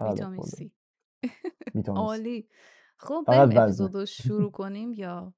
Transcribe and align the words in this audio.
ویتامین. 0.00 0.42
سی. 0.42 0.72
عالی. 1.96 2.48
خب 2.96 3.24
بریم 3.28 3.42
وزنه. 3.42 3.62
اپیزود 3.62 3.94
رو 3.94 4.06
شروع 4.06 4.50
کنیم 4.60 4.92
یا 4.92 5.34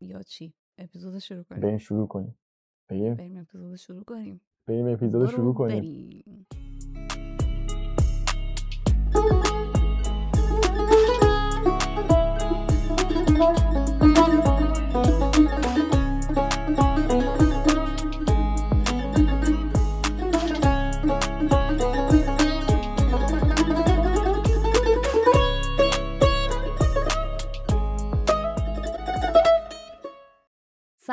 یا 0.00 0.22
چی؟ 0.22 0.54
اپیزود 0.78 1.14
رو 1.14 1.20
شروع 1.20 1.42
کنیم. 1.42 1.60
بریم 1.60 1.78
شروع 1.78 2.06
کنیم. 2.06 2.38
بریم. 2.88 3.14
بریم 3.14 3.36
اپیزود 3.36 3.70
رو 3.70 3.76
شروع 3.76 4.04
کنیم. 4.04 4.40
بریم 4.66 4.86
اپیزود 4.86 5.14
رو 5.14 5.20
برو 5.20 5.30
شروع 5.36 5.54
کنیم. 5.54 6.63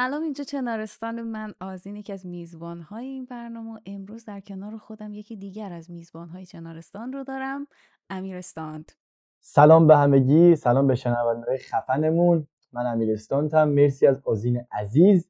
سلام 0.02 0.24
اینجا 0.24 0.44
چنارستان 0.44 1.22
من 1.22 1.54
آزین 1.60 1.96
یکی 1.96 2.14
از 2.14 2.26
میزبان 2.26 2.82
های 2.82 3.06
این 3.06 3.26
برنامه. 3.26 3.82
امروز 3.86 4.26
در 4.26 4.40
کنار 4.40 4.78
خودم 4.78 5.14
یکی 5.14 5.36
دیگر 5.36 5.74
از 5.74 5.92
میزبان 5.92 6.30
های 6.30 6.46
چنارستان 6.46 7.14
رو 7.14 7.24
دارم 7.24 7.68
امیرستاند 8.10 8.92
سلام 9.40 9.88
به 9.88 9.98
همگی 9.98 10.56
سلام 10.56 10.88
به 10.88 10.96
شنونده‌های 10.96 11.58
خفنمون. 11.58 12.48
من 12.74 12.86
امیر 12.86 13.14
استانتم 13.14 13.70
مرسی 13.70 14.08
از 14.08 14.22
آزین 14.26 14.66
عزیز 14.72 15.30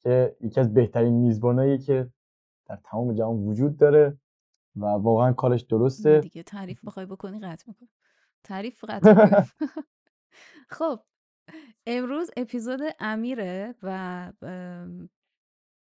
که 0.00 0.36
یکی 0.40 0.60
از 0.60 0.74
بهترین 0.74 1.14
میزبانایی 1.14 1.78
که 1.78 2.08
در 2.66 2.78
تمام 2.84 3.14
جهان 3.14 3.36
وجود 3.36 3.76
داره 3.76 4.18
و 4.76 4.84
واقعا 4.86 5.32
کارش 5.32 5.62
درسته. 5.62 6.20
دیگه 6.20 6.42
تعریف 6.42 6.84
بخوای 6.84 7.06
بکنی 7.06 7.40
قطع 7.40 7.64
می‌کنم. 7.68 7.88
تعریف 8.44 8.84
قطع 8.88 9.42
خب 10.78 11.00
امروز 11.86 12.30
اپیزود 12.36 12.80
امیره 13.00 13.74
و 13.82 14.32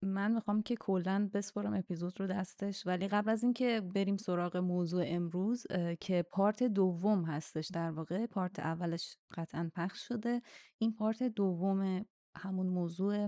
من 0.03 0.31
می‌خوام 0.31 0.61
که 0.61 0.75
کلا 0.75 1.29
بسپرم 1.33 1.73
اپیزود 1.73 2.19
رو 2.19 2.27
دستش 2.27 2.87
ولی 2.87 3.07
قبل 3.07 3.29
از 3.29 3.43
اینکه 3.43 3.81
بریم 3.95 4.17
سراغ 4.17 4.57
موضوع 4.57 5.03
امروز 5.07 5.67
که 5.99 6.25
پارت 6.31 6.63
دوم 6.63 7.25
هستش 7.25 7.67
در 7.73 7.91
واقع 7.91 8.25
پارت 8.25 8.59
اولش 8.59 9.17
قطعا 9.33 9.71
پخش 9.75 10.07
شده. 10.07 10.41
این 10.77 10.93
پارت 10.95 11.23
دوم 11.23 12.05
همون 12.37 12.67
موضوع 12.67 13.27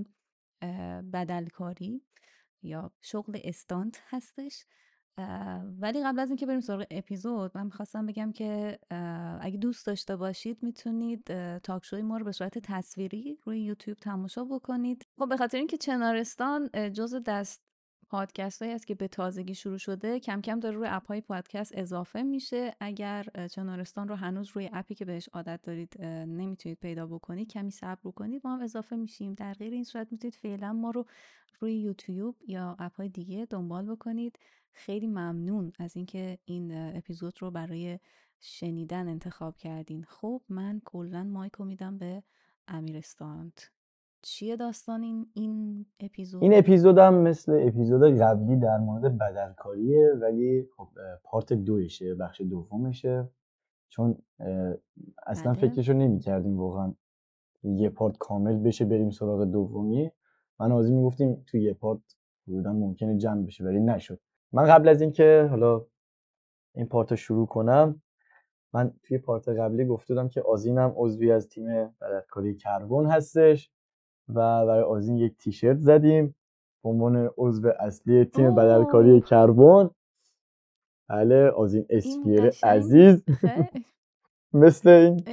بدلکاری 1.13 2.05
یا 2.63 2.91
شغل 3.01 3.39
استانت 3.43 4.01
هستش. 4.07 4.65
ولی 5.79 6.03
قبل 6.03 6.19
از 6.19 6.29
اینکه 6.29 6.45
بریم 6.45 6.59
سراغ 6.59 6.85
اپیزود 6.91 7.51
من 7.55 7.65
می‌خواستم 7.65 8.05
بگم 8.05 8.31
که 8.31 8.79
اگه 9.41 9.57
دوست 9.57 9.85
داشته 9.85 10.15
باشید 10.15 10.63
می‌تونید 10.63 11.31
اه، 11.31 11.59
تاک 11.59 11.85
شوی 11.85 12.01
ما 12.01 12.17
رو 12.17 12.25
به 12.25 12.31
صورت 12.31 12.57
تصویری 12.57 13.37
روی 13.43 13.61
یوتیوب 13.61 13.97
تماشا 13.97 14.43
بکنید. 14.43 15.05
خب 15.19 15.29
به 15.29 15.37
خاطر 15.37 15.57
اینکه 15.57 15.77
چنارستان 15.77 16.69
جزو 16.93 17.19
دست 17.19 17.61
پادکست 18.11 18.61
هایی 18.61 18.73
است 18.73 18.87
که 18.87 18.95
به 18.95 19.07
تازگی 19.07 19.55
شروع 19.55 19.77
شده 19.77 20.19
کم 20.19 20.41
کم 20.41 20.59
داره 20.59 20.75
روی 20.75 20.87
اپ 20.87 21.07
های 21.07 21.21
پادکست 21.21 21.71
اضافه 21.75 22.23
میشه. 22.23 22.75
اگر 22.79 23.25
چنارستان 23.51 24.07
رو 24.07 24.15
هنوز 24.15 24.49
روی 24.49 24.69
اپی 24.73 24.95
که 24.95 25.05
بهش 25.05 25.29
عادت 25.29 25.61
دارید 25.63 26.01
نمی‌تونید 26.05 26.79
پیدا 26.79 27.07
بکنید 27.07 27.51
کمی 27.51 27.71
صبر 27.71 28.11
کنید 28.11 28.41
ما 28.43 28.55
هم 28.55 28.61
اضافه 28.61 28.95
میشیم. 28.95 29.33
در 29.33 29.53
غیر 29.53 29.73
این 29.73 29.83
صورت 29.83 30.11
می‌تونید 30.11 30.35
فعلا 30.35 30.73
ما 30.73 30.91
رو 30.91 31.05
روی 31.59 31.73
یوتیوب 31.73 32.35
یا 32.47 32.75
اپ 32.79 32.95
های 32.95 33.09
دیگه 33.09 33.47
دنبال 33.49 33.85
بکنید. 33.85 34.39
خیلی 34.71 35.07
ممنون 35.07 35.71
از 35.79 35.95
اینکه 35.95 36.37
این 36.45 36.95
اپیزود 36.97 37.41
رو 37.41 37.51
برای 37.51 37.99
شنیدن 38.39 39.07
انتخاب 39.07 39.57
کردین. 39.57 40.03
خب 40.03 40.41
من 40.49 40.81
کلا 40.85 41.23
مایکو 41.23 41.65
میدم 41.65 41.97
به 41.97 42.23
امیرستانت. 42.67 43.71
چیه 44.21 44.55
داستان 44.55 45.03
این 45.03 45.27
این 45.33 45.85
اپیزود؟ 45.99 46.43
این 46.43 46.53
اپیزود 46.53 46.97
هم 46.97 47.13
مثل 47.13 47.63
اپیزود 47.67 48.19
قبلی 48.19 48.55
در 48.55 48.77
مورد 48.77 49.17
بدلکاریه 49.17 50.13
ولی 50.21 50.67
خب 50.77 50.89
پارت 51.23 51.53
دوشه 51.53 52.15
بخش 52.15 52.41
دومشه. 52.41 53.29
چون 53.89 54.17
اصلا 55.27 55.53
بله. 55.53 55.69
فکرشو 55.69 55.93
نمی 55.93 56.19
کردیم 56.19 56.57
واقعا 56.57 56.93
یه 57.63 57.89
پارت 57.89 58.17
کامل 58.17 58.57
بشه 58.57 58.85
بریم 58.85 59.09
سراغ 59.09 59.43
دومی 59.43 60.11
من 60.59 60.71
آزی 60.71 60.93
می‌گفتیم 60.93 61.43
توی 61.47 61.63
یه 61.63 61.73
پارت 61.73 61.99
بودن 62.45 62.71
ممکنه 62.71 63.17
جمع 63.17 63.45
بشه 63.45 63.63
ولی 63.63 63.79
نشد. 63.79 64.19
من 64.51 64.65
قبل 64.65 64.87
از 64.87 65.01
اینکه 65.01 65.47
حالا 65.49 65.85
این 66.75 66.85
پارت 66.85 67.11
رو 67.11 67.17
شروع 67.17 67.47
کنم 67.47 68.01
من 68.73 68.93
توی 69.03 69.17
پارت 69.17 69.49
قبلی 69.49 69.85
گفته 69.85 70.13
بودم 70.13 70.29
که 70.29 70.41
آزینم 70.41 70.93
عضوی 70.95 71.31
از 71.31 71.47
تیم 71.49 71.65
بدلکاری 72.01 72.55
کربن 72.55 73.05
هستش. 73.05 73.71
و 74.29 74.65
برای 74.65 74.83
آزین 74.83 75.17
یک 75.17 75.37
تیشرت 75.37 75.77
زدیم 75.77 76.35
به 76.83 76.89
عنوان 76.89 77.29
عضو 77.37 77.71
اصلی 77.79 78.25
تیم 78.25 78.55
بدلکاری 78.55 79.21
کربن. 79.21 79.89
بله 81.09 81.49
آزین 81.49 81.85
اسپیر 81.89 82.51
عزیز. 82.63 83.23
مثل 84.53 84.89
این. 84.89 85.23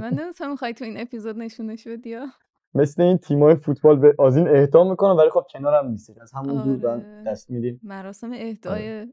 من 0.00 0.14
نمیستم 0.14 0.50
می‌خوای 0.50 0.74
تو 0.74 0.84
این 0.84 1.00
اپیزود 1.00 1.38
نشونش 1.38 1.88
بدی 1.88 2.10
یا؟ 2.10 2.26
مثل 2.74 3.02
این 3.02 3.18
تیمای 3.18 3.54
فوتبال 3.54 3.98
به 3.98 4.14
آزین 4.18 4.48
اهدا 4.48 4.90
می‌کنم 4.90 5.16
ولی 5.16 5.30
خب 5.30 5.46
کنارم 5.52 5.88
نیستش 5.88 6.18
از 6.18 6.32
همون 6.32 6.64
دور 6.64 6.90
آره. 6.90 7.22
دست 7.26 7.50
میدیم. 7.50 7.80
مراسم 7.82 8.32
آره 8.32 8.40
اهدای 8.40 9.08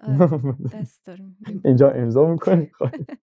آره. 0.00 0.28
دست 0.80 1.06
داریم. 1.06 1.36
اینجا 1.64 1.90
امضا 1.90 2.26
می‌کنیم. 2.26 2.72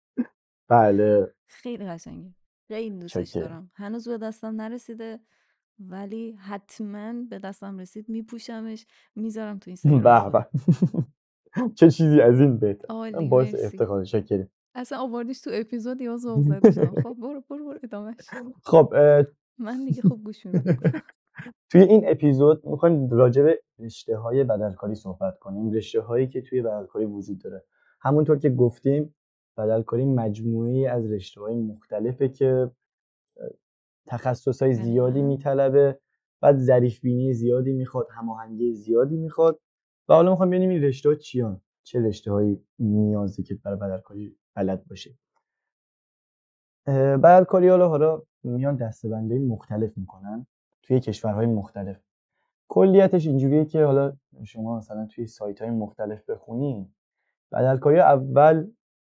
بله. 0.69 1.35
خیلی 1.47 1.87
قشنگه. 1.87 2.35
خیلی 2.69 2.99
دوستش 2.99 3.31
چکه 3.31 3.41
دارم. 3.41 3.71
هنوز 3.75 4.09
به 4.09 4.19
دستم 4.19 4.61
نرسیده 4.61 5.21
ولی 5.79 6.33
حتما 6.33 7.13
به 7.31 7.39
دستم 7.39 7.79
رسید 7.79 8.09
میپوشمش 8.09 8.87
می‌ذارم 9.15 9.59
تو 9.59 9.65
اینستاگرام. 9.71 10.03
به 10.03 10.21
خودم 10.21 10.47
به 11.69 11.75
چه 11.75 11.91
چیزی 11.91 12.21
از 12.21 12.41
این 12.41 12.59
بهتر. 12.59 12.87
من 12.95 12.97
عالی 13.15 13.29
باعث 13.29 13.55
مرسی. 13.55 13.67
افتخار 13.67 14.05
شکریم 14.05 14.51
اصلا 14.75 14.99
آوردیش 14.99 15.41
تو 15.41 15.51
اپیزود 15.53 16.01
یا 16.01 16.17
ذوق 16.17 16.43
زده 16.43 16.71
شدم 16.71 17.03
خب 17.03 17.15
برو 17.21 17.43
برو 17.51 17.65
برو 17.65 17.79
ادامهش. 17.83 18.17
خب 18.65 18.93
اه، 18.95 19.25
من 19.59 19.85
دیگه 19.85 20.03
خوب 20.03 20.25
گوش 20.25 20.47
میدم. 20.47 20.77
توی 21.71 21.81
این 21.83 22.03
اپیزود 22.09 22.67
می‌خوایم 22.67 23.11
راجع 23.11 23.43
به 23.43 23.63
رشته 23.79 24.17
های 24.17 24.45
بدلکاری 24.45 24.95
صحبت 24.95 25.39
کنیم. 25.39 25.71
رشته 25.73 26.01
هایی 26.01 26.29
که 26.29 26.41
توی 26.43 26.63
بدلکاری 26.63 27.05
وجود 27.05 27.39
داره. 27.39 27.65
همونطور 28.01 28.39
که 28.39 28.51
گفتیم 28.51 29.15
بدلکاری 29.57 30.05
مجموعی 30.05 30.87
از 30.87 31.13
رشته 31.13 31.41
های 31.41 31.57
مختلفه 31.57 32.29
که 32.29 32.71
تخصص 34.07 34.63
های 34.63 34.75
زیادی 34.75 35.23
میطلبه. 35.23 35.99
بعد 36.41 36.57
ظریف 36.57 37.01
بینی 37.01 37.33
زیادی 37.33 37.73
می‌خواد 37.73 38.07
هماهنگی 38.11 38.75
زیادی 38.75 39.17
می‌خواد. 39.17 39.61
و 40.09 40.15
حالا 40.15 40.31
می‌خوام 40.31 40.51
ببینیم 40.51 40.71
این 40.71 40.83
رشته 40.83 41.09
ها 41.09 41.15
چیان؟ 41.15 41.61
چه 41.83 42.01
رشته 42.01 42.33
هایی 42.33 42.65
نیازی 42.79 43.43
که 43.43 43.55
برای 43.55 43.79
بدلکاری 43.79 44.37
بلد 44.55 44.87
باشه؟ 44.87 45.19
بدلکاری 46.87 47.69
حالا 47.69 47.89
حالا 47.89 48.23
میان 48.45 48.77
دسته‌بندی 48.77 49.39
مختلف 49.39 49.99
می‌کنن 49.99 50.47
توی 50.83 51.01
کشورهای 51.01 51.47
مختلف. 51.47 52.01
کلیتش 52.69 53.27
اینجوریه 53.27 53.65
که 53.65 53.85
حالا 53.85 54.17
شما 54.45 54.79
مثلا 54.79 55.07
توی 55.07 55.27
سایت 55.27 55.63
های 55.63 55.71
مختلف 55.71 56.31
بخونین. 56.31 56.95
بدلکاری 57.53 57.99
اول 57.99 58.71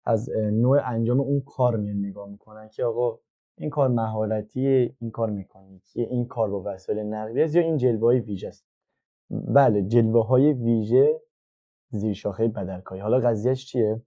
از 0.07 0.29
نوع 0.37 0.79
انجام 0.85 1.19
اون 1.19 1.41
کار 1.41 1.77
میان 1.77 1.97
نگاه 1.97 2.29
می‌کنن 2.29 2.69
که 2.69 2.83
آقا 2.83 3.19
این 3.57 3.69
کار 3.69 3.87
مهارتیه 3.87 4.95
این 4.99 5.11
کار 5.11 5.29
مکانیکیه 5.29 6.07
این 6.09 6.25
کار 6.25 6.49
با 6.49 6.63
وسایل 6.65 6.99
نقلیه 6.99 7.55
یا 7.55 7.61
این 7.61 7.77
جلوه 7.77 8.01
های 8.01 8.19
ویژه 8.19 8.47
است. 8.47 8.65
بله 9.29 9.81
جلوه 9.83 10.27
های 10.27 10.53
ویژه 10.53 11.21
زیر 11.89 12.13
شاخه 12.13 12.47
بدلکاری 12.47 13.01
حالا 13.01 13.19
قضیهش 13.19 13.65
چیه؟ 13.65 14.01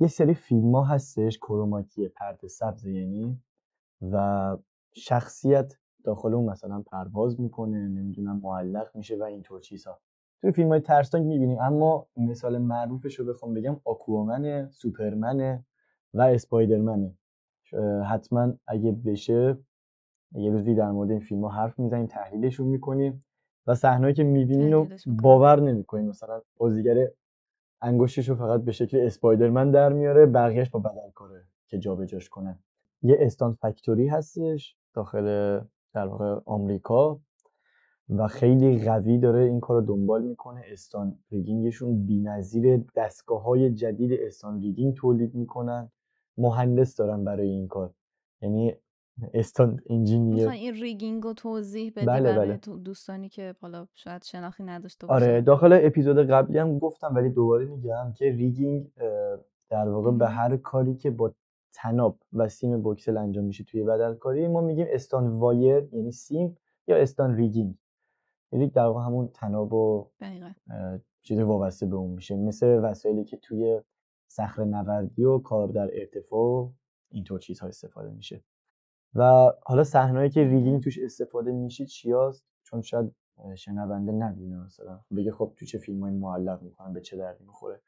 یه 0.00 0.08
سری 0.08 0.34
فیلم 0.34 0.74
ها 0.74 0.84
هستش 0.84 1.38
کروماکی 1.38 2.08
پرده 2.08 2.48
سبز 2.48 2.86
یعنی 2.86 3.40
و 4.12 4.56
شخصیت 4.92 5.74
داخل 6.04 6.34
اون 6.34 6.50
مثلا 6.50 6.82
پرواز 6.82 7.40
می‌کنه 7.40 7.88
نمی‌دونم 7.88 8.40
معلق 8.40 8.96
میشه 8.96 9.16
و 9.16 9.22
اینطور 9.22 9.60
چیزها. 9.60 10.00
توی 10.40 10.52
فیلم 10.52 10.68
های 10.68 10.80
ترسناک 10.80 11.24
می‌بینیم 11.24 11.58
اما 11.60 12.06
مثال 12.16 12.58
معروفش 12.58 13.14
رو 13.14 13.24
بخوام 13.24 13.54
بگم 13.54 13.76
آکوامنه 13.84 14.68
سوپرمنه 14.70 15.64
و 16.14 16.22
اسپایدرمنه. 16.22 17.14
حتما 18.10 18.52
اگه 18.66 18.92
بشه 18.92 19.58
یه 20.32 20.50
روزی 20.50 20.74
در 20.74 20.90
مورد 20.90 21.10
این 21.10 21.20
فیلم 21.20 21.44
ها 21.44 21.48
حرف 21.48 21.78
می‌زنیم 21.78 22.06
تحلیلشون 22.06 22.66
می‌کنیم 22.66 23.24
و 23.66 23.74
صحنه‌ای 23.74 24.14
که 24.14 24.24
می‌بینین 24.24 24.72
رو 24.72 24.88
باور 25.06 25.60
نمی‌کنین 25.60 26.08
مثلا 26.08 26.40
بازیگر 26.56 27.08
انگشتش 27.82 28.28
رو 28.28 28.34
فقط 28.34 28.60
به 28.60 28.72
شکل 28.72 28.98
اسپایدرمن 29.00 29.70
در 29.70 29.92
میاره 29.92 30.26
بقیهش 30.26 30.70
با 30.70 30.80
بدلکاره 30.80 31.42
که 31.68 31.78
جابجاش 31.78 32.28
کنه 32.28 32.58
یه 33.02 33.16
Stunt 33.20 33.52
Factory 33.52 34.08
هستش 34.08 34.76
داخل 34.94 35.60
در 35.94 36.06
واقع 36.06 36.40
آمریکا. 36.44 37.20
و 38.08 38.26
خیلی 38.26 38.84
قوی 38.84 39.18
داره 39.18 39.44
این 39.44 39.60
کار 39.60 39.80
رو 39.80 39.86
دنبال 39.86 40.22
می‌کنه. 40.22 40.62
stunt 40.72 41.18
rigging 41.30 41.78
شون 41.78 42.06
بی‌نظیر 42.06 42.84
دستگاه 42.96 43.42
های 43.42 43.70
جدید 43.70 44.12
stunt 44.12 44.60
rigging 44.60 44.94
تولید 44.94 45.34
می‌کنن. 45.34 45.90
مهندس 46.38 46.96
دارن 46.96 47.24
برای 47.24 47.48
این 47.48 47.68
کار. 47.68 47.94
یعنی 48.42 48.74
stunt 49.34 49.80
engineer. 49.90 50.34
می‌خوای 50.34 50.58
این 50.58 50.74
rigging 50.74 51.22
رو 51.22 51.32
توضیح 51.32 51.92
بدی 51.96 52.06
بله، 52.06 52.36
برای 52.36 52.48
بله. 52.48 52.76
دوستانی 52.76 53.28
که 53.28 53.54
حالا 53.60 53.86
شاید 53.94 54.22
شناختی 54.22 54.64
نداشته 54.64 55.06
آره 55.06 55.26
باشن. 55.26 55.44
داخل 55.44 55.80
اپیزود 55.82 56.18
قبلی 56.18 56.58
هم 56.58 56.78
گفتم 56.78 57.14
ولی 57.14 57.30
دوباره 57.30 57.64
میگم 57.64 58.12
که 58.16 58.24
rigging 58.24 58.90
در 59.70 59.88
واقع 59.88 60.10
به. 60.10 60.28
هر 60.28 60.56
کاری 60.56 60.94
که 60.94 61.10
با 61.10 61.34
طناب 61.74 62.18
و 62.32 62.48
سیم 62.48 62.82
بکسل 62.82 63.16
انجام 63.16 63.44
میشه 63.44 63.64
توی 63.64 63.82
بدلکاری 63.82 64.48
ما 64.48 64.60
میگیم 64.60 64.86
stunt 64.90 65.28
wire 65.28 65.88
یعنی 65.92 66.12
سیم 66.12 66.56
یا 66.88 66.96
stunt 66.96 67.36
rigging. 67.36 67.74
rig 68.52 68.72
در 68.72 68.86
واقع 68.86 69.00
همون 69.00 69.28
طناب 69.28 69.72
و 69.72 70.10
چیز 71.22 71.40
وابسته 71.40 71.86
به 71.86 71.96
اون 71.96 72.10
میشه. 72.10 72.36
مثل 72.36 72.66
وسایلی 72.66 73.24
که 73.24 73.36
توی 73.36 73.80
صخره 74.28 74.64
نوردی 74.64 75.24
و 75.24 75.38
کار 75.38 75.68
در 75.68 75.90
ارتفاع 75.92 76.72
اینطور 77.10 77.40
چیزها 77.40 77.68
استفاده 77.68 78.10
میشه. 78.10 78.44
و 79.14 79.52
حالا 79.66 79.84
صحنه‌ای 79.84 80.30
که. 80.30 80.44
ریگینگ 80.44 80.82
توش 80.82 80.98
استفاده 80.98 81.52
میشه 81.52 81.86
چیاست؟ 81.86 82.44
چون 82.62 82.80
شاید 82.80 83.12
شنونده 83.54 84.12
ندونه 84.12 84.64
مثلا. 84.64 85.00
بگه 85.16 85.32
خب 85.32 85.52
تو 85.56 85.66
چه 85.66 85.78
فیلمایی 85.78 86.16
معلق 86.16 86.62
می‌کنن؟ 86.62 86.92
به 86.92 87.00
چه 87.00 87.16
دردی 87.16 87.44
می‌خوره؟ 87.44 87.80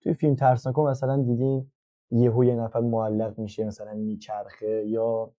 توی 0.00 0.14
فیلم 0.14 0.34
ترسناک 0.34 0.78
مثلا 0.78 1.22
دیدین 1.22 1.70
یهو 2.10 2.44
یه 2.44 2.54
نفر 2.54 2.80
معلق 2.80 3.38
میشه 3.38 3.64
مثلا 3.64 3.94
میچرخه 3.94 4.86
یا 4.86 5.32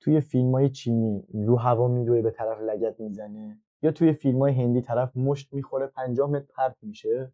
توی 0.00 0.20
فیلم 0.20 0.52
های 0.52 0.68
چینی 0.70 1.24
رو 1.34 1.56
هوا 1.56 1.88
میدوه 1.88 2.22
به 2.22 2.30
طرف 2.30 2.60
لگت 2.60 3.00
می‌زنه. 3.00 3.58
یا 3.84 3.90
توی 3.92 4.12
فیلم 4.12 4.38
های 4.38 4.52
هندی 4.52 4.80
طرف 4.80 5.16
مشت 5.16 5.52
می‌خوره 5.54 5.86
50 5.86 6.30
متر 6.30 6.46
پرت 6.56 6.76
میشه 6.82 7.32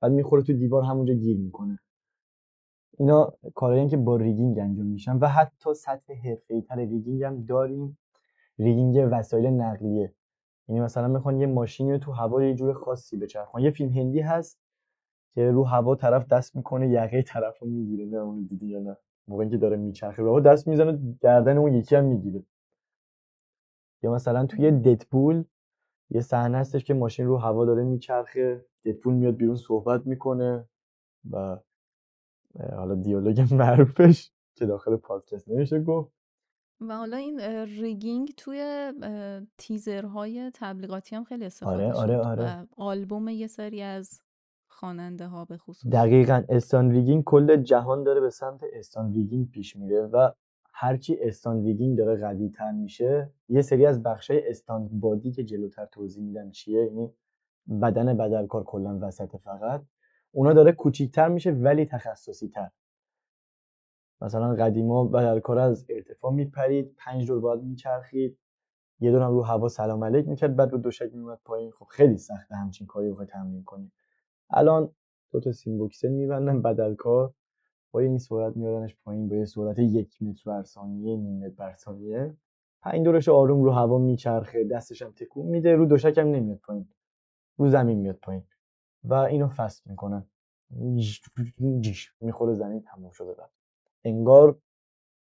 بعد 0.00 0.12
می‌خوره 0.12 0.42
تو 0.42 0.52
دیوار 0.52 0.82
همونجا 0.82 1.14
گیر 1.14 1.36
می‌کنه. 1.38 1.78
اینا 2.98 3.32
کارهایی 3.54 3.88
که 3.88 3.96
با 3.96 4.16
rigging 4.16 4.58
انجام 4.58 4.86
میشن 4.86 5.16
و 5.16 5.26
حتی 5.26 5.74
سطح 5.74 6.12
حرفه‌ای 6.14 6.62
تر 6.62 6.76
rigging 6.76 7.22
هم 7.22 7.44
داریم. 7.44 7.98
rigging 8.58 9.08
وسایل 9.10 9.46
نقلیه. 9.46 10.14
یعنی 10.68 10.80
مثلا 10.80 11.08
می‌خوان 11.08 11.40
یه 11.40 11.46
ماشینی 11.46 11.92
رو 11.92 11.98
تو 11.98 12.12
هوا 12.12 12.44
یه 12.44 12.54
جور 12.54 12.72
خاصی 12.72 13.16
بچرخونن. 13.16 13.62
یه 13.62 13.70
فیلم 13.70 13.90
هندی 13.90 14.20
هست 14.20 14.58
که 15.34 15.50
رو 15.50 15.64
هوا 15.64 15.94
طرف 15.94 16.26
دست 16.28 16.56
می‌کنه 16.56 16.88
یقه 16.88 17.22
طرف 17.22 17.58
رو 17.58 17.68
می‌گیره 17.68 18.06
نه 18.06 18.16
اونو 18.16 18.42
دیدی 18.48 18.66
یا 18.66 18.80
نه. 18.80 18.96
موقعی 19.28 19.48
که 19.50 19.56
داره 19.56 19.76
میچرخه 19.76 20.22
رو 20.22 20.40
دست 20.40 20.68
می‌زنه 20.68 21.16
گردن 21.20 21.58
اون 21.58 21.74
یکی 21.74 21.96
هم 21.96 22.04
می‌گیره. 22.04 22.42
یا 24.02 24.12
مثلا 24.12 24.46
توی. 24.46 24.70
ددپول 24.70 25.44
یه 26.10 26.20
صحنه 26.20 26.58
هستش 26.58 26.84
که 26.84 26.94
ماشین 26.94 27.26
رو 27.26 27.36
هوا 27.36 27.64
داره 27.64 27.82
میچرخه 27.82 28.66
ددپول 28.84 29.14
میاد 29.14 29.36
بیرون 29.36 29.56
صحبت 29.56 30.06
می‌کنه 30.06 30.68
و 31.30 31.58
حالا 32.76 32.94
دیالوگ 32.94 33.52
معروفش 33.52 34.30
که 34.54 34.66
داخل 34.66 34.96
پادکست 34.96 35.48
نمیشه 35.48 35.80
گفت. 35.80 36.12
و 36.80 36.96
حالا 36.96 37.16
این 37.16 37.40
rigging 37.80 38.34
توی 38.36 38.92
تیزرهای 39.58 40.50
تبلیغاتی 40.54 41.16
هم 41.16 41.24
خیلی 41.24 41.44
استفاده 41.44 41.92
آره 41.92 41.92
آره 41.92 42.16
شد 42.16 42.40
آره 42.42 42.62
و 42.62 42.66
آلبوم 42.76 43.28
یه 43.28 43.46
سری 43.46 43.82
از 43.82 44.20
خواننده 44.68 45.26
ها 45.26 45.44
به 45.44 45.56
خصوص. 45.56 45.92
دقیقا 45.92 46.42
stunt 46.48 46.90
rigging 46.90 47.24
کل 47.24 47.56
جهان 47.56 48.04
داره 48.04 48.20
به 48.20 48.30
سمت 48.30 48.60
stunt 48.72 49.12
rigging 49.12 49.50
پیش 49.50 49.76
میره 49.76 50.02
و 50.06 50.30
هرچی 50.82 51.16
stunt 51.20 51.64
rigging 51.64 51.98
داره 51.98 52.20
قوی 52.20 52.48
تر 52.48 52.72
میشه 52.72 53.30
یه 53.48 53.62
سری 53.62 53.86
از 53.86 54.02
بخشای 54.02 54.48
stunt 54.48 54.88
body 54.92 55.32
که 55.32 55.44
جلوتر 55.44 55.86
توضیح 55.86 56.24
میدم 56.24 56.50
چیه؟ 56.50 56.84
یعنی 56.84 57.14
بدن 57.82 58.16
بدلکار 58.16 58.64
کلا 58.64 58.98
وسط 59.02 59.36
فقط. 59.36 59.82
اونا 60.32 60.52
داره 60.52 60.72
کوچیکتر 60.72 61.28
میشه 61.28 61.50
ولی 61.50 61.86
تخصصی 61.86 62.48
تر 62.48 62.70
مثلا 64.20 64.54
قدیما 64.54 65.04
بدلکار 65.04 65.58
از 65.58 65.86
ارتفاع 65.88 66.32
میپرید 66.32 66.94
پنج 66.98 67.26
دور 67.26 67.40
باید 67.40 67.62
میچرخید 67.62 68.38
یه 69.00 69.10
دور 69.10 69.22
هم 69.22 69.30
رو 69.30 69.42
هوا 69.42 69.68
سلام 69.68 70.04
علیک 70.04 70.28
می‌کرد 70.28 70.56
بعد 70.56 70.72
رو 70.72 70.78
دوشک 70.78 71.10
میومد 71.14 71.40
پایین. 71.44 71.70
خب 71.70 71.84
خیلی 71.84 72.16
سخته 72.16 72.54
همچین 72.56 72.86
کاری 72.86 73.10
بخوای 73.10 73.26
تمرین 73.26 73.64
کنی. 73.64 73.92
الان 74.50 74.92
دو 75.32 75.40
تا 75.40 75.52
سیم 75.52 75.78
بوکسل 75.78 76.08
میبندن 76.08 76.62
بدلکار. 76.62 77.34
با 77.92 78.00
این 78.00 78.18
سرعت 78.18 78.56
میارنش 78.56 78.96
پایین 79.04 79.28
با 79.28 79.36
یه 79.36 79.44
سرعت 79.44 79.78
یک 79.78 80.22
متر 80.22 80.42
بر 80.46 80.62
ثانیه 80.62 81.16
نیم 81.16 81.38
متر 81.38 81.54
بر 81.54 81.72
ثانیه. 81.72 82.36
پنج 82.82 83.04
دورش 83.04 83.28
آروم 83.28 83.64
رو 83.64 83.70
هوا 83.70 83.98
میچرخه 83.98 84.64
دستش 84.64 85.02
هم 85.02 85.12
تکون 85.12 85.46
میده 85.46 85.74
رو 85.76 85.86
دوشک 85.86 86.18
هم 86.18 86.26
نمیاد 86.28 86.58
پایین 86.58 86.88
رو 87.56 87.68
زمین 87.68 87.98
میاد 87.98 88.16
پایین 88.16 88.42
و 89.04 89.14
اینو 89.14 89.48
فست 89.48 89.86
می‌کنن 89.86 90.26
می‌خوره 92.20 92.54
زمین 92.54 92.82
تموم 92.82 93.10
شده 93.10 93.34
بعد 93.34 93.50
انگار 94.04 94.58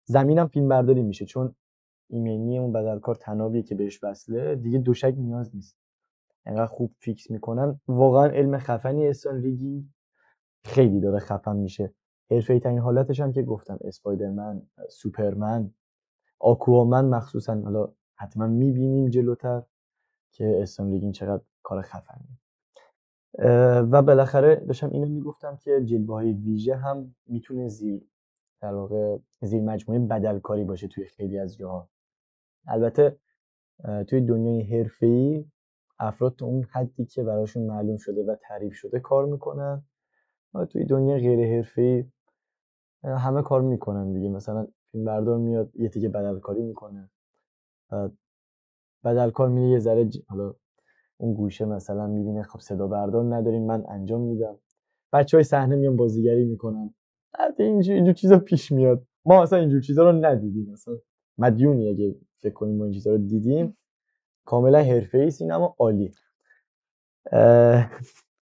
زمینم 0.04 0.46
فیلم 0.46 0.68
برداری 0.68 1.02
میشه 1.02 1.24
چون 1.24 1.54
ایمنی 2.10 2.58
اون 2.58 2.72
بدلکار 2.72 3.14
طنابیه 3.14 3.62
که 3.62 3.74
بهش 3.74 4.04
وصله 4.04 4.56
دیگه 4.56 4.78
دوشک 4.78 5.14
نیاز 5.16 5.54
نیست. 5.54 5.76
انقدر 6.46 6.66
خوب 6.66 6.94
فیکس 6.98 7.30
می‌کنن. 7.30 7.80
واقعا 7.88 8.26
علم 8.26 8.58
خفنی 8.58 9.08
stunt 9.08 9.42
rigging 9.42 9.84
خیلی 10.64 11.00
داره 11.00 11.18
خفن 11.18 11.56
میشه. 11.56 11.94
حرفه‌ای 12.32 12.58
ترین 12.58 12.78
حالتش 12.78 13.20
هم 13.20 13.32
که 13.32 13.42
گفتم 13.42 13.78
اسپایدرمن 13.80 14.62
سوپرمن 14.88 15.70
آکوامن 16.38 17.04
مخصوصا 17.04 17.54
حالا 17.54 17.88
حتما 18.14 18.46
می‌بینیم 18.46 19.08
جلوتر 19.08 19.62
که 20.32 20.64
ریگینگ 20.78 21.14
چقدر 21.14 21.42
کار 21.62 21.82
خفنیه. 21.82 22.38
اه، 23.38 23.78
و 23.78 24.02
بالاخره 24.02 24.54
داشتم 24.56 24.90
اینو 24.90 25.06
می‌گفتم 25.06 25.56
که 25.56 25.84
جلوه 25.84 26.14
های 26.14 26.32
ویژه 26.32 26.76
هم 26.76 27.14
می‌تونه 27.26 27.68
زیر 27.68 28.02
در 28.60 28.74
واقع 28.74 29.18
زیر 29.42 29.62
مجموعه 29.62 30.00
بدلکاری 30.00 30.64
باشه 30.64 30.88
توی 30.88 31.04
خیلی 31.04 31.38
از 31.38 31.56
جاها. 31.56 31.88
البته 32.66 33.16
توی 34.08 34.20
دنیای 34.20 34.62
حرفه‌ای 34.62 35.44
افراد 35.98 36.36
تا 36.36 36.46
اون 36.46 36.62
حدی 36.62 37.04
که 37.04 37.22
براشون 37.22 37.62
معلوم 37.66 37.96
شده 37.96 38.24
و 38.24 38.36
تعریف 38.42 38.74
شده 38.74 39.00
کار 39.00 39.26
می‌کنن 39.26 39.84
و 40.54 40.64
توی 40.64 40.84
دنیای 40.84 41.20
غیر 41.20 41.56
حرفه‌ای 41.56 42.04
همه 43.04 43.42
کار 43.42 43.60
می‌کنن 43.62 44.12
دیگه. 44.12 44.28
مثلا 44.28 44.66
فیلم 44.92 45.04
بردار 45.04 45.38
میاد 45.38 45.70
یه 45.76 45.88
تیکه 45.88 46.08
بدلکاری 46.08 46.62
می‌کنه. 46.62 47.10
بعد 47.90 48.12
بدلکار 49.04 49.48
میره 49.48 49.68
یه 49.70 49.78
ذره 49.78 50.10
ج- 50.10 50.22
حالا 50.28 50.54
اون 51.16 51.34
گوشه 51.34 51.64
مثلا 51.64 52.06
می‌بینه 52.06 52.42
خب 52.42 52.60
صدا 52.60 52.86
بردار 52.86 53.36
نداریم 53.36 53.66
من 53.66 53.84
انجام 53.88 54.20
میدم. 54.20 54.58
بچه 55.12 55.36
های 55.36 55.44
صحنه 55.44 55.76
میان 55.76 55.96
بازیگری 55.96 56.44
می‌کنن. 56.44 56.94
البته 57.34 57.64
اینجور, 57.64 57.94
اینجور 57.94 58.14
چیزا 58.14 58.38
پیش 58.38 58.72
میاد. 58.72 59.06
ما 59.24 59.42
اصلا 59.42 59.58
اینجور 59.58 59.80
چیزا 59.80 60.10
رو 60.10 60.12
ندیدیم. 60.26 60.70
مثلا 60.72 60.94
مدیونی 61.38 61.88
اگه 61.88 62.16
فکر 62.38 62.52
کنیم 62.54 62.76
ما 62.76 62.84
این 62.84 62.92
چیزا 62.92 63.10
رو 63.10 63.18
دیدیم. 63.18 63.76
کاملا 64.46 64.78
حرفه‌ای 64.82 65.30
سینما 65.30 65.76
عالی 65.78 66.12
اه، 67.32 67.90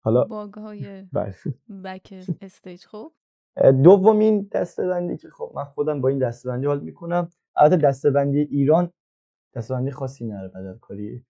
حالا 0.03 0.23
باگ 0.23 0.53
های 0.53 1.03
بله. 1.13 1.35
بک 1.83 2.13
استیج. 2.41 2.85
اه، 2.93 3.11
دومین 3.57 4.49
دستبندی 4.51 5.17
که 5.17 5.29
خب 5.29 5.51
من 5.55 5.63
خودم 5.63 6.01
با 6.01 6.09
این 6.09 6.19
دستبندی 6.19 6.67
حال 6.67 6.79
می‌کنم. 6.79 7.29
البته 7.55 7.77
دستبندی 7.77 8.39
ایران 8.39 8.91
دستبندی 9.55 9.91
خاصی 9.91 10.25
نداره 10.25 10.47
بدلکاری. 10.47 11.25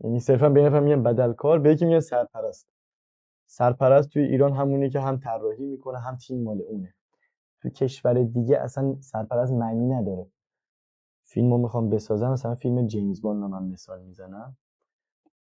یعنی 0.00 0.20
صرفا 0.20 0.48
به 0.48 0.60
این 0.60 0.78
میگن 0.78 1.02
بدلکار 1.02 1.58
به 1.58 1.72
یکی 1.72 1.84
میگن 1.84 2.00
سرپرست. 2.00 2.68
سرپرست 3.46 4.08
توی 4.08 4.22
ایران 4.22 4.52
همونی 4.52 4.90
که 4.90 5.00
هم 5.00 5.16
طراحی 5.16 5.66
می‌کنه 5.66 5.98
هم 5.98 6.16
تیم 6.16 6.42
مال 6.42 6.62
اونه. 6.62 6.94
تو 7.62 7.68
کشور 7.68 8.22
دیگه 8.22 8.58
اصلا 8.58 8.96
سرپرست 9.00 9.52
معنی 9.52 9.86
نداره. 9.86 10.26
فیلم 11.24 11.52
رو 11.52 11.58
می‌خوام 11.58 11.90
بسازم 11.90 12.30
مثلا 12.30 12.54
فیلم 12.54 12.86
جیمز 12.86 13.22
باند 13.22 13.42
رو 13.42 13.48
من 13.48 13.62
مثال 13.62 14.02
می‌زنم. 14.02 14.56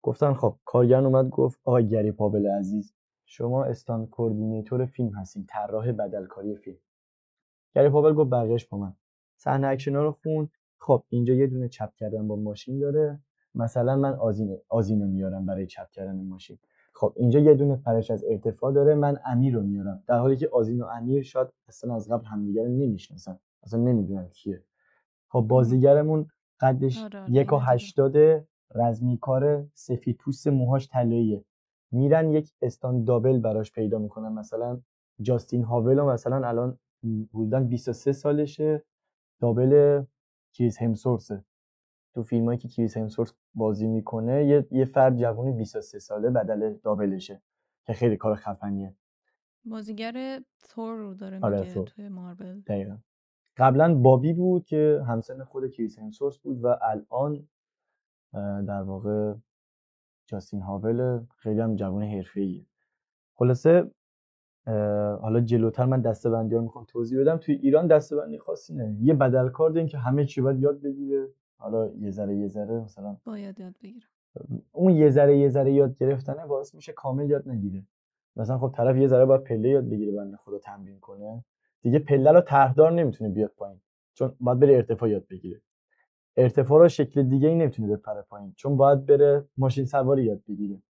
گفتن 0.02 0.34
خب 0.34 0.56
کارگردان 0.64 1.06
اومد 1.06 1.28
گفت 1.28 1.60
آقای 1.64 1.88
گری 1.88 2.12
پاول 2.12 2.46
عزیز 2.46 2.94
شما 3.26 3.64
stunt 3.64 4.06
coordinator 4.06 4.86
فیلم 4.86 5.14
هستین 5.14 5.46
طراح 5.48 5.92
بدلکاری 5.92 6.56
فیلم. 6.56 6.78
گری 7.74 7.88
پاول 7.88 8.14
گفت 8.14 8.30
بقیهش 8.30 8.64
با 8.64 8.78
من. 8.78 8.94
صحنه 9.36 9.66
اکشن 9.66 9.94
رو 9.94 10.12
خوند 10.22 10.48
خب 10.78 11.04
اینجا 11.08 11.34
یه 11.34 11.46
دونه 11.46 11.68
چپ 11.68 11.94
کردن 11.94 12.28
با 12.28 12.36
ماشین 12.36 12.78
داره. 12.78 13.20
مثلا 13.54 13.96
من 13.96 14.14
آزینه 14.14 14.60
آزینو 14.68 15.06
میارم 15.06 15.46
برای 15.46 15.66
چپ 15.66 15.90
کردن 15.90 16.24
ماشین. 16.24 16.58
خب 16.92 17.12
اینجا 17.16 17.40
یه 17.40 17.54
دونه 17.54 17.76
پرش 17.76 18.10
از 18.10 18.24
ارتفاع 18.28 18.72
داره 18.72 18.94
من 18.94 19.18
امیر 19.24 19.54
رو 19.54 19.62
میارم. 19.62 20.02
در 20.06 20.18
حالی 20.18 20.36
که 20.36 20.48
آزین 20.52 20.82
و 20.82 20.84
امیر 20.84 21.22
شاید 21.22 21.48
اصلا 21.68 21.94
از 21.94 22.08
قبل 22.08 22.24
همدیگه 22.24 22.62
رو 22.62 22.68
نمی‌شناسن. 22.68 23.38
اصلا 23.62 23.80
نمی‌دونن 23.80 24.28
کیه. 24.28 24.62
خب 25.28 25.40
بازیگرمون 25.40 26.26
قدش 26.60 27.02
آره 27.02 27.20
آره 27.20 27.32
یک 27.32 27.52
و 27.52 27.56
هشتاده 27.56 28.48
رزمی 28.74 29.18
کار 29.18 29.66
سفید 29.74 30.16
پوست 30.16 30.48
موهاش 30.48 30.88
طلاییه. 30.88 31.44
میرن 31.94 32.30
یک 32.30 32.52
استان 32.62 33.04
دابل 33.04 33.38
براش 33.38 33.72
پیدا 33.72 33.98
می‌کنن. 33.98 34.32
مثلا 34.32 34.80
جاستین 35.20 35.62
هاول 35.62 36.00
مثلا 36.02 36.48
الان 36.48 36.78
حدودا 37.34 37.60
23 37.60 38.12
سالشه. 38.12 38.84
دابل 39.40 40.02
چیز 40.52 40.78
همسورسه 40.78 41.44
تو 42.14 42.22
فیلمایی 42.22 42.58
که 42.58 42.68
کریس 42.68 42.96
همسورت 42.96 43.34
بازی 43.54 43.86
می‌کنه 43.86 44.46
یه, 44.46 44.66
یه 44.70 44.84
فرد 44.84 45.16
جوانی 45.16 45.52
23 45.52 45.98
ساله 45.98 46.30
بدل 46.30 46.74
دابلشه 46.74 47.42
که 47.86 47.92
خیلی 47.92 48.16
کار 48.16 48.34
خفنیه. 48.34 48.94
بازیگر 49.64 50.40
تور 50.68 50.96
رو 50.96 51.14
داره 51.14 51.40
آره، 51.42 51.60
میگه. 51.60 51.82
توی 51.82 52.08
مارول. 52.08 52.60
دقیقا. 52.60 52.98
قبلا 53.56 53.94
بابی 53.94 54.32
بود 54.32 54.64
که 54.64 55.02
همسن 55.08 55.44
خود 55.44 55.70
کریس 55.70 55.98
همسورت 55.98 56.36
بود 56.36 56.64
و 56.64 56.76
الان 56.82 57.48
در 58.66 58.82
واقع 58.82 59.34
جاستین 60.26 60.60
هاول 60.60 61.20
خیلی 61.36 61.60
هم 61.60 61.76
جوان 61.76 62.02
حرفه‌ایه. 62.02 62.66
خلاصه 63.34 63.90
حالا 65.20 65.40
جلوتر 65.40 65.84
من 65.84 66.00
دسته‌بندی 66.00 66.54
رو 66.54 66.62
می‌خوام 66.62 66.84
توضیح 66.88 67.20
بدم. 67.20 67.36
توی 67.36 67.54
ایران 67.54 67.86
دسته‌بندی 67.86 68.38
خاصی 68.38 68.74
نه 68.74 68.96
یه 69.00 69.14
بدل 69.14 69.48
کار 69.48 69.86
که 69.86 69.98
همه 69.98 70.24
چی 70.24 70.40
باید 70.40 70.60
یاد 70.60 70.80
بگیره. 70.80 71.28
حالا 71.56 71.90
یه 71.98 72.10
ذره 72.10 72.36
یه 72.36 72.48
ذره 72.48 72.80
مثلا 72.80 73.16
باید 73.24 73.60
یاد 73.60 73.74
بگیرم. 73.82 74.08
اون 74.72 74.92
یه 74.92 75.10
ذره 75.10 75.38
یه 75.38 75.48
ذره 75.48 75.72
یاد 75.72 75.96
گرفتنه 75.96 76.46
باعث 76.46 76.74
میشه 76.74 76.92
کامل 76.92 77.30
یاد 77.30 77.48
نگیره. 77.48 77.86
مثلا 78.36 78.58
خب 78.58 78.72
طرف 78.76 78.96
یه 78.96 79.08
ذره 79.08 79.24
باید 79.24 79.44
پله 79.44 79.68
یاد 79.68 79.88
بگیره 79.88 80.12
بنده 80.12 80.36
خدا 80.36 80.58
تمرین 80.58 81.00
کنه. 81.00 81.44
دیگه 81.82 81.98
پله 81.98 82.32
رو 82.32 82.40
طرحدار 82.40 82.92
نمی‌تونه 82.92 83.30
بیاد 83.30 83.50
پایین. 83.56 83.80
چون 84.14 84.36
باید 84.40 84.60
بره 84.60 84.74
ارتفاع 84.74 85.10
یاد 85.10 85.26
بگیره. 85.30 85.60
ارتفاع 86.36 86.78
رو 86.78 86.88
شکل 86.88 87.22
دیگه 87.22 87.48
ای 87.48 87.54
نمی‌تونه 87.54 87.96
بپره 87.96 88.22
پایین 88.22 88.52
چون 88.56 88.76
باید 88.76 89.06
بره 89.06 89.44
ماشین 89.56 89.84
سواری 89.84 90.24
یاد 90.24 90.42
بگیره. 90.48 90.82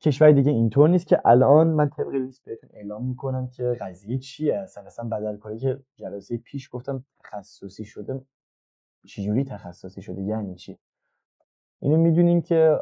کشور 0.00 0.32
دیگه 0.32 0.50
اینطور 0.50 0.88
نیست 0.88 1.06
که 1.06 1.20
الان 1.24 1.66
من 1.66 1.88
طبق 1.88 2.08
لیست 2.08 2.44
بهتون 2.44 2.70
اعلام 2.72 3.06
می‌کنم 3.06 3.48
که 3.48 3.62
قضیه 3.80 4.18
چیه. 4.18 4.58
اصلا 4.58 4.84
اصلا 4.84 5.08
بدل 5.08 5.36
کاری 5.36 5.58
که 5.58 5.80
جلسه 5.96 6.36
پیش 6.36 6.68
گفتم 6.72 7.04
تخصصی 7.18 7.84
شده 7.84 8.20
چجوری 9.06 9.44
تخصصی 9.44 10.02
شده؟ 10.02 10.22
یعنی 10.22 10.54
چی؟ 10.54 10.78
اینو 11.80 11.96
می‌دونیم 11.96 12.42
که 12.42 12.78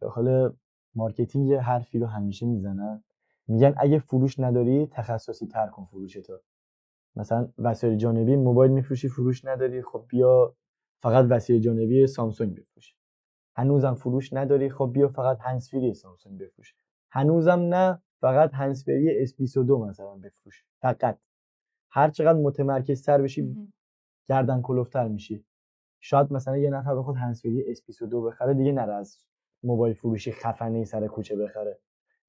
داخل 0.00 0.52
marketing 0.94 1.48
یه 1.48 1.60
حرفی 1.60 1.98
رو 1.98 2.06
همیشه 2.06 2.46
می‌زنن. 2.46 3.04
میگن 3.48 3.74
اگه 3.76 3.98
فروش 3.98 4.40
نداری 4.40 4.86
تخصصی 4.86 5.46
تر 5.46 5.66
کن 5.66 5.84
فروشتو. 5.84 6.38
مثلا 7.16 7.48
وسایل 7.58 7.96
جانبی 7.96 8.36
موبایل 8.36 8.70
میفروشی 8.70 9.08
فروش 9.08 9.44
نداری 9.44 9.82
خب 9.82 10.04
بیا 10.08 10.56
فقط 11.02 11.26
وسایل 11.30 11.60
جانبی 11.60 12.06
سامسونگ 12.06 12.54
بفروش. 12.56 12.94
هنوزم 13.56 13.94
فروش 13.94 14.32
نداری 14.32 14.70
خب 14.70 14.90
بیا 14.94 15.08
فقط 15.08 15.38
هنسفری 15.40 15.94
سامسونگ 15.94 16.38
بفروش. 16.38 16.74
هنوزم 17.12 17.60
نه 17.60 18.02
فقط 18.20 18.50
handsfree 18.54 19.26
S22 19.26 19.56
مثلا 19.56 20.14
بفروش 20.16 20.64
فقط. 20.82 21.18
هر 21.90 22.10
چقدر 22.10 22.38
متمرکزتر 22.38 23.22
بشی 23.22 23.42
مهم. 23.42 23.72
گردن 24.28 24.62
کلفتر 24.62 25.08
میشی. 25.08 25.44
شاید 26.00 26.32
مثلا 26.32 26.56
یه 26.56 26.70
نفر 26.70 26.94
بخواد 26.96 27.16
handsfree 27.16 27.74
S22 27.76 28.14
بخره 28.14 28.54
دیگه 28.54 28.72
نره 28.72 28.94
از 28.94 29.18
موبایل 29.62 29.94
فروشی 29.94 30.32
خفنه 30.32 30.84
سر 30.84 31.06
کوچه 31.06 31.36
بخره. 31.36 31.80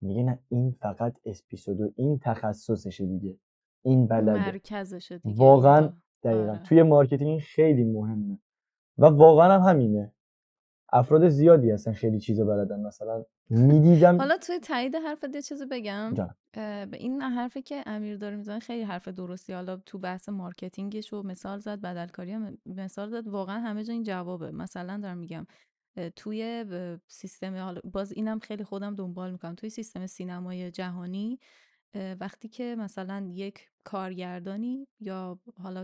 میگه 0.02 0.24
نه 0.24 0.40
این 0.50 0.72
فقط 0.72 1.14
S22 1.28 1.92
این 1.96 2.20
تخصصشه 2.20 3.06
دیگه. 3.06 3.38
این 3.86 4.08
بلده. 4.08 4.34
تمرکزشه 4.34 5.18
دیگه 5.18 5.36
واقعا 5.36 5.78
اینجا. 5.78 5.94
دقیقا. 6.24 6.52
آره. 6.52 6.64
توی 6.64 6.84
marketing 6.84 7.40
خیلی 7.40 7.84
مهمه. 7.84 8.40
و 8.98 9.06
واقعا 9.06 9.54
هم 9.54 9.70
همینه. 9.70 10.12
افراد 10.94 11.30
زیادی 11.30 11.72
هستن 11.72 11.92
خیلی 11.94 12.20
چیزا 12.20 12.46
بلدن. 12.46 12.80
مثلا 12.80 13.26
می‌دیدم 13.50 14.18
حالا 14.18 14.38
توی 14.38 14.60
تایید 14.60 14.96
حرفت 14.96 15.36
یه 15.36 15.42
چیزی 15.42 15.66
بگم. 15.66 16.14
به 16.54 16.98
این 16.98 17.22
حرفی 17.22 17.62
که 17.62 17.84
امیر 17.86 18.18
داره 18.18 18.36
می‌زنه 18.36 18.60
خیلی 18.60 18.84
حرف 18.84 19.08
درستی. 19.08 19.54
حالا 19.54 19.76
تو 19.76 20.00
بحث 20.00 20.30
marketing 20.30 20.98
ش 20.98 21.14
و 21.14 21.24
مثال 21.24 21.60
زد 21.60 21.82
بدلکاری 21.82 22.32
هم 22.32 22.58
مثال 22.66 23.10
زد. 23.10 23.28
واقعا 23.28 23.60
همه 23.60 23.84
جا 23.84 23.94
این 23.94 24.04
جوابه. 24.04 24.52
مثلا 24.52 25.00
دارم 25.04 25.18
میگم 25.18 25.46
توی 26.16 26.66
سیستم 27.08 27.58
حالا 27.58 27.82
باز 27.84 28.12
اینم 28.12 28.40
خیلی 28.40 28.64
خودم 28.64 28.96
دنبال 28.96 29.32
می‌کنم. 29.32 29.56
توی 29.56 29.70
سیستم 29.70 30.08
سینمای 30.08 30.72
جهانی 30.72 31.40
وقتی 31.96 32.48
که 32.50 32.76
مثلا 32.80 33.30
یک 33.34 33.70
کارگردانی 33.84 34.88
یا 35.00 35.40
حالا 35.60 35.84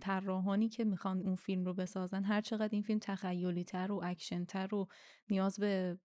طراحانی 0.00 0.68
که 0.68 0.84
می‌خوان 0.84 1.20
اون 1.20 1.36
فیلم 1.36 1.64
رو 1.64 1.74
بسازن 1.74 2.24
هر 2.24 2.40
چقدر 2.40 2.68
این 2.72 2.82
فیلم 2.82 2.98
تخیلی 2.98 3.64
تر 3.64 3.92
و 3.92 4.00
اکشن 4.04 4.44
تر 4.44 4.74
و 4.74 4.88
نیاز 5.30 5.60
به 5.60 5.98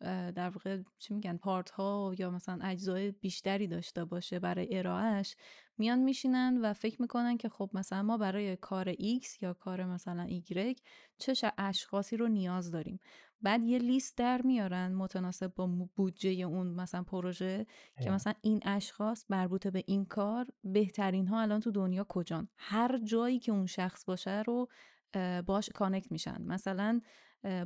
در 0.00 0.50
واقع 0.50 0.78
چی 0.98 1.14
میگن 1.14 1.36
پارت 1.36 1.70
ها 1.70 2.14
یا 2.18 2.30
مثلا 2.30 2.58
اجزای 2.62 3.10
بیشتری 3.10 3.66
داشته 3.66 4.04
باشه 4.04 4.38
برای 4.38 4.78
ارائهش 4.78 5.36
میان 5.78 5.98
میشینن 5.98 6.58
و 6.62 6.72
فکر 6.72 7.02
می‌کنن 7.02 7.36
که 7.36 7.48
خب 7.48 7.70
مثلا 7.74 8.02
ما 8.02 8.16
برای 8.16 8.56
کار 8.56 8.92
X 8.92 9.42
یا 9.42 9.54
کار 9.54 9.84
مثلا 9.84 10.26
Y 10.28 10.80
چه 11.18 11.52
اشخاصی 11.58 12.16
رو 12.16 12.28
نیاز 12.28 12.70
داریم. 12.70 13.00
بعد 13.42 13.64
یه 13.64 13.78
لیست 13.78 14.18
در 14.18 14.42
میارن 14.42 14.94
متناسب 14.94 15.54
با 15.54 15.66
بودجه 15.94 16.30
اون 16.30 16.66
مثلا 16.66 17.02
پروژه 17.02 17.58
که 17.64 17.66
دقیقاً. 17.96 18.14
مثلا 18.14 18.34
این 18.40 18.60
اشخاص 18.64 19.24
مربوط 19.30 19.66
به 19.66 19.84
این 19.86 20.04
کار 20.04 20.46
بهترین 20.64 21.26
ها 21.26 21.40
الان 21.40 21.60
تو 21.60 21.70
دنیا 21.70 22.06
کجان. 22.08 22.48
هر 22.56 22.98
جایی 22.98 23.38
که 23.38 23.52
اون 23.52 23.66
شخص 23.66 24.04
باشه 24.04 24.42
رو 24.42 24.68
باش 25.46 25.70
کانکت 25.70 26.12
میشن. 26.12 26.42
مثلا 26.42 27.00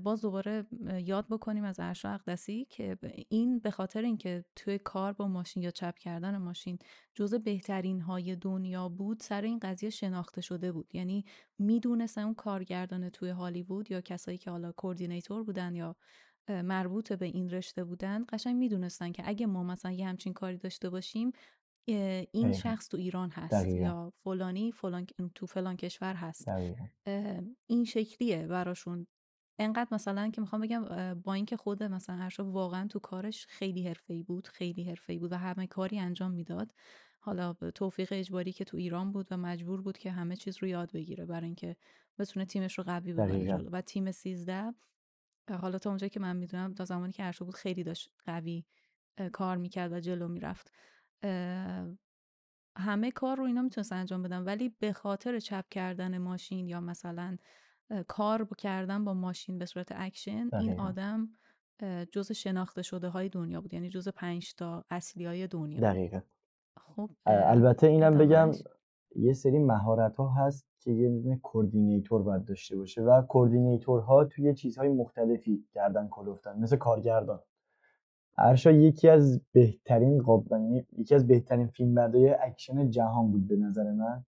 باز 0.02 0.21
دوباره 0.23 0.66
یاد 1.04 1.28
بکنیم 1.28 1.64
از 1.64 1.81
ارشا 1.81 2.11
اقدسی 2.11 2.66
که 2.71 2.99
این 3.28 3.59
به 3.59 3.71
خاطر 3.71 4.02
اینکه 4.02 4.45
توی 4.57 4.78
کار 4.78 5.12
با 5.12 5.28
ماشین 5.28 5.62
یا 5.62 5.71
چپ 5.71 5.99
کردن 5.99 6.37
ماشین 6.37 6.78
جزء 7.14 7.38
بهترین 7.38 8.00
های 8.00 8.37
دنیا 8.37 8.88
بود 8.88 9.21
سر 9.21 9.43
این 9.43 9.59
قضیه 9.59 9.90
شناخته 9.90 10.40
شده 10.40 10.73
بود 10.73 10.95
یعنی 10.95 11.25
می‌دونستن 11.59 12.23
اون 12.23 12.35
کارگردان 12.35 13.11
توی 13.11 13.31
هالیوود 13.31 13.90
یا 13.90 14.00
کسایی 14.00 14.38
که 14.38 14.50
حالا 14.50 14.73
کوردینیتور 14.73 15.45
بودن 15.45 15.75
یا 15.75 15.97
مربوط 16.49 17.12
به 17.12 17.26
این 17.26 17.50
رشته 17.50 17.85
بودن 17.85 18.25
قشنگ 18.28 18.57
می‌دونستن 18.57 19.12
که 19.12 19.23
اگه 19.26 19.47
ما 19.47 19.62
مثلا 19.62 19.93
یه 19.93 20.07
همچین 20.07 20.33
کاری 20.33 20.57
داشته 20.57 20.90
باشیم 20.90 21.33
این 21.87 22.26
دقیقاً. 22.35 22.52
شخص 22.52 22.88
تو 22.88 22.97
ایران 22.97 23.31
هست 23.31 23.64
دقیقاً. 23.64 23.85
یا 23.85 24.12
فلانی 24.16 24.73
فلان 24.73 25.07
تو 25.35 25.47
فلان 25.47 25.76
کشور 25.76 26.14
هست 26.14 26.47
دقیقاً. 26.47 26.85
این 27.66 27.85
شکلیه 27.85 28.47
براشون 28.47 29.07
انقدر 29.58 29.88
مثلا 29.92 30.30
که 30.30 30.40
می‌خوام 30.40 30.62
بگم 30.62 31.14
با 31.14 31.34
اینکه 31.34 31.56
خود 31.56 31.82
مثلا 31.82 32.23
ارشا 32.23 32.44
واقعا 32.44 32.87
تو 32.87 32.99
کارش 32.99 33.46
خیلی 33.46 33.88
حرفه‌ای 33.88 34.23
بود 34.23 34.49
خیلی 34.49 34.84
حرفه‌ای 34.84 35.18
بود 35.18 35.32
و 35.32 35.37
همه 35.37 35.66
کاری 35.66 35.99
انجام 35.99 36.30
می‌داد. 36.32 36.73
حالا 37.20 37.52
توفیق 37.75 38.08
اجباری 38.12 38.52
که 38.52 38.64
تو 38.64 38.76
ایران 38.76 39.12
بود 39.12 39.28
و 39.30 39.37
مجبور 39.37 39.82
بود 39.82 39.99
که 39.99 40.11
همه 40.11 40.37
چیز 40.37 40.58
رو 40.62 40.68
یاد 40.68 40.92
بگیره 40.92 41.26
برای 41.26 41.46
اینکه 41.46 41.76
بتونه 42.18 42.44
تیمش 42.46 42.78
رو 42.78 42.84
قوی 42.84 43.12
ببره 43.12 43.68
و 43.73 43.80
تیم 43.80 44.11
13 44.12 44.75
حالا 45.61 45.78
تا 45.78 45.90
اونجایی 45.90 46.11
که 46.11 46.20
من 46.20 46.37
می‌دونم 46.37 46.75
تا 46.75 46.84
زمانی 46.84 47.12
که 47.12 47.26
ارشا 47.26 47.44
بود 47.44 47.54
خیلی 47.54 47.82
داشت 47.84 48.11
قوی 48.25 48.64
کار 49.32 49.56
می‌کرد 49.56 49.92
و 49.92 50.00
جلو 50.00 50.28
می‌رفت. 50.28 50.73
همه 52.76 53.11
کار 53.11 53.37
رو 53.37 53.44
اینا 53.44 53.62
می‌تونستن 53.62 53.96
انجام 53.96 54.23
بدن 54.23 54.42
ولی 54.42 54.68
به 54.68 54.92
خاطر 54.92 55.38
چپ 55.40 55.64
کردن 55.70 56.18
ماشین 56.18 56.68
یا 56.68 56.80
مثلا 56.80 57.37
کار 58.09 58.49
کردن 58.59 59.05
با 59.05 59.14
ماشین 59.14 59.59
به 59.59 59.67
صورت 59.67 59.88
اکشن 59.91 60.49
این. 60.53 60.81
آدم 60.81 61.29
جز 62.12 62.33
شناخته 62.33 62.83
شده 62.83 63.09
های 63.09 63.29
دنیا 63.29 63.61
بود 63.61 63.75
یعنی 63.75 63.88
جز 63.88 64.09
پنج 64.09 64.55
تا 64.55 64.85
اصلی 64.91 65.26
های 65.26 65.47
دنیا. 65.47 65.81
دقیقا. 65.81 66.21
خب 66.76 67.11
البته 67.26 67.87
اینم 67.87 68.19
بگم 68.19 68.50
یه 69.17 69.33
سری 69.33 69.59
مهارت 69.59 70.17
ها 70.17 70.33
هست 70.33 70.67
که 70.81 70.91
یه 70.91 71.09
دونه 71.09 71.37
coordinator 71.37 72.23
باید 72.23 72.45
داشته 72.45 72.76
باشه 72.76 73.03
و 73.03 73.23
coordinator 73.23 74.16
ها 74.16 74.25
توی 74.25 74.55
چیزهای 74.55 74.88
مختلفی 74.88 75.64
گردن 75.75 76.09
کلفتن 76.09 76.59
مثل 76.59 76.76
کارگردان. 76.76 77.41
ارشا 78.38 78.71
یکی 78.71 79.09
از 79.09 79.41
بهترین 79.53 80.23
قاب 80.23 80.47
یعنی 80.50 80.87
یکی 80.93 81.14
از 81.14 81.26
بهترین 81.26 81.67
فیلمبرداری 81.67 82.29
اکشن 82.29 82.91
جهان 82.91 83.31
بود 83.31 83.49
به 83.49 83.57
نظر 83.57 83.93
من. 83.93 84.25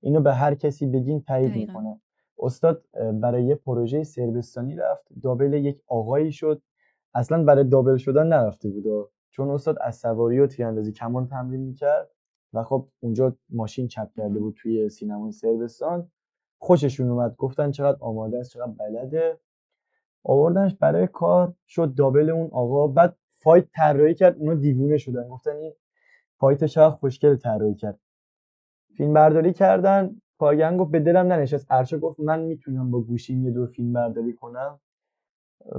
اینو 0.00 0.20
به 0.20 0.34
هر 0.34 0.54
کسی 0.54 0.86
بگین 0.86 1.22
تایید 1.22 1.56
می‌کنه. 1.56 2.00
استاد 2.38 2.84
برای 3.20 3.44
یه 3.44 3.54
پروژه 3.54 4.04
صربستانی 4.04 4.76
رفت. 4.76 5.06
double 5.22 5.52
یک 5.52 5.82
آقایی 5.86 6.32
شد. 6.32 6.62
اصلا 7.14 7.44
برای 7.44 7.64
دابل 7.64 7.96
شدن 7.96 8.26
نرفته 8.26 8.68
بود 8.68 8.86
و 8.86 9.10
چون 9.30 9.50
استاد 9.50 9.76
از 9.80 9.96
سواری 9.96 10.40
و 10.40 10.46
تیراندازی 10.46 10.92
کمان 10.92 11.26
تمرین 11.26 11.60
می‌کرد 11.60 12.10
و 12.52 12.62
خب 12.62 12.88
اونجا 13.00 13.36
ماشین 13.50 13.88
چپ 13.88 14.08
کرده. 14.16 14.38
بود 14.38 14.54
توی 14.62 14.88
سینمای 14.88 15.32
سربستان 15.32 16.10
خوششون 16.58 17.08
اومد. 17.08 17.36
گفتن 17.36 17.70
چقدر 17.70 17.98
آماده 18.00 18.38
است 18.38 18.50
چقدر 18.50 18.72
بلده. 18.72 19.38
آوردنش 20.24 20.74
برای 20.74 21.06
کار. 21.06 21.54
شد 21.66 21.94
دابل 21.94 22.30
اون 22.30 22.48
آقا. 22.52 22.86
بعد 22.86 23.16
فایت 23.32 23.64
طراحی 23.74 24.14
کرد. 24.14 24.38
اونا 24.38 24.54
دیوونه 24.54 24.96
شدن. 24.98 25.28
گفتن 25.28 25.56
این 25.56 25.72
فایت 26.38 26.64
چقدر 26.64 26.94
خوشگل 26.94 27.36
طراحی 27.36 27.74
کرد. 27.74 28.00
فیلم 28.96 29.14
برداری 29.14 29.52
کردن. 29.52 30.20
کارگردان 30.38 30.78
گفت 30.78 30.90
به 30.90 31.00
دلم 31.00 31.26
ننشست. 31.26 31.66
ارشا 31.70 31.98
گفت 31.98 32.20
من 32.20 32.40
می‌تونم 32.40 32.90
با 32.90 33.00
گوشیم 33.00 33.44
یه 33.44 33.50
دور 33.50 33.66
فیلم 33.66 33.92
برداری 33.92 34.32
کنم. 34.32 34.80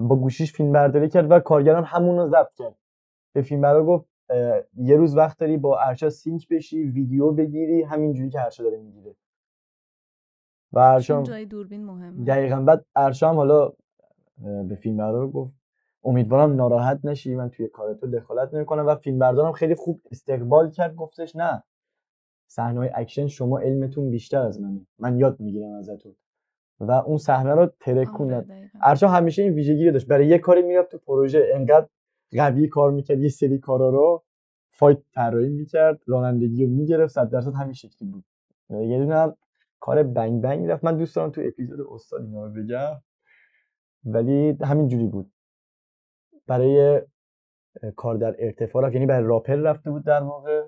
با 0.01 0.15
گوشیش 0.15 0.53
فیلم 0.53 0.71
برداری 0.71 1.09
کرد 1.09 1.31
و 1.31 1.39
کارگردان 1.39 1.83
همون 1.83 2.17
رو 2.17 2.27
ضبط 2.27 2.53
کرد. 2.53 2.75
به 3.33 3.41
فیلم 3.41 3.61
بردار 3.61 3.85
گفت 3.85 4.09
یه 4.77 4.97
روز 4.97 5.17
وقت 5.17 5.39
داری 5.39 5.57
با 5.57 5.79
ارشا 5.79 6.09
sync 6.09 6.47
بشی 6.47 6.83
ویدیو 6.83 7.31
بگیری 7.31 7.83
همینجوری 7.83 8.29
که 8.29 8.41
ارشا 8.41 8.63
داره 8.63 8.77
می‌گیره. 8.77 9.15
و 10.73 10.79
چون 10.79 10.93
ارشام 10.93 11.23
جای 11.23 11.45
دوربین 11.45 11.85
مهمه. 11.85 12.25
دقیقا. 12.25 12.61
بعد 12.61 12.85
ارشام 12.95 13.35
حالا 13.35 13.65
اه، 13.65 14.63
به 14.63 14.75
فیلم 14.75 14.97
بردار 14.97 15.27
گفت 15.27 15.53
امیدوارم 16.03 16.55
ناراحت 16.55 16.99
نشی 17.03 17.35
من 17.35 17.49
توی 17.49 17.67
کار 17.67 17.93
تو 17.93 18.07
دخالت 18.07 18.53
نمی‌کنم. 18.53 18.87
و 18.87 18.95
فیلم 18.95 19.19
بردارم 19.19 19.51
خیلی 19.51 19.75
خوب 19.75 20.01
استقبال 20.11 20.69
کرد 20.69 20.95
گفتش 20.95 21.35
نه. 21.35 21.63
صحنه 22.51 22.91
اکشن 22.95 23.27
شما 23.27 23.59
علمتون 23.59 24.09
بیشتر 24.09 24.41
از 24.41 24.61
منه. 24.61 24.87
من 24.99 25.17
یاد 25.17 25.39
می‌گیرم 25.39 25.71
ازتون. 25.71 26.15
و 26.79 26.91
اون 26.91 27.17
صحنه 27.17 27.51
رو 27.51 27.59
آره 27.61 27.73
ترکوندن 27.79 28.41
دقیقا. 28.41 28.79
ارشام 28.83 29.11
همیشه 29.11 29.43
این 29.43 29.53
ویژگی 29.53 29.85
رو 29.85 29.91
داشت. 29.91 30.07
برای 30.07 30.27
یه 30.27 30.37
کاری 30.37 30.61
می‌رفت 30.61 30.91
تو 30.91 30.97
پروژه 30.97 31.47
انقدر 31.53 31.87
قوی 32.31 32.67
کار 32.67 32.91
می‌کرد 32.91 33.19
یه 33.19 33.29
سری 33.29 33.57
کارا 33.57 33.89
رو 33.89 34.23
فایت 34.71 34.97
طراحی 35.13 35.49
می‌کرد 35.49 36.01
رانندگی 36.05 36.65
رو 36.65 36.71
می‌گرفت 36.71 37.13
صد 37.13 37.29
درصد 37.29 37.53
همین 37.53 37.73
شکلی 37.73 38.09
بود. 38.09 38.23
یه 38.69 38.97
دونه 38.97 39.15
هم 39.15 39.35
کار 39.79 40.03
بنگ 40.03 40.41
بنگ 40.41 40.59
می‌رفت. 40.59 40.83
من 40.83 40.97
دوست 40.97 41.15
دارم 41.15 41.29
تو 41.31 41.41
اپیزود 41.45 41.87
استاد 41.91 42.21
اینا 42.21 42.45
رو 42.45 42.53
بگم. 42.53 43.01
ولی 44.05 44.57
همین 44.61 44.87
جوری 44.87 45.07
بود. 45.07 45.31
برای 46.47 47.01
کار 47.95 48.15
در 48.15 48.35
ارتفاع 48.39 48.83
رفت. 48.85 48.93
یعنی 48.93 49.05
برای 49.05 49.27
راپر 49.27 49.55
رفته 49.55 49.91
بود 49.91 50.05
در 50.05 50.23
واقع. 50.23 50.67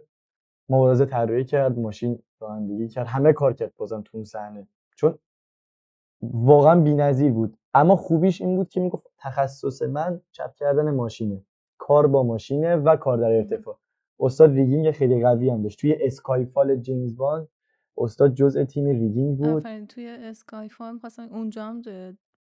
مبارزه 0.72 1.06
طراحی 1.06 1.46
کرد 1.46 1.80
ماشین 1.80 2.20
رانندگی 2.40 2.88
کرد. 2.88 3.08
همه 3.08 3.34
کار 3.34 3.54
کرد 3.54 3.74
بازم 3.78 4.02
تو 4.02 4.18
اون 4.18 4.24
صحنه. 4.24 4.68
چون 4.96 5.18
واقعا 6.22 6.82
بی‌نظیر 6.82 7.32
بود. 7.32 7.58
اما 7.74 7.96
خوبیش 7.96 8.42
این 8.42 8.56
بود 8.56 8.70
که 8.70 8.80
می‌گفت 8.80 9.08
تخصص 9.18 9.82
من 9.82 10.22
چپ 10.32 10.56
کردن 10.56 10.92
ماشینه. 10.92 11.42
کار 11.78 12.08
با 12.08 12.24
ماشینه 12.24 12.76
و 12.76 12.96
کار 12.96 13.18
در 13.18 13.32
ارتفاع. 13.32 13.80
استاد 14.20 14.52
rigging 14.52 14.92
خیلی 14.92 15.24
قوی 15.24 15.50
هم 15.50 15.62
داشت. 15.62 15.80
توی 15.80 15.98
Skyfall 16.00 16.76
جیمز 16.76 17.18
باند 17.18 17.48
استاد 17.98 18.34
جزء 18.34 18.64
تیم 18.64 18.86
rigging 18.86 19.38
بود. 19.38 19.48
آفرین 19.48 19.88
توی 19.88 20.08
Skyfall 20.08 21.00
خواستم 21.00 21.28
اونجا 21.32 21.64
هم 21.64 21.82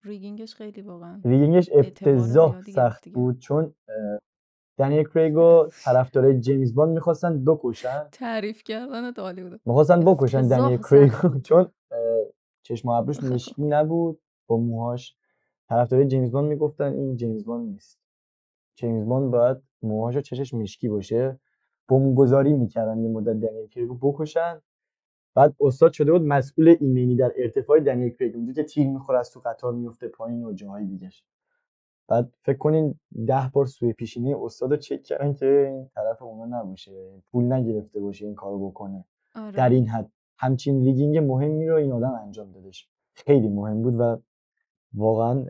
rigging 0.03 0.44
ش 0.44 0.55
خیلی 0.55 0.81
واقعا 0.81 1.21
rigging 1.25 1.60
ش 1.60 1.69
افتضاح 1.73 2.61
سخت. 2.61 3.09
بود 3.09 3.39
چون 3.39 3.73
دنیل 4.79 5.03
کریگ 5.03 5.57
و 5.57 5.67
طرفدارای 5.83 6.39
جیمز 6.39 6.75
باند 6.75 6.93
می‌خواستن 6.93 7.45
بکشن. 7.45 8.07
تعریف 8.11 8.63
کردن 8.63 9.13
عالی 9.13 9.43
بود. 9.43 9.61
می‌خواستن 9.65 9.99
بکشن 9.99 10.47
دنیل 10.47 10.77
بود. 11.21 11.41
چون 11.41 11.71
چشم 12.61 12.89
و 12.89 12.91
ابروش 12.91 13.23
مشکی 13.23 13.63
نبود. 13.63 14.19
با 14.47 14.57
موهاش 14.57 15.15
طرفدارای 15.69 16.07
جیمز 16.07 16.31
باند 16.31 16.49
می‌گفتن 16.49 16.93
این 16.93 17.15
جیمز 17.15 17.45
باند 17.45 17.69
نیست. 17.69 17.99
جیمز 18.75 19.05
باند 19.05 19.31
باید 19.31 19.57
موهاش 19.81 20.15
و 20.15 20.21
چشش 20.21 20.53
مشکی 20.53 20.89
باشه. 20.89 21.39
بمبگذاری 21.89 22.53
می‌کردن 22.53 22.99
یه 22.99 23.09
مدت 23.09 23.39
دنیل 23.39 23.67
کریگ 23.67 24.04
و 24.04 24.11
بکشن. 24.11 24.61
بعد 25.35 25.55
استاد 25.61 25.93
شده 25.93 26.11
بود 26.11 26.21
مسئول 26.21 26.75
ایمنی 26.79 27.15
در 27.15 27.31
ارتفاع 27.37 27.79
دنیل 27.79 28.09
کریگ. 28.09 28.35
اونجا 28.35 28.53
که 28.53 28.63
تیر 28.63 28.87
می‌خوره 28.87 29.19
از 29.19 29.31
تو 29.31 29.41
قطار 29.45 29.73
میفته 29.73 30.07
پایین 30.07 30.43
و 30.43 30.53
جاهای 30.53 30.85
دیگهش. 30.85 31.23
بعد 32.09 32.33
فکر 32.41 32.57
کنین 32.57 32.99
ده 33.27 33.49
بار 33.53 33.65
سوی 33.65 33.93
پیشینی 33.93 34.33
استاد 34.33 34.79
چک 34.79 35.03
کردن 35.03 35.33
که 35.33 35.65
این 35.67 35.89
طرف 35.95 36.21
اونا 36.21 36.59
نباشه 36.59 37.21
پول 37.31 37.53
نگرفته 37.53 37.99
باشه 37.99 38.25
این 38.25 38.35
کارو 38.35 38.69
بکنه. 38.69 39.05
آره. 39.35 39.51
در 39.51 39.69
این 39.69 39.87
حد. 39.87 40.11
همچین 40.37 40.83
ریگینگ 40.83 41.17
مهمی 41.17 41.67
رو 41.67 41.75
این 41.75 41.91
آدم 41.91 42.19
انجام 42.23 42.51
دادش. 42.51 42.89
خیلی 43.13 43.47
مهم 43.47 43.81
بود 43.81 43.95
و 43.99 44.17
واقعا 44.93 45.45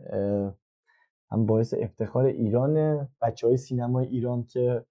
هم 1.30 1.46
باعث 1.46 1.74
افتخار 1.78 2.24
ایران 2.24 3.08
بچه 3.22 3.46
های 3.46 3.56
سینمای 3.56 4.06
ایران 4.06 4.44
که 4.44 4.84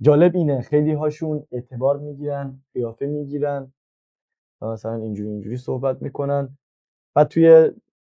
جالب 0.00 0.36
اینه. 0.36 0.60
خیلی 0.60 0.92
هاشون 0.92 1.46
اعتبار 1.52 1.98
می‌گیرن 1.98 2.62
قیافه 2.74 3.06
می‌گیرن 3.06 3.72
مثلا 4.62 4.94
اینجوری 4.94 5.28
اینجوری 5.28 5.56
صحبت 5.56 6.02
می‌کنن. 6.02 6.58
بعد 7.14 7.28
توی 7.28 7.70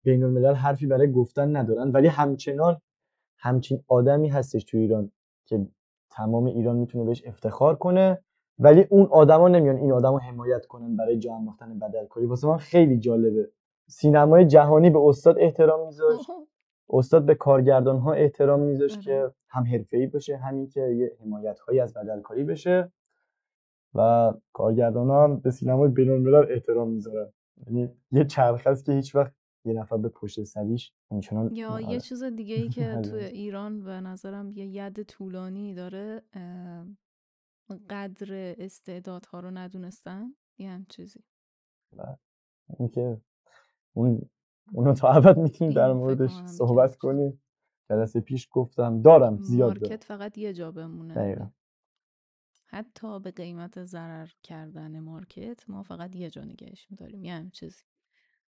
بین 0.05 0.25
الملل 0.25 0.55
حرفی 0.55 0.87
برای 0.87 1.13
گفتن 1.13 1.57
ندارن 1.57 1.91
ولی 1.91 2.09
همچنان 2.09 2.81
همچین 3.39 3.83
آدمی 3.89 4.29
هستش 4.29 4.65
تو 4.65 4.79
ایران 4.79 5.11
که 5.47 5.67
تمام 6.11 6.45
ایران 6.45 6.77
می‌تونه 6.77 7.05
بهش 7.05 7.23
افتخار 7.27 7.77
کنه 7.77 8.19
ولی 8.59 8.87
اون 8.91 9.07
آدما 9.07 9.49
نمیان 9.49 9.77
این 9.77 9.93
آدمو 9.93 10.19
حمایت 10.19 10.67
کنن 10.67 10.97
برای 10.97 11.19
جا 11.19 11.35
انداختن 11.35 11.79
بدلکاری 11.79 12.27
واسه 12.27 12.49
من 12.49 12.57
خیلی 12.57 12.99
جالبه. 12.99 13.51
سینمای 13.89 14.47
جهانی 14.47 14.91
به 14.91 14.99
استاد 14.99 15.37
احترام 15.39 15.87
میذاشت. 15.87 16.27
استاد 16.91 17.27
به 17.27 17.35
کارگردان 17.35 17.99
ها 17.99 18.13
احترام 18.13 18.61
میذاشت 18.61 18.95
آره. 18.95 19.05
که 19.05 19.31
هم 19.49 19.65
حرفه‌ای 19.67 20.07
بشه 20.07 20.37
همین 20.37 20.69
که 20.69 20.81
یه 20.81 21.17
حمایت 21.21 21.59
هایی 21.61 21.81
از 21.81 21.95
بدلکاری 21.95 22.45
بشه 22.45 22.93
و 23.95 24.33
کارگردان 24.53 25.09
ها 25.09 25.25
هم 25.25 25.37
به 25.41 25.51
سینمای 25.51 25.89
بین 25.89 26.11
الملل 26.11 26.53
احترام 26.53 26.91
می‌ذارن. 26.91 27.33
یعنی 27.67 27.91
یه 28.13 28.25
چرخ 28.25 28.67
هست 28.67 28.85
که 28.85 28.93
هیچ 28.93 29.15
وقت 29.15 29.33
یه 29.65 29.73
نفر 29.73 29.97
به 29.97 30.09
پشت 30.09 30.43
سریش 30.45 30.93
همچنان 31.11 31.55
یا 31.55 31.71
آره. 31.71 31.91
یه 31.91 32.01
چیز 32.01 32.23
دیگه 32.23 32.55
ای 32.55 32.69
که 32.75 32.85
حل 32.85 33.03
توی 33.03 33.21
نیست. 33.23 33.35
ایران 33.35 33.85
به 33.85 34.01
نظرم 34.01 34.51
یه 34.51 34.67
ید 34.67 35.03
طولانی 35.03 35.75
داره 35.75 36.23
قدر 37.91 38.55
استعدادها 38.59 39.41
رو 39.41 39.51
ندونستن 39.51 40.35
یه 40.59 40.71
هم 40.71 40.87
چیزی. 40.89 41.21
اینکه 42.79 43.21
اون 43.93 44.31
اونو 44.73 44.95
تا 44.95 45.09
ابد 45.09 45.39
می‌تونیم 45.39 45.75
در 45.75 45.93
موردش 45.93 46.33
صحبت 46.47 46.97
کنیم. 46.97 47.43
جلسه 47.91 48.21
پیش 48.21 48.49
گفتم 48.51 49.03
دارم 49.03 49.43
زیاد 49.43 49.75
دارم. 49.75 49.81
مارکت 49.81 50.05
فقط 50.05 50.39
یه 50.39 50.53
جا 50.53 50.73
بمونه. 50.73 51.15
دقیقا. 51.15 51.51
حتی 52.67 53.21
به 53.21 53.31
قیمت 53.31 53.85
ضرر 53.85 54.29
کردن 54.43 55.01
مارکت 55.01 55.71
ما 55.71 55.83
فقط 55.83 56.17
یه 56.17 56.31
جا 56.31 56.45
نگهش 56.45 56.87
میداریم 56.91 57.25
یه 57.25 57.35
هم 57.35 57.51
چیزی. 57.51 57.83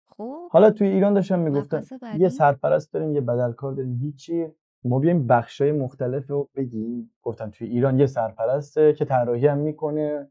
خب 0.08 0.50
حالا 0.52 0.72
توی 0.72 0.88
ایران 0.88 1.14
داشتم 1.14 1.40
می‌گفتم 1.40 1.84
یه 2.18 2.30
سرپرست 2.30 2.94
داریم 2.94 3.14
یه 3.14 3.22
بدلکار 3.22 3.74
داریم 3.74 3.96
هیچی. 4.02 4.48
ما 4.86 5.00
بیایم 5.00 5.28
بخشای 5.28 5.72
مختلف 5.72 6.30
رو 6.30 6.50
بگیم. 6.56 7.12
گفتم 7.22 7.50
توی 7.50 7.68
ایران 7.68 8.00
یه 8.00 8.06
سرپرسته 8.06 8.94
که 8.94 9.06
طراحی 9.06 9.48
هم 9.48 9.58
می‌کنه 9.58 10.30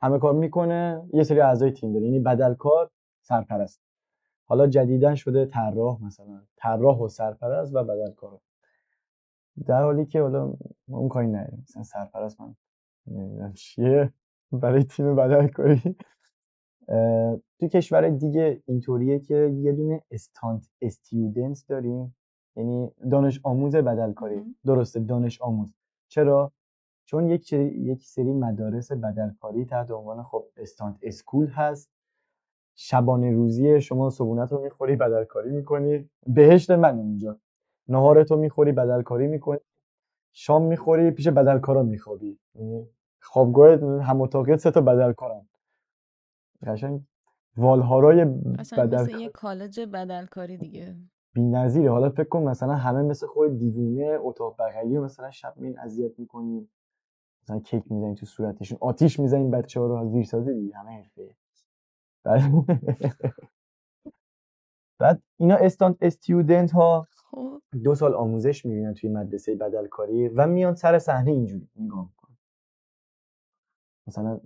همه 0.00 0.18
کار 0.18 0.34
می‌کنه 0.34 1.08
یه 1.12 1.22
سری 1.22 1.40
اعضای 1.40 1.70
تیم 1.70 1.92
داره. 1.92 2.04
یعنی 2.04 2.20
بدلکار 2.20 2.90
سرپرست. 3.22 3.82
حالا 4.44 4.66
جدیدن 4.66 5.14
شده 5.14 5.46
طراح 5.46 6.04
مثلا. 6.04 6.42
طراح 6.56 6.98
و 6.98 7.08
سرپرست 7.08 7.74
و 7.74 7.84
بدلکار. 7.84 8.38
در 9.66 9.82
حالی 9.82 10.06
که 10.06 10.22
حالا 10.22 10.46
ما 10.88 10.98
اون 10.98 11.08
کاری 11.08 11.26
نداریم. 11.26 11.64
مثلا 11.68 11.82
سرپرست 11.82 12.40
من 12.40 12.54
نمی‌دونم 13.06 13.52
چیه. 13.52 14.12
برای 14.52 14.84
تیم 14.84 15.16
بدلکاری. 15.16 15.96
تو 17.60 17.68
کشور 17.72 18.08
دیگه 18.08 18.62
اینطوریه 18.66 19.18
که 19.18 19.34
یه 19.34 19.72
دونه 19.72 20.02
استانت 20.10 20.68
استیودنت 20.82 21.64
داریم. 21.68 22.16
یعنی 22.56 22.90
دانش 23.10 23.40
آموز 23.42 23.76
بدلکاری. 23.76 24.56
درسته 24.66 25.00
دانش 25.00 25.42
آموز. 25.42 25.74
چرا؟ 26.08 26.52
چون 27.04 27.28
یک 27.28 27.44
سری, 27.44 27.64
یک 27.64 28.04
سری 28.06 28.32
مدارس 28.32 28.92
بدلکاری 28.92 29.64
تحت 29.64 29.90
عنوان 29.90 30.22
خب 30.22 30.44
استانت 30.56 30.98
اسکول 31.02 31.46
هست. 31.46 31.90
شبانه 32.74 33.30
روزی 33.30 33.80
شما 33.80 34.10
صبونت 34.10 34.52
رو 34.52 34.62
می‌خوری 34.62 34.96
بدلکاری 34.96 35.50
می‌کنی. 35.50 36.10
بهشت 36.26 36.70
من 36.70 36.98
اونجا. 36.98 37.38
نهارتو 37.88 38.36
می‌خوری 38.36 38.72
بدلکاری 38.72 39.26
می‌کنی. 39.26 39.58
شام 40.32 40.62
می‌خوری 40.62 41.10
پیش 41.10 41.28
بدلکارا 41.28 41.82
میخوابی. 41.82 42.38
یعنی 42.54 42.88
خوابگاه 43.22 44.00
هم 44.02 44.20
اتاقیت 44.20 44.56
سه 44.56 44.70
تا 44.70 44.80
بدلکارن. 44.80 45.48
قشنگ 46.66 47.00
والهارای 47.56 48.24
قشنگ 48.58 48.94
مثل 48.94 49.10
یه 49.20 49.28
کالج 49.28 49.80
بدلکاری 49.80 50.56
دیگه. 50.56 50.96
بی‌نظیره. 51.34 51.90
حالا 51.90 52.10
فکر 52.10 52.28
کن 52.28 52.42
مثلا 52.42 52.74
همه 52.74 53.02
مثل 53.02 53.26
خود 53.26 53.58
دیوونه 53.58 54.18
اتاق 54.20 54.56
بغلی 54.58 54.98
مثلا 54.98 55.30
شب 55.30 55.54
میین 55.56 55.78
اذیت 55.78 56.18
می‌کنین 56.18 56.68
مثلا 57.42 57.58
کیک 57.60 57.92
می‌زنین 57.92 58.14
تو 58.14 58.26
صورتشون. 58.26 58.78
آتیش 58.80 59.20
می‌زنین 59.20 59.50
بچه 59.50 59.80
ها 59.80 59.86
رو 59.86 59.94
از 59.94 60.10
زیر 60.10 60.24
سازی 60.24 60.54
دیگه. 60.54 60.76
همه 60.76 60.90
حرفه. 60.90 61.34
بعد 62.24 62.40
بعد 65.00 65.22
اینا 65.36 65.56
استانت 65.56 65.96
استیودنت 66.00 66.70
ها 66.72 67.06
خب. 67.30 67.62
دو 67.84 67.94
سال 67.94 68.14
آموزش 68.14 68.66
می‌بینن 68.66 68.94
توی 68.94 69.10
مدرسه 69.10 69.54
بدلکاری 69.56 70.28
و 70.28 70.46
میان 70.46 70.74
سر 70.74 70.98
صحنه 70.98 71.30
اینجوری 71.30 71.68
نگاه 71.76 72.04
می‌کنن. 72.08 72.36
مثلا 74.06 74.40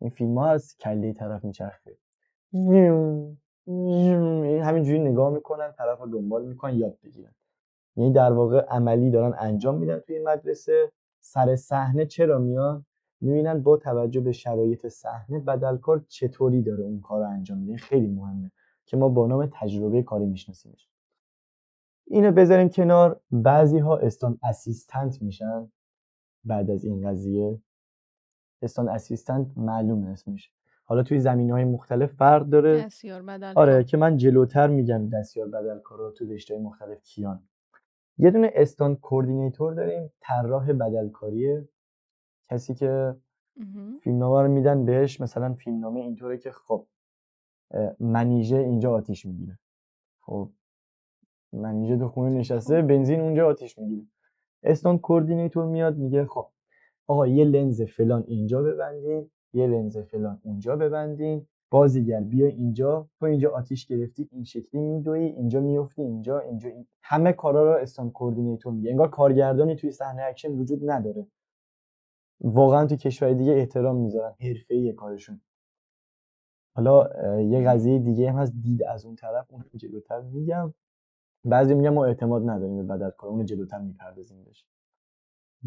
این 0.00 0.10
فیلم 0.10 0.38
ها 0.38 0.50
از 0.50 0.76
کله 0.76 1.12
طرف 1.12 1.44
میچرخه. 1.44 1.96
همینجوری 4.62 4.98
نگاه 4.98 5.32
می‌کنن 5.32 5.72
طرف 5.72 6.00
رو 6.00 6.06
دنبال 6.06 6.44
می‌کنن 6.46 6.74
یاد 6.74 6.98
بگیرن. 7.02 7.34
یعنی 7.96 8.12
در 8.12 8.32
واقع 8.32 8.60
عملی 8.60 9.10
دارن 9.10 9.34
انجام 9.38 9.78
میدن 9.78 9.98
توی 9.98 10.18
مدرسه. 10.18 10.92
سر 11.20 11.56
صحنه 11.56 12.06
چرا 12.06 12.38
میان؟ 12.38 12.86
می‌بینن 13.20 13.62
با 13.62 13.76
توجه 13.76 14.20
به 14.20 14.32
شرایط 14.32 14.86
صحنه 14.86 15.38
بدلکار 15.40 16.04
چطوری 16.08 16.62
داره 16.62 16.84
اون 16.84 17.00
کار 17.00 17.20
رو 17.20 17.28
انجام 17.28 17.58
میده. 17.58 17.76
خیلی 17.76 18.06
مهمه 18.06 18.50
که 18.86 18.96
ما 18.96 19.08
با 19.08 19.26
نام 19.26 19.50
تجربه 19.52 20.02
کاری 20.02 20.26
میشناسیمش. 20.26 20.88
اینو 22.06 22.32
بذاریم 22.32 22.68
کنار. 22.68 23.20
بعضی 23.30 23.78
ها 23.78 23.96
استان 23.96 24.38
اسیستنت 24.42 25.22
میشن 25.22 25.72
بعد 26.44 26.70
از 26.70 26.84
این 26.84 27.08
قضیه. 27.08 27.58
استان 28.62 28.88
اسیستنت 28.88 29.58
معلومه 29.58 30.08
اسمش 30.08 30.52
حالا 30.84 31.02
توی 31.02 31.18
زمین 31.18 31.50
های 31.50 31.64
مختلف 31.64 32.12
فرق 32.12 32.42
داره. 32.42 32.84
دستیار 32.84 33.22
بدل 33.22 33.52
آره 33.56 33.84
که 33.84 33.96
من 33.96 34.16
جلوتر 34.16 34.66
میگم 34.66 35.08
دستیار 35.08 35.48
بدلکارا 35.48 36.10
تو 36.10 36.24
رشته 36.24 36.58
مختلف 36.58 37.02
کیان. 37.02 37.42
یه 38.18 38.30
دونه 38.30 38.50
استان 38.54 38.96
کوردینیتور 38.96 39.74
داریم 39.74 40.12
طراح 40.20 40.72
بدلکاری 40.72 41.68
کسی 42.50 42.74
که 42.74 43.16
فیلمنامه 44.02 44.42
رو 44.42 44.48
میدن 44.48 44.84
بهش 44.84 45.20
مثلا 45.20 45.54
فیلمنامه 45.54 46.00
اینطوره 46.00 46.38
که 46.38 46.50
خب 46.50 46.86
منیژه 48.00 48.56
اینجا 48.56 48.92
آتیش 48.92 49.26
می‌گیره. 49.26 49.58
خب 50.20 50.50
منیژه 51.52 51.96
تو 51.96 52.08
خونه 52.08 52.30
نشسته 52.38 52.82
بنزین 52.82 53.20
اونجا 53.20 53.48
آتیش 53.48 53.78
می‌گیره. 53.78 54.06
stunt 54.62 54.98
coordinator 54.98 55.64
میاد 55.64 55.96
میگه 55.96 56.26
خب 56.26 56.48
آقا 57.08 57.26
یه 57.26 57.44
لنز 57.44 57.82
فلان 57.82 58.24
اینجا 58.26 58.62
ببندین 58.62 59.30
یه 59.52 59.66
لنز 59.66 59.98
فلان 59.98 60.40
اونجا 60.42 60.76
ببندین. 60.76 61.46
بازیگر 61.72 62.20
بیا 62.20 62.46
اینجا. 62.46 63.08
تو 63.20 63.26
اینجا 63.26 63.50
آتیش 63.50 63.86
گرفتی 63.86 64.28
این 64.32 64.44
شکلی 64.44 64.80
میدوی 64.80 65.24
اینجا 65.24 65.60
میفتی 65.60 66.02
اینجا 66.02 66.38
اینجا 66.38 66.68
این... 66.68 66.86
همه 67.02 67.32
کارا 67.32 67.64
رو 67.64 67.82
stunt 67.82 68.10
coordinator 68.10 68.72
میگه. 68.72 68.90
انگار 68.90 69.10
کارگردانی 69.10 69.76
توی 69.76 69.90
صحنه 69.90 70.22
اکشن 70.22 70.52
وجود 70.52 70.90
نداره. 70.90 71.26
واقعا 72.40 72.86
تو 72.86 72.96
کشور 72.96 73.32
دیگه 73.32 73.52
احترام 73.52 73.96
می‌ذارن. 73.96 74.34
حرفه‌ای 74.40 74.92
کارشون. 74.92 75.40
حالا 76.76 77.08
یه 77.40 77.68
قضیه 77.68 77.98
دیگه 77.98 78.32
هم 78.32 78.38
هست. 78.38 78.52
دید 78.62 78.82
از 78.82 79.06
اون 79.06 79.16
طرف 79.16 79.46
اون 79.50 79.64
جلوتر 79.76 80.20
میگم. 80.20 80.74
بعضی 81.44 81.74
میگن 81.74 81.88
ما 81.88 82.04
اعتماد 82.04 82.50
نداریم 82.50 82.76
به 82.76 82.82
بدل 82.82 83.10
کار 83.10 83.30
اون 83.30 83.44
جلوتر 83.44 83.78
می‌پردازیم 83.78 84.44
بهش. 84.44 84.66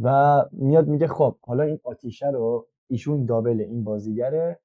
و 0.02 0.46
میاد 0.52 0.88
میگه 0.88 1.08
خب 1.08 1.38
حالا 1.42 1.64
این 1.64 1.80
آتیشه 1.84 2.28
رو 2.28 2.68
ایشون 2.88 3.26
دابل 3.26 3.62
این 3.62 3.84
بازیگره. 3.84 4.60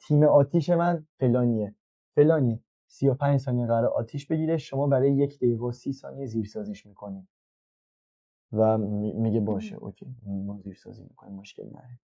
تیم 0.00 0.22
آتیش 0.22 0.70
من 0.70 1.06
فلانیه. 1.20 1.74
فلانی 2.14 2.62
35 2.86 3.40
ثانیه 3.40 3.66
قرار 3.66 3.86
آتیش 3.86 4.26
بگیره. 4.26 4.56
شما 4.56 4.86
برای 4.86 5.12
یک 5.12 5.36
دقیقه 5.36 5.64
و 5.64 5.72
30 5.72 5.92
ثانیه 5.92 6.26
زیرسازیش 6.26 6.86
می‌کنیم 6.86 7.28
و 8.52 8.78
میگه 8.78 9.40
باشه 9.40 9.76
اوکی. 9.76 10.06
ما 10.26 10.58
زیرسازی 10.58 11.02
می‌کنیم 11.02 11.34
مشکل 11.34 11.66
نداره. 11.66 11.98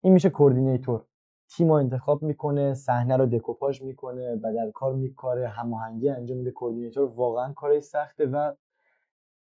این 0.00 0.12
میشه 0.12 0.30
coordinator. 0.30 1.04
تیم 1.50 1.70
انتخاب 1.70 2.22
می‌کنه 2.22 2.74
صحنه 2.74 3.16
رو 3.16 3.26
دکوپاژ 3.26 3.82
می‌کنه 3.82 4.36
بدل 4.36 4.70
کار 4.70 4.94
میکاره 4.94 5.48
هماهنگی 5.48 6.08
انجام 6.08 6.38
میده. 6.38 6.50
coordinator 6.50 7.08
واقعا 7.08 7.52
کارش 7.52 7.82
سخته 7.82 8.26
و 8.26 8.52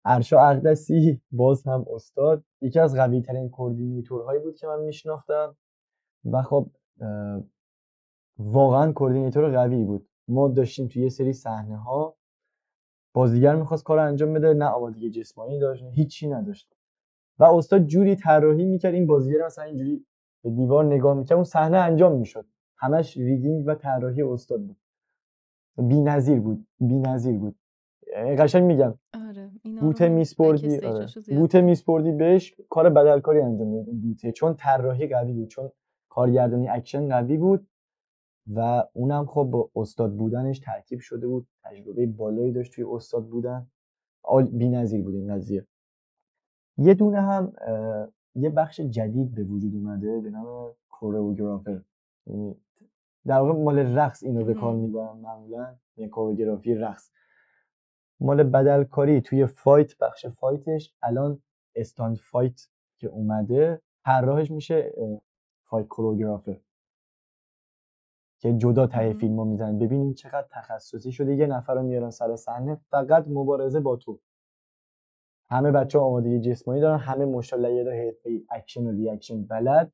ارشا 0.09 0.39
اقدسی 0.39 1.21
باز 1.31 1.67
هم 1.67 1.85
استاد. 1.93 2.43
یکی 2.61 2.79
از 2.79 2.95
قوی 2.95 3.21
ترین 3.21 3.49
coordinator 3.49 4.20
هایی 4.20 4.39
بود 4.39 4.55
که 4.55 4.67
من 4.67 4.79
میشناختم. 4.79 5.55
و 6.25 6.41
خب 6.41 6.69
واقعا 8.39 8.91
coordinator 8.91 9.51
قوی 9.51 9.83
بود. 9.83 10.07
ما 10.27 10.47
داشتیم 10.47 10.87
توی 10.87 11.03
یه 11.03 11.09
سری 11.09 11.33
صحنه 11.33 11.77
ها 11.77 12.15
بازیگر 13.13 13.55
می‌خواست 13.55 13.83
کار 13.83 13.99
انجام 13.99 14.33
بده 14.33 14.53
نه 14.53 14.65
آمادگی 14.65 15.09
جسمانی 15.09 15.59
داشت 15.59 15.83
هیچی 15.93 16.27
نداشت. 16.27 16.73
و 17.39 17.43
استاد 17.43 17.85
جوری 17.85 18.15
طراحی 18.15 18.65
می‌کرد 18.65 18.93
این 18.93 19.07
بازیگر 19.07 19.45
مثلا 19.45 19.63
اینجوری 19.63 20.05
به 20.43 20.49
دیوار 20.49 20.85
نگاه 20.85 21.17
می‌کرد 21.17 21.33
اون 21.33 21.43
صحنه 21.43 21.77
انجام 21.77 22.15
می‌شد. 22.15 22.45
همش 22.77 23.17
rigging 23.17 23.63
و 23.67 23.75
طراحی 23.75 24.21
استاد 24.21 24.61
بود. 24.61 24.77
بی‌نظیر 25.77 26.39
بود 26.39 26.67
بی‌نظیر 26.79 27.37
بود. 27.37 27.55
قشنگ 28.15 28.63
میگم. 28.63 28.99
آره. 29.13 29.28
بوته 29.81 30.09
میسپردی 30.09 30.77
آره. 30.77 31.07
بوته 31.27 31.61
میسپردی 31.61 32.11
بهش 32.11 32.55
کار 32.69 32.89
بدلکاری 32.89 33.41
انجام 33.41 33.67
می‌داد 33.67 33.95
بوته. 33.95 34.31
چون 34.31 34.53
طراحی 34.53 35.07
قوی 35.07 35.33
بود 35.33 35.47
چون 35.47 35.71
کارگردانی 36.09 36.67
اکشن 36.67 37.09
قوی 37.09 37.37
بود 37.37 37.67
و 38.53 38.83
اونم 38.93 39.25
خب 39.25 39.43
با 39.43 39.69
استاد 39.75 40.15
بودنش 40.15 40.59
ترکیب 40.59 40.99
شده 40.99 41.27
بود. 41.27 41.47
تجربه 41.63 42.05
بالایی 42.05 42.51
داشت 42.51 42.73
توی 42.73 42.83
استاد 42.83 43.25
بودن. 43.25 43.67
بی‌نظیر 44.51 45.03
بود 45.03 45.15
این 45.15 45.35
قضیه. 45.35 45.67
یه 46.77 46.93
دونه 46.93 47.21
هم 47.21 47.53
یه 48.35 48.49
بخش 48.49 48.79
جدید 48.81 49.35
به 49.35 49.43
وجود 49.43 49.75
اومده 49.75 50.21
به 50.21 50.29
نام 50.29 50.73
choreographer 50.89 51.81
یعنی 52.27 52.55
در 53.25 53.39
واقع 53.39 53.63
مال 53.63 53.79
رقص 53.79 54.23
اینو 54.23 54.45
به 54.45 54.53
کار 54.53 54.75
می‌برن 54.75 55.17
معمولا. 55.17 55.75
یعنی 55.97 56.09
choreography 56.09 56.75
رقص. 56.75 57.11
مال 58.19 58.43
بدلکاری 58.43 59.21
توی 59.21 59.45
fight 59.45 59.97
بخش 59.97 60.25
fight 60.25 60.68
ش. 60.68 60.93
الان 61.01 61.41
stunt 61.75 62.17
fight 62.17 62.67
که 62.97 63.07
اومده 63.07 63.81
طراحش 64.05 64.51
میشه 64.51 64.93
fight 65.63 65.87
که 68.39 68.53
جدا 68.53 68.87
ته 68.87 69.13
فیلم 69.13 69.39
ها 69.39 69.43
می‌زنن 69.43 69.79
ببینین 69.79 70.13
چقدر 70.13 70.47
تخصصی 70.51 71.11
شده. 71.11 71.35
یه 71.35 71.47
نفر 71.47 71.73
رو 71.73 71.83
میارن 71.83 72.09
سر 72.09 72.35
صحنه 72.35 72.75
فقط 72.89 73.25
مبارزه 73.27 73.79
با 73.79 73.95
تو. 73.95 74.19
همه 75.49 75.71
بچه 75.71 75.99
ها 75.99 76.05
آمادگی 76.05 76.39
جسمانی 76.39 76.81
دارن 76.81 76.97
همه 76.97 77.25
مشالله 77.25 77.73
یه 77.73 78.15
اکشن 78.49 78.87
و 78.87 78.91
reaction 78.91 79.43
بلد. 79.43 79.91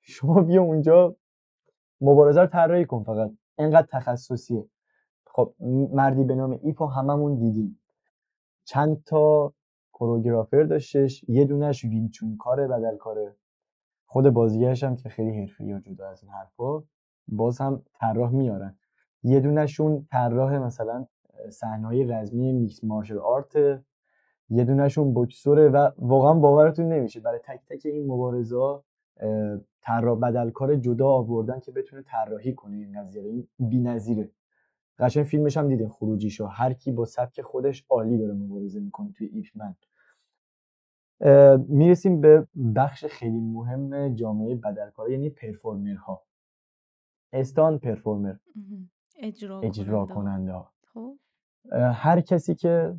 شما 0.00 0.42
بیا 0.42 0.62
اونجا 0.62 1.16
مبارزه 2.00 2.40
رو 2.40 2.46
طراحی 2.46 2.84
کن 2.84 3.02
فقط. 3.02 3.32
اینقدر 3.58 3.86
تخصصیه. 3.90 4.64
خب 5.36 5.54
مردی 5.92 6.24
به 6.24 6.34
نام 6.34 6.58
ایپو 6.62 6.86
هممون 6.86 7.34
دیدیم. 7.34 7.80
چند 8.64 9.04
تا 9.04 9.52
choreographer 9.92 10.62
داشتش 10.62 11.24
یه 11.28 11.44
دونش 11.44 11.84
وینگ 11.84 12.10
چون 12.10 12.36
کاره 12.36 12.66
بدل 12.68 12.96
کاره. 12.96 13.36
خود 14.06 14.30
بازیگرش 14.30 14.84
هم 14.84 14.96
که 14.96 15.08
خیلی 15.08 15.40
حرفه‌ای 15.40 15.72
و 15.72 15.78
جدا 15.78 16.08
از 16.08 16.22
این 16.22 16.32
حرفا 16.32 16.82
باز 17.28 17.58
هم 17.58 17.82
طراح 17.94 18.30
میارن. 18.30 18.76
یه 19.22 19.40
دونشون 19.40 20.06
طراح 20.10 20.58
مثلا 20.58 21.06
صحنه‌های 21.50 22.04
رزمی 22.04 22.52
میکس 22.52 22.84
مارشال 22.84 23.18
آرت 23.18 23.56
یه 24.50 24.64
دونشون 24.64 25.14
بکسوره 25.14 25.68
و 25.68 25.90
واقعا 25.98 26.34
باورتون 26.34 26.88
نمیشه 26.88 27.20
برای 27.20 27.38
تک 27.44 27.60
تک 27.68 27.86
این 27.86 28.06
مبارزه 28.06 28.80
طراح 29.82 30.18
بدلکار 30.18 30.76
جدا 30.76 31.08
آوردن 31.08 31.60
که 31.60 31.72
بتونه 31.72 32.02
طراحی 32.02 32.54
کنه 32.54 32.76
این 32.76 33.00
قضیه 33.00 33.22
این 33.22 33.48
بی‌نظیره. 33.58 34.30
قشنگ 34.98 35.24
فیلمش 35.24 35.56
هم 35.56 35.68
دیدین 35.68 35.88
خروجیشو. 35.88 36.46
هر 36.46 36.72
کی 36.72 36.92
با 36.92 37.04
سبک 37.04 37.40
خودش 37.42 37.84
عالی 37.90 38.18
داره 38.18 38.32
مبارزه 38.32 38.80
می‌کنه 38.80 39.12
توی 39.12 39.26
ایفمن 39.26 39.74
می‌رسیم 41.68 42.20
به 42.20 42.46
بخش 42.76 43.04
خیلی 43.04 43.40
مهم 43.40 44.14
جامعه 44.14 44.54
بدلکار 44.54 45.10
یعنی 45.10 45.30
پرفورمرها. 45.30 46.22
استان 47.32 47.78
پرفورمر. 47.78 48.34
اجرا, 49.18 49.60
اجرا 49.60 50.06
کننده 50.06 50.52
ها. 50.52 50.72
خب. 50.94 51.16
هر 51.72 52.20
کسی 52.20 52.54
که 52.54 52.94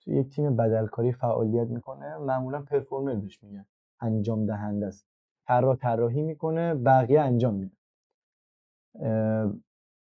تو 0.00 0.10
یک 0.12 0.28
تیم 0.28 0.56
بدلکاری 0.56 1.12
فعالیت 1.12 1.68
می‌کنه 1.68 2.18
معمولا 2.18 2.62
پرفورمر 2.62 3.14
بهش 3.14 3.42
میگن. 3.42 3.66
انجام 4.00 4.46
دهنده 4.46 4.86
است. 4.86 5.06
طراح 5.46 5.76
طراحی 5.76 6.22
می‌کنه 6.22 6.74
بقیه 6.74 7.20
انجام 7.20 7.54
میده. 7.54 7.76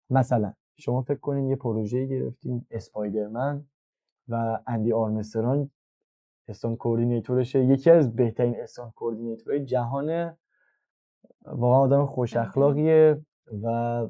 مثلا 0.09 0.53
شما 0.77 1.01
فکر 1.01 1.19
کنین 1.19 1.49
یه 1.49 1.55
پروژه 1.55 2.05
گرفتین 2.05 2.65
اسپایدرمن 2.71 3.65
و 4.27 4.59
اندی 4.67 4.93
آرمستران 4.93 5.71
استان 6.47 6.75
کوردینیتورشه. 6.75 7.65
یکی 7.65 7.91
از 7.91 8.15
بهترین 8.15 8.55
استان 8.61 8.91
کوردینیتورهای 8.91 9.65
جهانه 9.65 10.37
واقعا 11.45 11.79
آدم 11.79 12.05
خوش 12.05 12.37
بله. 12.37 12.47
اخلاقیه 12.47 13.25
و 13.63 14.07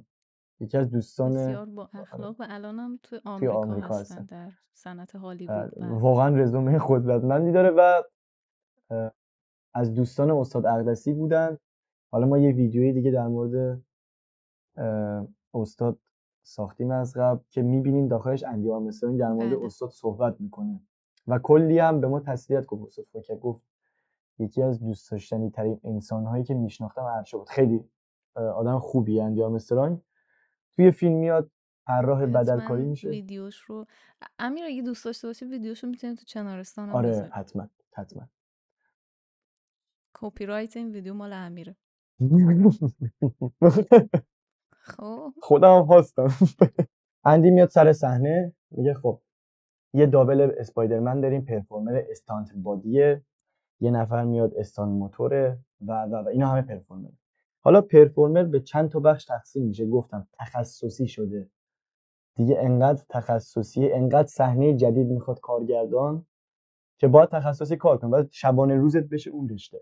یکی 0.60 0.78
از 0.78 0.90
دوستان 0.90 1.32
بسیار 1.32 1.66
با 1.66 1.90
اخلاق. 1.94 2.36
و 2.40 2.46
الان 2.50 2.80
هم 2.80 3.00
توی 3.04 3.20
آمریکا, 3.26 3.54
آمریکا 3.54 3.98
هستن, 3.98 4.26
در 4.26 4.52
صنعت 4.74 5.16
هالیوود. 5.16 5.72
بله. 5.76 6.00
واقعا 6.00 6.36
رزومه 6.36 6.80
قدرتمندی 6.88 7.52
داره 7.52 7.70
و 7.70 8.04
از 9.74 9.94
دوستان 9.94 10.32
استاد 10.32 10.66
اقدسی 10.66 11.14
بودن. 11.14 11.58
حالا 12.12 12.28
ما 12.28 12.38
یه 12.38 12.52
ویدیوی 12.52 12.94
دیگه 12.94 13.12
در 13.12 13.28
مورد 13.28 13.82
استاد 15.54 16.00
ساختیم 16.48 16.92
از 16.92 17.18
قبل 17.18 17.40
که 17.50 17.62
می‌بینین 17.62 18.08
داخلش 18.08 18.44
اندی 18.44 18.72
آرمسترونگ 18.72 19.20
در 19.20 19.34
مورد 19.34 19.50
بله. 19.50 19.66
استاد 19.66 19.90
صحبت 19.90 20.42
می‌کنه. 20.42 20.80
و 21.28 21.40
کلی 21.40 21.80
هم 21.80 22.02
به 22.02 22.08
ما 22.08 22.20
تسلیت 22.20 22.66
گفت 22.66 23.00
استاد 23.00 23.40
گفت 23.40 23.62
یکی 24.40 24.62
از 24.62 24.84
دوست 24.84 25.12
داشتنی 25.12 25.50
ترین 25.50 25.80
انسان 25.84 26.26
هایی 26.26 26.44
که 26.44 26.54
میشناختم 26.54 27.02
عرشه 27.02 27.38
بود. 27.38 27.50
خیلی 27.50 27.84
آدم 28.36 28.80
خوبی. 28.80 29.22
اندی 29.22 29.44
آرمسترونگ 29.44 30.02
توی 30.76 30.92
فیلم 30.92 31.16
میاد 31.16 31.52
طراح 31.88 32.26
بدلکاری 32.26 32.86
میشه. 32.86 33.10
ویدیوش 33.10 33.58
رو 33.58 33.86
امیر 34.40 34.66
اگه 34.66 34.82
دوست 34.82 35.06
داشته 35.06 35.28
باشی 35.28 35.46
ویدیوش 35.46 35.84
رو 35.84 35.90
می‌تونید 35.90 36.18
تو 36.18 36.26
چنارستان 36.26 36.90
آره 36.90 37.10
بذاری. 37.10 37.30
حتما 37.32 37.68
حتما. 37.94 38.24
کپی 40.14 40.46
رایت 40.46 40.78
این 40.78 40.92
ویدیو 40.92 41.14
مال 41.14 41.34
امیره. 41.34 41.76
خب. 44.86 45.34
خودم 45.42 45.88
هستم. 45.92 46.28
اندی 47.26 47.52
میاد 47.52 47.70
سر 47.70 47.94
صحنه 47.94 48.54
میگه 48.72 48.94
خب 48.94 49.22
یه 49.94 50.06
دابل 50.06 50.52
اسپایدرمن 50.58 51.22
داریم 51.22 51.42
پرفورمر 51.46 52.04
استانت 52.10 52.54
بادیه. 52.56 53.24
یه 53.80 53.92
نفر 53.92 54.24
میاد 54.24 54.54
استان 54.56 54.90
موتوره 54.90 55.60
و 55.82 56.04
و, 56.04 56.16
و 56.16 56.28
اینا 56.28 56.48
همه 56.48 56.62
پرفورمر 56.62 57.10
حالا 57.62 57.82
پرفورمر 57.82 58.44
به 58.44 58.60
چند 58.60 58.90
تا 58.90 59.00
بخش 59.00 59.26
تقسیم 59.26 59.68
میشه. 59.68 59.88
گفتم 59.88 60.28
تخصصی 60.40 61.08
شده. 61.08 61.50
دیگه 62.36 62.58
انقدر 62.60 63.04
تخصصی 63.10 63.92
انقدر 63.92 64.28
صحنه 64.28 64.76
جدید 64.76 65.08
می‌خواد 65.08 65.40
کارگردان 65.40 66.26
که 67.00 67.08
باید 67.08 67.30
تخصصی 67.30 67.78
کار 67.78 67.98
کنه. 67.98 68.10
باید 68.10 68.30
شبانه 68.32 68.76
روزت 68.76 69.04
بشه 69.04 69.32
اون 69.32 69.50
رشته. 69.50 69.82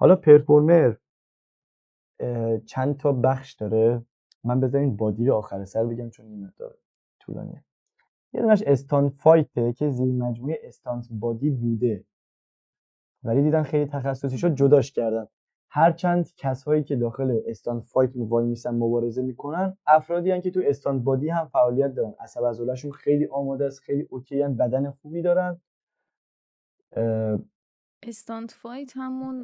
حالا 0.00 0.16
پرفورمر 0.16 0.94
چند 2.66 2.96
تا 2.96 3.12
بخش 3.12 3.54
داره. 3.54 4.06
من 4.44 4.60
بذارین 4.60 4.96
body 4.96 5.26
رو 5.26 5.34
آخر 5.34 5.64
سر 5.64 5.84
بگم 5.84 6.10
چون 6.10 6.26
این 6.26 6.44
مقدار 6.44 6.78
طولانیه 7.20 7.64
یه 8.32 8.42
دونش 8.42 8.62
stunt 8.62 9.12
fight 9.12 9.62
ه 9.62 9.72
که 9.72 9.90
زیر 9.90 10.12
مجموعه 10.12 10.60
stunt 10.62 11.08
body 11.10 11.50
بوده 11.50 12.04
ولی 13.24 13.42
دیدن 13.42 13.62
خیلی 13.62 13.86
تخصصی 13.86 14.38
شد 14.38 14.54
جداش 14.54 14.92
کردن 14.92 15.26
هرچند 15.68 16.34
کسایی 16.36 16.82
که 16.84 16.96
داخل 16.96 17.40
stunt 17.46 17.84
fight 17.84 18.10
وای 18.14 18.46
میسن 18.46 18.74
مبارزه 18.74 19.22
می‌کنن 19.22 19.76
افرادی 19.86 20.30
هن 20.30 20.40
که 20.40 20.50
تو 20.50 20.60
stunt 20.64 21.02
body 21.02 21.28
هم 21.28 21.46
فعالیت 21.46 21.94
دارن 21.94 22.14
عصب 22.20 22.44
عضلاشون 22.44 22.92
خیلی 22.92 23.26
آماده 23.26 23.64
است 23.64 23.80
خیلی 23.80 24.06
OK 24.10 24.42
هن. 24.42 24.56
بدن 24.56 24.90
خوبی 24.90 25.22
دارن 25.22 25.60
stunt 28.02 28.50
fight 28.50 28.92
همون 28.96 29.42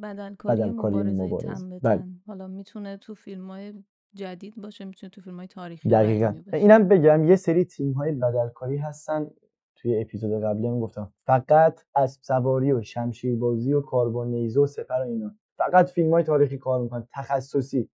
بدلکاری 0.00 0.70
مبارزه, 0.70 1.22
مبارزه. 1.22 1.54
تن 1.54 1.70
به 1.70 1.78
بله. 1.78 2.04
حالا 2.26 2.48
می‌تونه 2.48 2.96
تو 2.96 3.14
فیلم 3.14 3.50
های 3.50 3.84
جدید 4.18 4.54
باشه 4.56 4.84
می‌تونه 4.84 5.10
تو 5.10 5.20
فیلم 5.20 5.36
های 5.36 5.46
تاریخی 5.46 5.88
دقیقا. 5.88 6.34
اینم 6.52 6.88
بگم 6.88 7.24
یه 7.24 7.36
سری 7.36 7.64
تیم 7.64 7.92
های 7.92 8.12
بدلکاری 8.12 8.76
هستن. 8.76 9.30
توی 9.76 10.00
اپیزود 10.00 10.42
قبلی 10.42 10.66
هم 10.66 10.80
گفتم 10.80 11.12
فقط 11.26 11.80
اسب 11.94 12.20
سواری 12.22 12.72
و 12.72 12.82
شمشیربازی 12.82 13.72
و 13.72 13.80
کاربون 13.80 14.28
نیزه 14.28 14.60
و 14.60 14.66
سپر 14.66 15.00
و 15.00 15.02
اینا. 15.02 15.34
فقط 15.56 15.88
فیلم 15.90 16.10
های 16.12 16.22
تاریخی 16.22 16.58
کار 16.58 16.80
می‌کنن 16.80 17.08
تخصصی. 17.12 17.88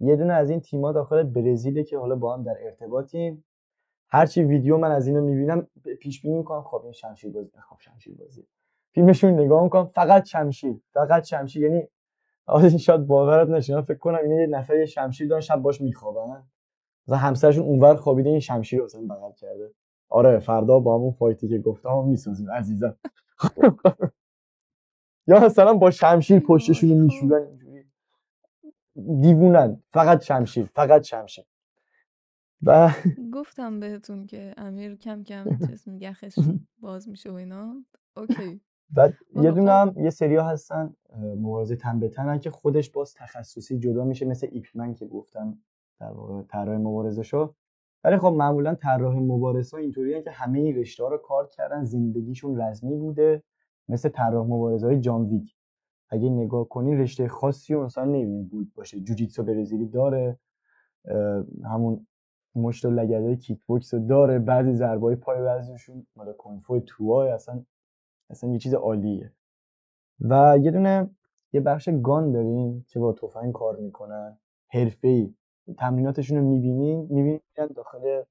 یه 0.00 0.16
دونه 0.16 0.32
از 0.32 0.50
این 0.50 0.60
تیم‌ها 0.60 0.92
داخل 0.92 1.22
برزیله 1.22 1.84
که 1.84 1.98
حالا 1.98 2.16
با 2.16 2.36
هم 2.36 2.42
در 2.42 2.56
ارتباطیم. 2.60 3.44
هرچی 4.08 4.42
ویدیو 4.42 4.78
من 4.78 4.90
از 4.90 5.06
اینو 5.06 5.24
می‌بینم 5.24 5.66
پیش 6.00 6.22
بینی 6.22 6.36
می‌کنم 6.36 6.62
خب 6.62 6.80
این 6.82 6.92
شمشیر 6.92 7.32
بازی 7.32 7.50
خب 7.68 7.76
شمشیر 7.80 8.14
بازی 8.14 8.46
فیلمشون 8.94 9.30
نگاه 9.30 9.62
می‌کنم 9.62 9.86
فقط 9.86 10.24
شمشیر 10.24 10.80
فقط 10.92 11.24
شمشیر. 11.24 11.62
یعنی 11.62 11.88
آره 12.46 12.78
شاید 12.78 13.06
باورت 13.06 13.48
نشه. 13.48 13.82
فکر 13.82 13.98
کنم 13.98 14.18
اینا 14.22 14.40
یه 14.40 14.46
نفر 14.46 14.84
شمشیر 14.84 15.28
دارن 15.28 15.40
شب 15.40 15.56
باش 15.56 15.80
میخوابن. 15.80 16.42
مثلا 17.06 17.18
همسرشون 17.18 17.64
اونور 17.64 17.94
خوابیده 17.96 18.30
این 18.30 18.40
شمشیر 18.40 18.78
رو 18.78 18.84
مثلا 18.84 19.00
بغل 19.00 19.32
کرده. 19.32 19.74
آره 20.08 20.38
فردا 20.38 20.78
با 20.80 20.98
همون 20.98 21.12
فایتی 21.12 21.48
که 21.48 21.58
گفتم 21.58 22.04
می‌سازیم 22.04 22.50
عزیزم. 22.50 22.96
یا 25.26 25.40
مثلا 25.40 25.74
با 25.74 25.90
شمشیر 25.90 26.40
پشتشون 26.40 26.90
رو 26.90 26.96
میشورن 26.96 27.42
اینجوری. 27.42 27.84
دیوونن. 29.20 29.82
فقط 29.92 30.22
شمشیر 30.22 30.70
فقط 30.74 31.02
شمشیر. 31.02 31.44
و 32.62 32.90
گفتم 33.32 33.80
بهتون 33.80 34.26
که 34.26 34.54
امیر 34.56 34.96
کم 34.96 35.24
کم 35.24 35.44
چیز 35.66 35.88
یخش 35.88 36.38
باز 36.82 37.08
میشه 37.08 37.30
و 37.30 37.34
اینا. 37.34 37.84
اوکی. 38.16 38.60
بعد 38.90 39.14
یه 39.36 39.50
دونه 39.50 39.84
خب. 39.84 39.88
هم 39.96 40.04
یه 40.04 40.10
سریا 40.10 40.44
هستن 40.44 40.94
مبارزه 41.16 41.76
تن 41.76 42.00
به 42.00 42.08
تنن 42.08 42.38
که 42.38 42.50
خودش 42.50 42.90
باز 42.90 43.14
تخصصی 43.14 43.78
جدا 43.78 44.04
میشه 44.04 44.26
مثل 44.26 44.48
ایپمن 44.52 44.94
که 44.94 45.06
گفتم 45.06 45.58
در 46.00 46.10
واقع 46.10 46.42
طراح 46.42 46.78
مبارزه 46.78 47.22
شو 47.22 47.54
ولی 48.04 48.18
خب 48.18 48.34
معمولا 48.38 48.74
طراح 48.74 49.16
مبارزه 49.16 49.76
اینطوریه 49.76 50.22
که 50.22 50.30
همه 50.30 50.58
این 50.58 50.76
رشته 50.76 51.08
رو 51.08 51.18
کار 51.18 51.48
کردن 51.48 51.84
زندگیشون 51.84 52.60
رزمی 52.60 52.96
بوده 52.96 53.42
مثل 53.88 54.08
طراح 54.08 54.46
مبارزه 54.46 54.86
های 54.86 55.00
جان 55.00 55.26
ویک 55.26 55.56
اگه 56.08 56.30
نگاه 56.30 56.68
کنی 56.68 56.96
رشته 56.96 57.28
خاصی 57.28 57.74
و 57.74 57.84
مثلا 57.84 58.04
نمی‌دونی 58.04 58.42
بود 58.42 58.74
باشه 58.74 59.00
جوجیتسو 59.00 59.42
برزیلی 59.42 59.86
داره 59.86 60.38
همون 61.64 62.06
مشت 62.54 62.84
و 62.84 62.90
لگده 62.90 63.36
کیک 63.36 63.64
بوکس 63.64 63.94
رو 63.94 64.06
داره 64.06 64.38
بعضی 64.38 64.72
ضربه 64.72 65.16
پای 65.16 65.42
بعضیشون 65.42 66.06
مال 66.16 66.32
کنفو 66.32 66.80
توای 66.80 67.30
اصلا 67.30 67.64
اصلا 68.30 68.50
یه 68.50 68.58
چیز 68.58 68.74
عالیه. 68.74 69.32
و 70.20 70.58
یه 70.62 70.70
دونه 70.70 71.10
یه 71.52 71.60
بخش 71.60 71.88
گان 72.02 72.32
داریم 72.32 72.86
که 72.88 72.98
با 73.00 73.12
تفنگ 73.12 73.52
کار 73.52 73.76
می‌کنن. 73.76 74.38
حرفه‌ای. 74.68 75.34
تمریناتشون 75.78 76.38
رو 76.38 76.44
می‌بینین 76.44 77.00
می‌بینین 77.10 77.40
داخل 77.76 78.22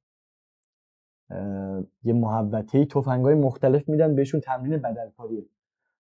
یه 2.03 2.13
محوطه 2.13 2.85
تفنگ 2.85 3.25
های 3.25 3.35
مختلف 3.35 3.89
میدن 3.89 4.15
بهشون 4.15 4.39
تمرین 4.41 4.77
بدلکاریه. 4.77 5.45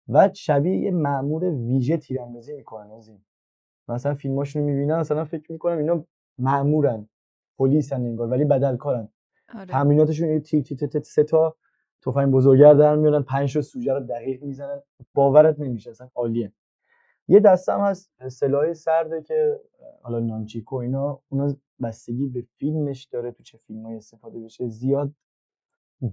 و 0.10 0.30
شبیه 0.34 0.78
یه 0.78 0.92
معمور 0.92 1.44
ویژه 1.44 1.98
تیراندازی 1.98 2.54
می‌کنن 2.54 2.92
از 2.92 3.08
این 3.08 3.20
مثلا 3.88 4.16
فیلماشون 4.16 4.62
رو 4.62 4.68
می‌بینن 4.68 5.00
مثلا 5.00 5.26
فکر 5.26 5.52
می‌کنم 5.52 5.78
اینا 5.78 6.06
معمورن 6.40 7.10
پلیسن 7.58 8.02
انگار 8.02 8.28
ولی 8.30 8.46
بدلکارن. 8.46 9.10
آره. 9.56 9.66
تمریناتشون 9.66 10.30
یه 10.30 10.40
تیر 10.40 10.62
تیر 10.62 11.02
سه 11.02 11.24
تا 11.24 11.56
تفنگ 12.02 12.32
بزرگر 12.32 12.74
در 12.74 12.96
میارن 12.96 13.24
پنج 13.24 13.54
تا 13.54 13.62
سوژه 13.62 13.94
رو 13.94 14.00
دقیق 14.00 14.44
می‌زنن. 14.44 14.82
باورت 15.14 15.60
نمیشه 15.60 15.90
اصلا 15.90 16.10
عالیه. 16.16 16.52
یه 17.28 17.40
دسته 17.40 17.74
هم 17.74 17.82
از 17.82 18.10
سلاح 18.30 18.74
سرده 18.74 19.22
که 19.22 19.60
حالا 20.02 20.20
نانچیکو 20.20 20.76
اینا 20.76 21.22
اونا 21.30 21.56
بستگی 21.84 22.28
به 22.28 22.42
فیلمش 22.58 23.06
داره 23.06 23.32
تو 23.32 23.44
چه 23.44 23.58
فیلمایی 23.58 23.98
استفاده 23.98 24.40
بشه. 24.40 24.68
زیاد 24.68 25.12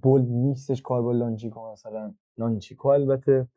بولد 0.03 0.29
نیستش 0.29 0.83
کار 0.83 1.03
با 1.03 1.13
لانچیکو 1.13 1.73
مثلا. 1.73 2.15
نانچیکو 2.39 2.89
البته. 2.89 3.49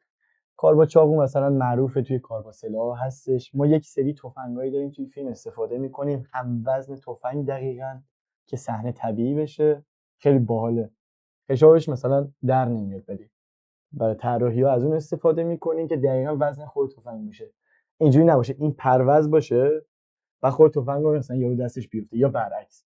کار 0.57 0.75
با 0.75 0.85
چاقو 0.85 1.21
مثلا 1.21 1.49
معروفه 1.49 2.01
توی 2.01 2.19
کار 2.19 2.41
با 2.41 2.51
سلاح 2.51 3.05
هستش. 3.05 3.55
ما 3.55 3.67
یک 3.67 3.85
سری 3.85 4.13
تفنگایی 4.13 4.71
داریم 4.71 4.89
توی 4.89 5.05
فیلم 5.05 5.27
استفاده 5.27 5.77
می‌کنیم. 5.77 6.27
هم 6.33 6.63
وزن 6.65 6.95
تفنگ 6.95 7.47
دقیقا 7.47 7.99
که 8.47 8.57
صحنه 8.57 8.91
طبیعی 8.91 9.35
بشه. 9.35 9.85
خیلی 10.17 10.39
باحاله. 10.39 10.89
حسابش 11.49 11.89
مثلا 11.89 12.27
در 12.45 12.65
نمیاد 12.65 13.03
ولی. 13.07 13.29
برای 13.91 14.15
طراحی 14.15 14.61
ها 14.61 14.71
از 14.71 14.83
اون 14.83 14.95
استفاده 14.95 15.43
می‌کنین 15.43 15.87
که 15.87 15.97
دقیقا 15.97 16.37
وزن 16.39 16.65
خود 16.65 16.91
تفنگ 16.91 17.21
میشه 17.21 17.53
اینجوری 17.97 18.25
نباشه. 18.25 18.55
این 18.59 18.71
پرواز 18.71 19.31
باشه 19.31 19.85
و 20.43 20.51
خود 20.51 20.73
تفنگ 20.73 21.03
رو 21.03 21.15
مثلا 21.15 21.37
یهو 21.37 21.55
دستش 21.55 21.87
بیفته 21.87 22.17
یا 22.17 22.29
برعکس. 22.29 22.85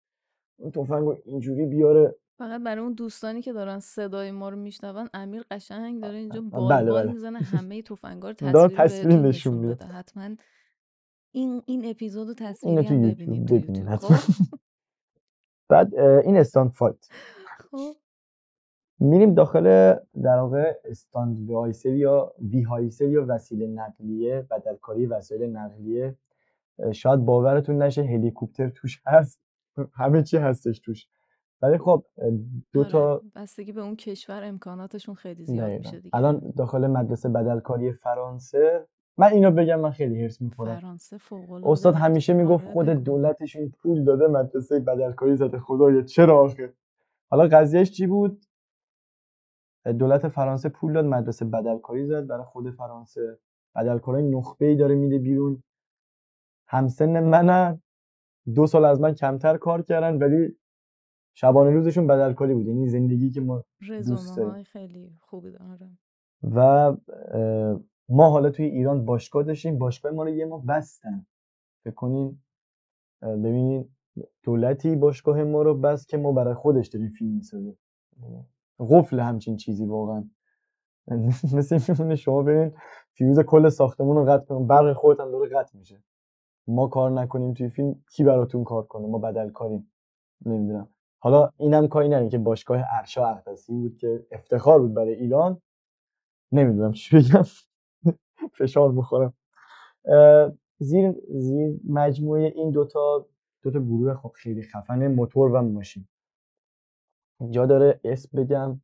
اون 0.58 0.70
تفنگ 0.70 1.04
رو 1.06 1.16
اینجوری 1.24 1.66
بیاره. 1.66 2.14
فقط 2.38 2.62
برای 2.62 2.82
اون 2.82 2.92
دوستانی 2.92 3.42
که 3.42 3.52
دارن 3.52 3.80
صدای 3.80 4.30
ما 4.30 4.48
رو 4.48 4.56
میشنون 4.56 5.08
امیر 5.14 5.44
قشنگ 5.50 6.02
داره 6.02 6.18
اینجا 6.18 6.40
بال 6.40 6.70
بله 6.70 6.90
بال 6.90 7.02
بله. 7.02 7.12
می‌زنه 7.12 7.38
همه 7.54 7.82
تفنگا 7.82 8.28
رو 8.28 8.68
تصویر 8.68 9.06
نشون 9.06 9.54
میده. 9.54 9.84
حتما 9.84 10.36
این 11.32 11.62
این 11.66 11.90
اپیزودو 11.90 12.34
تصویری 12.34 12.86
هم 12.86 13.02
ببینید 13.02 13.96
خب؟ 13.96 14.34
بعد 15.70 15.94
این 15.94 16.36
استاند 16.36 16.70
فایت 16.70 17.08
خب؟ 17.70 17.92
میریم 19.00 19.34
داخل 19.34 19.94
در 20.22 20.38
واقع 20.38 20.72
استاند 20.84 21.50
وایسر 21.50 21.94
یا 21.94 22.32
وی 22.50 22.62
هایسر 22.62 23.08
یا 23.08 23.24
وسیله 23.28 23.66
نقلیه 23.66 24.46
بدلکاری 24.50 25.06
وسایل 25.06 25.56
نقلیه 25.56 26.14
شاید 26.92 27.20
باورتون 27.20 27.82
نشه 27.82 28.02
هلیکوپتر 28.02 28.68
توش 28.68 29.02
هست. 29.06 29.40
همه 30.00 30.22
چی 30.22 30.36
هستش 30.36 30.78
توش. 30.78 31.06
ولی 31.62 31.78
خب 31.78 32.04
دو 32.72 32.80
آره، 32.80 32.90
تا 32.90 33.22
بستگی 33.36 33.72
به 33.72 33.80
اون 33.80 33.96
کشور 33.96 34.44
امکاناتشون 34.44 35.14
خیلی 35.14 35.44
زیاد 35.44 35.70
میشه 35.70 36.00
دیگه. 36.00 36.16
الان 36.16 36.52
داخل 36.56 36.86
مدرسه 36.86 37.28
بدلکاری 37.28 37.92
فرانسه. 37.92 38.86
من 39.18 39.26
اینو 39.26 39.50
بگم 39.50 39.80
من 39.80 39.90
خیلی 39.90 40.22
هرس 40.22 40.42
می‌خورم. 40.42 40.80
فرانسه 40.80 41.18
فوق 41.18 41.66
استاد 41.66 41.94
همیشه 41.94 42.32
می‌گفت 42.32 42.64
آره، 42.64 42.72
خود 42.72 42.86
دولتشون 42.86 43.68
پول 43.68 44.04
داده 44.04 44.26
مدرسه 44.26 44.80
بدلکاری 44.80 45.36
زده. 45.36 45.58
خدایا 45.58 46.02
چرا 46.02 46.44
آخه؟ 46.44 46.72
حالا 47.30 47.48
قضیهش 47.48 47.90
چی 47.90 48.06
بود؟ 48.06 48.44
دولت 49.84 50.28
فرانسه 50.28 50.68
پول 50.68 50.92
داد 50.92 51.04
مدرسه 51.04 51.44
بدلکاری 51.44 52.06
زد. 52.06 52.26
برای 52.26 52.44
خود 52.44 52.70
فرانسه 52.70 53.38
بدلکارای 53.74 54.22
نخبه 54.22 54.66
ای 54.66 54.76
داره 54.76 54.94
میده 54.94 55.18
بیرون. 55.18 55.62
همسن 56.68 57.20
منن. 57.20 57.82
دو 58.54 58.66
سال 58.66 58.84
از 58.84 59.00
من 59.00 59.14
کمتر 59.14 59.56
کار 59.56 59.82
کردن 59.82 60.18
ولی 60.18 60.58
شبانه 61.34 61.70
روزشون 61.70 62.06
بدلکاری 62.06 62.54
بود. 62.54 62.66
یعنی 62.66 62.88
زندگی 62.88 63.30
که 63.30 63.40
ما 63.40 63.64
دوست 63.88 64.36
داریم. 64.36 64.62
خیلی 64.62 65.16
خوبی 65.20 65.50
داره 65.50 65.98
و 66.42 66.96
ما 68.08 68.30
حالا 68.30 68.50
توی 68.50 68.64
ایران 68.64 69.04
باشگاه 69.04 69.42
داشتیم. 69.42 69.78
باشگاه 69.78 70.12
ما 70.12 70.22
رو 70.22 70.30
یه 70.30 70.44
ما 70.44 70.58
بستن. 70.58 71.26
فکر 71.84 71.94
کنین 71.94 72.42
ببینین 73.22 73.88
دولتی 74.42 74.96
باشگاه 74.96 75.44
ما 75.44 75.62
رو 75.62 75.74
بست 75.74 76.08
که 76.08 76.16
ما 76.16 76.32
برای 76.32 76.54
خودش 76.54 76.88
داریم 76.88 77.08
فیلم 77.08 77.34
می‌سازیم. 77.34 77.78
قفل 78.80 79.20
همچین 79.20 79.56
چیزی 79.56 79.86
واقعا. 79.86 80.24
مثل 81.56 81.80
میمونه 81.88 82.16
شما 82.16 82.42
ببین 82.42 82.72
فیوز 83.12 83.40
کل 83.40 83.68
ساختمون 83.68 84.16
رو 84.16 84.24
قطع 84.24 84.44
کنیم 84.44 84.66
برق 84.66 84.92
خودت 84.92 85.20
هم 85.20 85.30
داره 85.30 85.48
قطع 85.48 85.78
میشه. 85.78 86.02
ما 86.66 86.86
کار 86.88 87.10
نکنیم 87.10 87.54
توی 87.54 87.68
فیلم 87.68 88.02
کی 88.10 88.24
براتون 88.24 88.64
کار 88.64 88.82
کنه؟ 88.86 89.06
ما 89.06 89.18
بدل 89.18 89.50
کاریم 89.50 89.92
نمی‌دونم. 90.46 90.88
حالا 91.18 91.50
اینم 91.56 91.88
کاری 91.88 92.08
نداریم 92.08 92.28
که 92.28 92.38
باشگاه 92.38 92.84
ارشا 92.98 93.26
اقدسی 93.26 93.72
بود 93.72 93.96
که 93.96 94.26
افتخار 94.32 94.80
بود 94.80 94.94
برای 94.94 95.14
ایران. 95.14 95.60
نمی‌دونم 96.52 96.92
چی 96.92 97.16
بگم. 97.16 97.42
فشار 98.58 98.92
می‌خورم. 98.92 99.34
زیر, 100.78 101.14
زیر 101.28 101.80
مجموعه 101.88 102.52
این 102.56 102.70
دوتا 102.70 103.26
دوتا 103.62 103.80
گروه 103.80 104.14
خب 104.14 104.32
خیلی 104.34 104.62
خفن 104.62 105.06
موتور 105.08 105.52
و 105.52 105.62
ماشین. 105.62 106.08
جا 107.50 107.66
داره 107.66 108.00
اسم 108.04 108.28
بگم. 108.38 108.80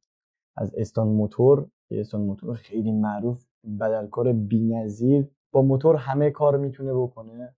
از 0.56 0.74
استان 0.74 1.08
موتور. 1.08 1.66
استان 1.90 2.20
موتور 2.20 2.54
خیلی 2.54 2.92
معروف 2.92 3.46
بدلکار 3.80 4.32
بی‌نظیر. 4.32 5.28
با 5.52 5.62
موتور 5.62 5.96
همه 5.96 6.30
کار 6.30 6.56
می‌تونه 6.56 6.94
بکنه. 6.94 7.54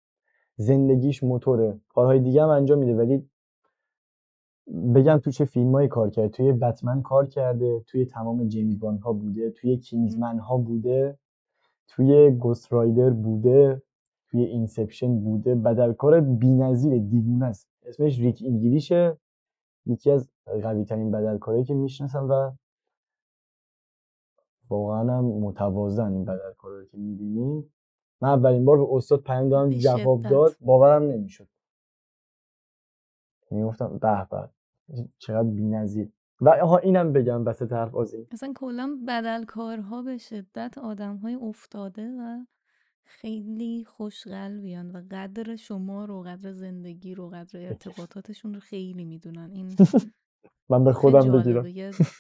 زندگیش 0.57 1.23
موتوره. 1.23 1.81
کارهای 1.89 2.21
دیگه 2.21 2.43
هم 2.43 2.49
انجام 2.49 2.79
میده. 2.79 2.95
ولی 2.97 3.29
بگم 4.95 5.19
تو 5.19 5.31
چه 5.31 5.45
فیلمایی 5.45 5.89
کار 5.89 6.11
کرده. 6.11 6.29
توی 6.29 6.53
بتمن 6.53 7.03
کار 7.03 7.27
کرده. 7.27 7.81
توی 7.87 8.05
تمام 8.05 8.49
جیمز 8.49 8.79
باند 8.79 9.01
ها 9.01 9.13
بوده. 9.13 9.51
توی 9.51 9.77
Kingsman 9.77 10.39
ها 10.39 10.57
بوده. 10.57 11.19
توی 11.89 12.31
Ghost 12.31 12.73
Rider 12.73 13.11
بوده. 13.11 13.83
توی 14.31 14.45
Inception 14.45 15.21
بوده. 15.21 15.55
بدلکار 15.55 16.21
بی‌نظیر 16.21 16.99
دیوونه 16.99 17.47
است. 17.47 17.69
اسمش 17.87 18.19
ریک 18.21 18.43
انگلیشه. 18.47 19.17
یکی 19.87 20.11
از 20.11 20.29
قوی 20.63 20.85
ترین 20.85 21.11
بدلکارهایی 21.11 21.65
که 21.65 21.75
می‌شناسم 21.75 22.29
و 22.31 22.53
واقعا 24.69 25.19
هم 25.19 25.25
متواضعن 25.25 26.13
این 26.13 26.25
بدلکارا 26.25 26.79
رو 26.79 26.85
که 26.85 26.99
می‌بینیم. 26.99 27.73
من 28.21 28.29
اولین 28.29 28.65
بار 28.65 28.77
به 28.77 28.87
استاد 28.93 29.21
پیام 29.21 29.49
دادم 29.49 29.71
جواب 29.71 30.23
داد. 30.23 30.57
باورم 30.61 31.03
نمی‌شد. 31.03 31.49
می‌گفتم 33.51 33.99
به 33.99 34.27
به 34.31 34.49
چقدر 35.19 35.49
بی‌نظیر. 35.49 36.13
و 36.41 36.49
آها 36.49 36.79
اینم 36.79 37.13
بگم 37.13 37.45
بس 37.45 37.63
طرف 37.63 37.95
آزی 37.95 38.27
اصلا 38.31 38.53
کلا 38.57 38.99
بدلکارها 39.09 40.03
به 40.03 40.19
شدت 40.19 40.79
آدم 40.79 41.17
های 41.17 41.35
افتاده 41.35 42.11
و 42.19 42.45
خیلی 43.07 43.85
خوشقلبیان 43.85 44.91
و 44.91 45.03
قدر 45.11 45.57
شما 45.57 46.05
رو 46.05 46.23
قدر 46.23 46.53
زندگی 46.53 47.15
رو 47.15 47.29
قدر 47.29 47.67
ارتباطاتشون 47.67 48.55
رو 48.55 48.61
خیلی 48.61 49.05
می‌دونن. 49.05 49.51
این 49.55 49.77
من 50.71 50.85
به 50.85 50.93
خودم 50.93 51.33
بگیرم. 51.33 51.67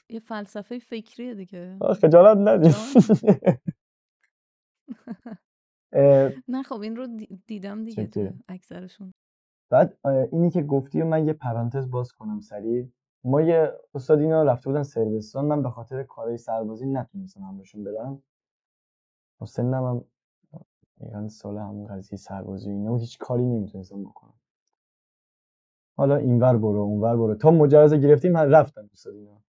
یه, 0.08 0.20
فلسفه 0.20 0.78
فکریه 0.78 1.34
دیگه. 1.34 1.78
خجالت 2.02 2.38
ندید 2.48 2.74
نه 6.48 6.62
خب 6.62 6.80
این 6.80 6.96
رو 6.96 7.06
دیدم 7.46 7.84
دیگه 7.84 8.34
اکثرشون. 8.48 9.14
بعد 9.70 9.98
اینی 10.32 10.50
که 10.50 10.62
گفتی 10.62 11.02
و 11.02 11.04
من 11.04 11.26
یه 11.26 11.32
پرانتز 11.32 11.90
باز 11.90 12.12
کنم 12.12 12.40
سریع. 12.40 12.88
ما 13.24 13.40
یه 13.40 13.72
استاد 13.94 14.18
اینا 14.20 14.42
رفته 14.42 14.70
بودن 14.70 14.82
سربستان 14.82 15.44
من 15.44 15.62
به 15.62 15.70
خاطر 15.70 16.02
کارهای 16.02 16.36
سربازی 16.36 16.86
نتونستم 16.86 17.40
همشون 17.40 17.84
برم. 17.84 18.22
و 19.40 19.46
سنم 19.46 19.84
هم 19.84 20.04
یعنی 21.00 21.28
سال 21.28 21.58
همون 21.58 21.86
قضیه 21.86 22.18
سربازی 22.18 22.70
اینا 22.70 22.96
هیچ 22.96 23.18
کاری 23.18 23.44
نمی‌تونستم 23.44 24.04
بکنم. 24.04 24.34
حالا 25.96 26.16
اینور 26.16 26.56
برو 26.58 26.80
اونور 26.80 27.16
برو. 27.16 27.34
تا 27.34 27.50
مجوز 27.50 27.94
گرفتیم 27.94 28.32
من 28.32 28.50
رفتم 28.50 28.90
استاد 28.92 29.14
اینا. 29.14 29.42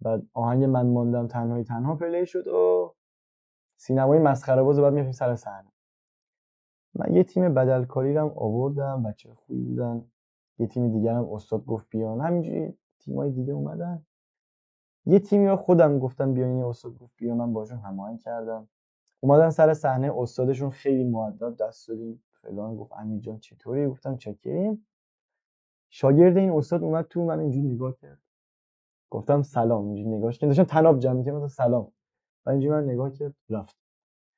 بعد 0.00 0.22
آهنگ 0.32 0.64
من 0.64 0.86
ماندم 0.86 1.26
تنهایی 1.26 1.64
تنها 1.64 1.96
پلی 1.96 2.26
شد 2.26 2.48
و 2.48 2.94
سینمای 3.76 4.18
مسخره 4.18 4.62
باز 4.62 4.80
بعد 4.80 4.92
می‌رفتیم 4.92 5.12
سر 5.12 5.36
صحنه. 5.36 5.72
من 6.94 7.14
یه 7.14 7.24
تیم 7.24 7.54
بدلکاری 7.54 8.14
رو 8.14 8.32
آوردم 8.36 9.02
بچه 9.02 9.34
خوبی 9.34 9.62
بودن. 9.62 10.04
یه 10.58 10.66
تیم 10.66 10.92
دیگه 10.92 11.14
هم 11.14 11.32
استاد 11.32 11.64
گفت 11.64 11.86
بیان 11.90 12.20
همینجوری 12.20 12.78
تیمای 12.98 13.30
دیگه 13.30 13.52
اومدن. 13.52 14.06
یه 15.06 15.18
تیمی 15.18 15.46
رو 15.46 15.56
خودم 15.56 15.98
گفتم 15.98 16.34
بیان 16.34 16.62
استاد 16.62 16.98
گفت 16.98 17.12
بیان 17.16 17.36
من 17.36 17.52
باشون 17.52 17.78
هماهنگ 17.78 18.20
کردم. 18.20 18.68
اومدن 19.20 19.50
سر 19.50 19.74
صحنه 19.74 20.12
استادشون 20.16 20.70
خیلی 20.70 21.04
مؤدب 21.04 21.56
دست 21.56 21.88
دادیم. 21.88 22.22
فلان 22.32 22.76
گفت 22.76 22.92
امیر 22.92 23.20
جان 23.20 23.38
چطوری؟ 23.38 23.86
گفتم 23.86 24.16
چکریم. 24.16 24.86
شاگرد 25.90 26.36
این 26.36 26.50
استاد 26.50 26.82
اومد 26.82 27.04
تو 27.08 27.24
من 27.24 27.40
اینجوری 27.40 27.68
نگاه 27.68 27.96
کرد. 27.96 28.20
گفتم 29.10 29.42
سلام. 29.42 29.86
اینجوری 29.86 30.08
نگاهش 30.08 30.38
کردم 30.38 30.54
داشتم 30.54 30.74
تناب 30.74 30.98
جمع 30.98 31.12
می‌کردم 31.12 31.48
سلام. 31.48 31.92
و 32.46 32.50
اینجوری 32.50 32.74
من 32.74 32.84
نگاه 32.84 33.10
کرد 33.10 33.34
رفت. 33.50 33.76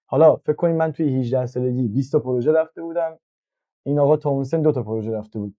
حالا 0.06 0.36
فکر 0.36 0.56
کنید 0.56 0.76
من 0.76 0.92
توی 0.92 1.20
18 1.20 1.46
سالگی 1.46 1.88
20 1.88 2.12
تا 2.12 2.18
پروژه 2.18 2.52
رفته 2.52 2.82
بودم. 2.82 3.18
این 3.86 3.98
آقا 3.98 4.16
تا 4.16 4.30
اون 4.30 4.44
سن 4.44 4.62
دو 4.62 4.72
تا 4.72 4.82
پروژه 4.82 5.10
رفته 5.10 5.38
بود. 5.38 5.56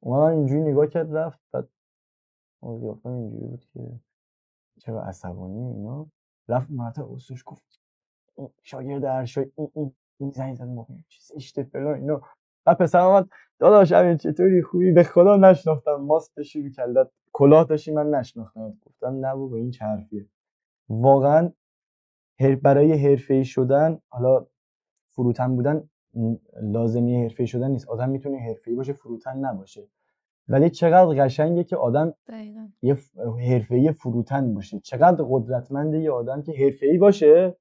اومد 0.00 0.32
اینجوری 0.32 0.60
نگاه 0.62 0.86
کرد 0.86 1.16
رفت. 1.16 1.40
بعد 1.52 1.68
قیافم 2.62 3.08
اینجوری 3.08 3.46
بود 3.46 3.64
که 3.64 4.00
چرا 4.78 5.02
عصبانی 5.02 5.58
اینا. 5.58 6.06
رفت 6.48 6.70
مرتا 6.70 7.08
استوش 7.14 7.42
گفت 7.46 7.81
شاگرد 8.62 9.04
ارشای 9.04 9.46
این 9.56 9.68
این 9.74 9.92
این 10.18 10.30
زنگ 10.30 10.54
زد 10.54 10.64
موقع 10.64 10.94
چیز 11.08 11.32
اشته 11.36 11.62
فلان 11.62 11.94
اینا. 11.94 12.20
بعد 12.64 12.78
پسر 12.78 12.98
آمد 12.98 13.28
داداش 13.58 13.92
همین 13.92 14.16
چطوری؟ 14.16 14.62
خوبی؟ 14.62 14.92
به 14.92 15.02
خدا 15.02 15.36
نشناختم. 15.36 15.94
ماست 15.94 16.36
داشتی 16.36 16.70
کلت 16.70 17.10
کلاه 17.32 17.64
داشتی 17.64 17.92
من 17.92 18.10
نشناختم. 18.10 18.78
گفتم 18.86 19.26
نه 19.26 19.34
بابا 19.34 19.56
این 19.56 19.70
چه 19.70 19.84
حرفیه. 19.84 20.26
واقعا 20.88 21.52
برای 22.62 22.92
حرفه‌ای 22.92 23.44
شدن 23.44 23.98
حالا 24.08 24.46
فروتن 25.08 25.56
بودن 25.56 25.88
لازمی 26.62 27.22
حرفه‌ای 27.22 27.46
شدن 27.46 27.70
نیست. 27.70 27.88
آدم 27.88 28.08
می‌تونه 28.10 28.38
حرفه‌ای 28.38 28.76
باشه 28.76 28.92
فروتن 28.92 29.38
نباشه. 29.38 29.88
ولی 30.48 30.70
چقدر 30.70 31.24
قشنگه 31.24 31.64
که 31.64 31.76
آدم 31.76 32.14
دقیقا. 32.26 32.68
یه 32.82 32.96
حرفه‌ای 33.48 33.92
فروتن 33.92 34.54
باشه. 34.54 34.80
چقدر 34.80 35.24
قدرتمنده 35.28 35.98
یه 35.98 36.10
آدم 36.10 36.42
که 36.42 36.52
حرفه‌ای 36.52 36.98
باشه. 36.98 37.56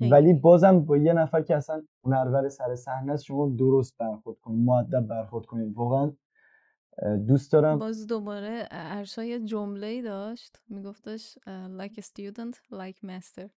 ولی 0.00 0.34
بازم 0.34 0.80
با 0.80 0.96
یه 0.96 1.12
نفر 1.12 1.42
که 1.42 1.56
اصلا 1.56 1.82
هنرور 2.04 2.48
سر 2.48 2.74
صحنه 2.74 3.12
است 3.12 3.24
شما 3.24 3.48
درست 3.48 3.98
برخورد 3.98 4.38
کنید 4.40 4.64
مؤدب 4.64 5.00
برخورد 5.00 5.46
کنید. 5.46 5.74
واقعا 5.74 6.12
دوست 7.26 7.52
دارم 7.52 7.78
باز 7.78 8.06
دوباره 8.06 8.68
ارشا 8.70 9.24
یه 9.24 9.40
جمله 9.40 9.86
ای 9.86 10.02
داشت. 10.02 10.62
میگفتش 10.68 11.38
like 11.78 11.92
a 11.92 12.02
student 12.02 12.54
like 12.72 13.06
master. 13.06 13.48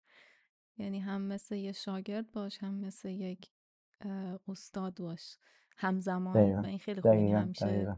یعنی 0.77 0.99
هم 0.99 1.21
مثل 1.21 1.55
یه 1.55 1.71
شاگرد 1.71 2.31
باش 2.31 2.63
هم 2.63 2.73
مثل 2.73 3.09
یک 3.09 3.51
استاد 4.47 4.97
باش. 4.99 5.37
همزمان. 5.77 6.59
و 6.59 6.65
این 6.65 6.79
خیلی 6.79 7.01
خوبه 7.01 7.31
همیشه 7.39 7.97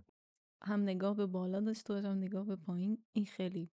هم 0.62 0.84
نگاه 0.84 1.16
به 1.16 1.26
بالا 1.26 1.60
داشته 1.60 1.94
باشم 1.94 2.08
نگاه 2.08 2.46
به 2.46 2.56
پایین. 2.56 2.98
این 3.14 3.26
خیلی 3.26 3.70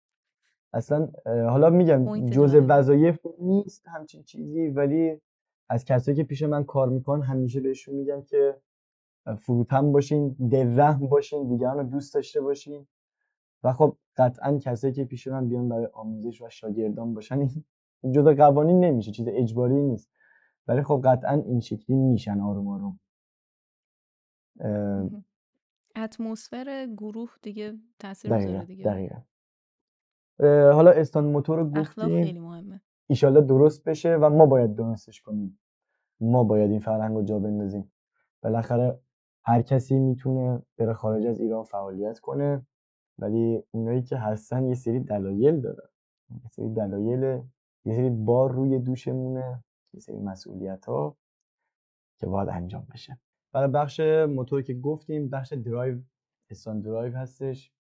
اصلا 0.75 1.09
حالا 1.27 1.71
میگم 1.71 2.31
جزء 2.31 2.61
وظایف 2.69 3.27
نیست 3.41 3.89
همچین 3.89 4.23
چیزی 4.23 4.69
ولی 4.69 5.21
از 5.69 5.85
کسایی 5.85 6.17
که 6.17 6.25
پیش 6.25 6.43
من 6.43 6.65
کار 6.65 6.89
می‌کنن 6.89 7.23
همیشه 7.23 7.61
بهشون 7.61 7.95
میگم 7.95 8.23
که 8.23 8.61
فروتن 9.39 9.93
باشین 9.93 10.37
دلرحم 10.51 11.07
باشین 11.07 11.49
دیگران 11.49 11.77
رو 11.77 11.83
دوست 11.83 12.15
داشته 12.15 12.41
باشین. 12.41 12.87
و 13.65 13.73
خب 13.73 13.97
قطعا 14.17 14.59
کسایی 14.59 14.93
که 14.93 15.05
پیش 15.05 15.27
من 15.27 15.49
بیان 15.49 15.69
برای 15.69 15.89
آموزش 15.93 16.43
و 16.43 16.49
شاگردان 16.49 17.15
باشن 17.15 17.49
این 18.03 18.13
جدا 18.13 18.35
قوانین 18.35 18.81
نمیشه 18.81 19.11
چیز 19.11 19.29
اجباری 19.29 19.83
نیست. 19.83 20.11
ولی 20.69 20.83
خب 20.83 21.01
قطعا 21.05 21.43
این 21.47 21.61
شکلی 21.61 21.97
میشن 21.97 22.41
آروم 22.41 22.69
آروم. 22.69 23.01
اتمسفر 25.97 26.87
گروه 26.97 27.31
دیگه 27.43 27.75
تاثیر 27.99 28.35
می‌ذاره 28.35 28.65
دیگه. 28.65 28.85
دقیقا. 28.85 29.17
حالا 30.41 30.91
استان 30.91 31.25
موتور 31.25 31.59
رو 31.59 31.71
گفتیم. 31.71 32.25
خیلی 32.25 32.39
مهمه. 32.39 32.81
ایشالله 33.07 33.41
درست 33.41 33.85
بشه 33.85 34.17
و 34.17 34.31
ما 34.31 34.47
باید 34.47 34.75
درستش 34.75 35.23
کنیم. 35.23 35.59
ما 36.21 36.45
باید 36.45 36.71
این 36.71 36.81
فرهنگ 36.81 37.17
رو 37.17 37.23
جا 37.23 37.39
بندازیم. 37.39 37.93
بالاخره 38.43 39.01
هر 39.45 39.63
کسی 39.63 39.99
می‌تونه 39.99 40.63
بره 40.79 40.93
خارج 40.93 41.27
از 41.27 41.41
ایران 41.41 41.65
فعالیت 41.65 42.19
کنه 42.19 42.67
ولی 43.19 43.63
اونایی 43.71 44.03
که 44.03 44.17
هستن 44.17 44.65
یه 44.65 44.75
سری 44.75 45.01
دلایل 45.01 45.61
دارن. 45.61 45.89
یه 46.31 46.49
سری 46.49 46.69
دلایل 46.69 47.43
یه 47.85 47.95
سری 47.95 48.11
بار 48.11 48.53
روی 48.53 48.79
دوشمونه 48.79 49.65
یه 49.93 50.01
سری 50.01 50.19
مسئولیت 50.19 50.87
ها 50.87 51.17
که 52.21 52.27
باید 52.27 52.49
انجام 52.49 52.87
بشه. 52.93 53.19
برای 53.53 53.69
بخش 53.69 54.01
موتور 54.29 54.63
که 54.63 54.75
گفتیم 54.75 55.29
بخش 55.29 55.53
drive 55.53 55.99
stunt 56.51 56.81
drive 56.81 57.17
هستش. 57.17 57.74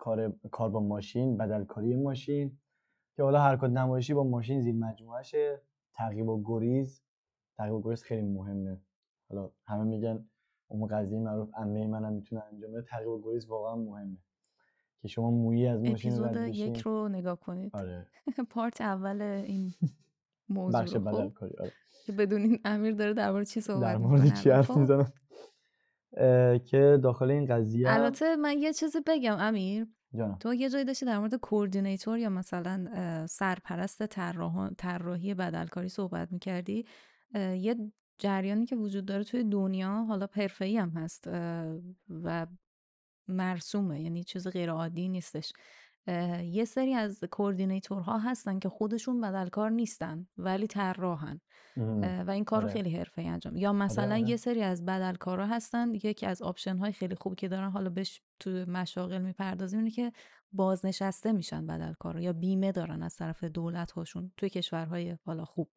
کار 0.00 0.32
کار 0.50 0.70
با 0.70 0.80
ماشین 0.80 1.36
بدلکاری 1.36 1.96
ماشین 1.96 2.58
که 3.16 3.22
حالا 3.22 3.40
حرکت 3.40 3.64
نمایشی 3.64 4.14
با 4.14 4.24
ماشین 4.24 4.60
زیر 4.60 4.74
مجموعهشه. 4.74 5.62
تعقیب 5.94 6.28
و 6.28 6.42
گریز 6.44 7.02
تعقیب 7.56 7.74
و 7.74 7.82
گریز 7.82 8.02
خیلی 8.02 8.22
مهمه. 8.22 8.80
حالا 9.28 9.50
همه 9.66 9.84
میگن 9.84 10.28
اون 10.68 10.88
قضیه 10.88 11.18
معروف 11.18 11.50
عمه 11.54 11.86
منم 11.86 12.12
می‌تونه 12.12 12.42
انجام 12.52 12.72
بده. 12.72 12.82
تعقیب 12.82 13.08
و 13.08 13.22
گریز 13.22 13.46
واقعا 13.46 13.76
مهمه. 13.76 14.18
که 15.02 15.08
شما 15.08 15.30
مویی 15.30 15.66
از 15.66 15.80
ماشین 15.80 16.12
اپیزود 16.12 16.36
یک 16.54 16.80
رو 16.80 17.08
نگاه 17.08 17.40
کنید. 17.40 17.76
آره. 17.76 18.06
part 18.50 18.80
اول 18.80 19.22
این 19.22 19.74
موضوع 20.48 20.80
بخش 20.80 20.96
بدلکاری 20.96 21.56
آره. 21.60 21.72
که 22.06 22.12
بدونین 22.12 22.58
امیر 22.64 22.94
داره 22.94 23.14
درباره 23.14 23.44
چی 23.44 23.60
صحبت 23.60 23.82
در 23.82 23.96
مورد 23.96 24.34
چی 24.34 24.50
حرف 24.50 24.70
خب. 24.70 25.06
که 26.66 26.98
داخل 27.02 27.30
این 27.30 27.46
قضیه 27.46 27.90
البته 27.90 28.36
من 28.36 28.58
یه 28.58 28.72
چیزی 28.72 28.98
بگم 29.06 29.36
امیر. 29.38 29.86
جانم. 30.18 30.36
تو 30.40 30.54
یه 30.54 30.70
جایی 30.70 30.84
داشتی 30.84 31.06
در 31.06 31.18
مورد 31.18 31.34
کوردینیتور 31.34 32.18
یا 32.18 32.28
مثلا 32.28 32.86
سرپرست 33.26 34.06
طراحی 34.78 35.34
بدلکاری 35.34 35.88
صحبت 35.88 36.32
می‌کردی؟ 36.32 36.84
یه 37.34 37.76
جریانی 38.18 38.66
که 38.66 38.76
وجود 38.76 39.04
داره 39.04 39.24
توی 39.24 39.44
دنیا 39.44 40.04
حالا 40.08 40.26
حرفه‌ای 40.32 40.76
هم 40.76 40.90
هست 40.90 41.24
و 42.24 42.46
مرسومه 43.28 44.00
یعنی 44.00 44.24
چیز 44.24 44.48
غیر 44.48 44.70
عادی 44.70 45.08
نیستش. 45.08 45.52
یه 46.44 46.64
سری 46.64 46.94
از 46.94 47.24
coordinator 47.30 48.11
ها 48.11 48.18
هستن 48.18 48.58
که 48.58 48.68
خودشون 48.68 49.20
بدلکار 49.20 49.70
نیستن 49.70 50.26
ولی 50.38 50.66
طراحن. 50.66 51.40
و 52.26 52.30
این 52.30 52.44
کار 52.44 52.60
رو 52.60 52.66
آره. 52.68 52.74
خیلی 52.74 52.96
حرفه‌ای 52.96 53.28
انجام 53.28 53.56
یا 53.56 53.72
مثلا 53.72 54.14
آره. 54.14 54.30
یه 54.30 54.36
سری 54.36 54.62
از 54.62 54.84
بدلکارا 54.84 55.46
هستن. 55.46 55.94
یکی 55.94 56.26
از 56.26 56.42
option 56.42 56.76
های 56.76 56.92
خیلی 56.92 57.14
خوبی 57.14 57.36
که 57.36 57.48
دارن 57.48 57.70
حالا 57.70 57.90
بهش 57.90 58.22
تو 58.40 58.50
مشاغل 58.50 59.22
می‌پردازیم 59.22 59.78
اینه 59.78 59.90
که 59.90 60.12
بازنشسته 60.52 61.32
میشن 61.32 61.66
بدلکارا 61.66 62.20
یا 62.20 62.32
بیمه 62.32 62.72
دارن 62.72 63.02
از 63.02 63.16
طرف 63.16 63.44
دولت 63.44 63.90
هاشون 63.90 64.32
توی 64.36 64.48
کشورهای 64.48 65.16
حالا 65.24 65.44
خوب. 65.44 65.70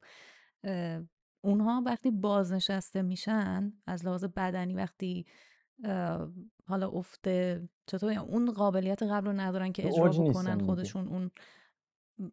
اونها 1.42 1.84
وقتی 1.86 2.12
بازنشسته 2.12 3.02
میشن 3.02 3.74
از 3.88 4.06
لحاظ 4.06 4.24
بدنی 4.24 4.74
وقتی 4.74 5.26
حالا 6.68 6.90
افته 6.90 7.70
چطور 7.86 8.20
اون 8.20 8.52
قابلیت 8.52 9.04
قبل 9.04 9.28
رو 9.28 9.34
ندارن 9.34 9.72
که 9.72 9.88
اجرا 9.88 10.10
بکنن 10.10 10.60
خودشون 10.60 11.08
اون 11.08 11.32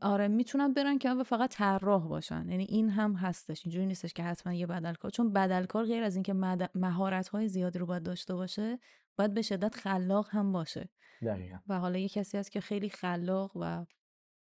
آره 0.01 0.29
می‌تونن 0.29 0.73
برن 0.73 0.99
که 0.99 1.23
فقط 1.27 1.55
طراح 1.55 2.09
باشن 2.09 2.49
یعنی 2.49 2.65
این 2.65 2.91
هم 2.91 3.15
هستش 3.15 3.67
اینجوری 3.67 3.87
نیستش 3.87 4.13
که 4.13 4.23
حتما 4.23 4.53
یه 4.53 4.67
بدلکار 4.67 5.11
چون 5.11 5.33
بدلکار 5.33 5.85
غیر 5.85 6.03
از 6.03 6.17
اینکه 6.17 6.33
مهارت 6.75 7.29
های 7.29 7.49
زیادی 7.49 7.79
رو 7.79 7.87
باید 7.87 8.03
داشته 8.03 8.35
باشه 8.35 8.79
باید 9.17 9.35
به 9.35 9.43
شدت 9.43 9.75
خلاق 9.75 10.29
هم 10.31 10.53
باشه 10.53 10.89
دقیقا. 11.23 11.59
و 11.69 11.79
حالا 11.79 11.99
یه 11.99 12.09
کسی 12.09 12.39
هست 12.39 12.53
که 12.53 12.61
خیلی 12.61 12.89
خلاق 12.89 13.53
و 13.57 13.87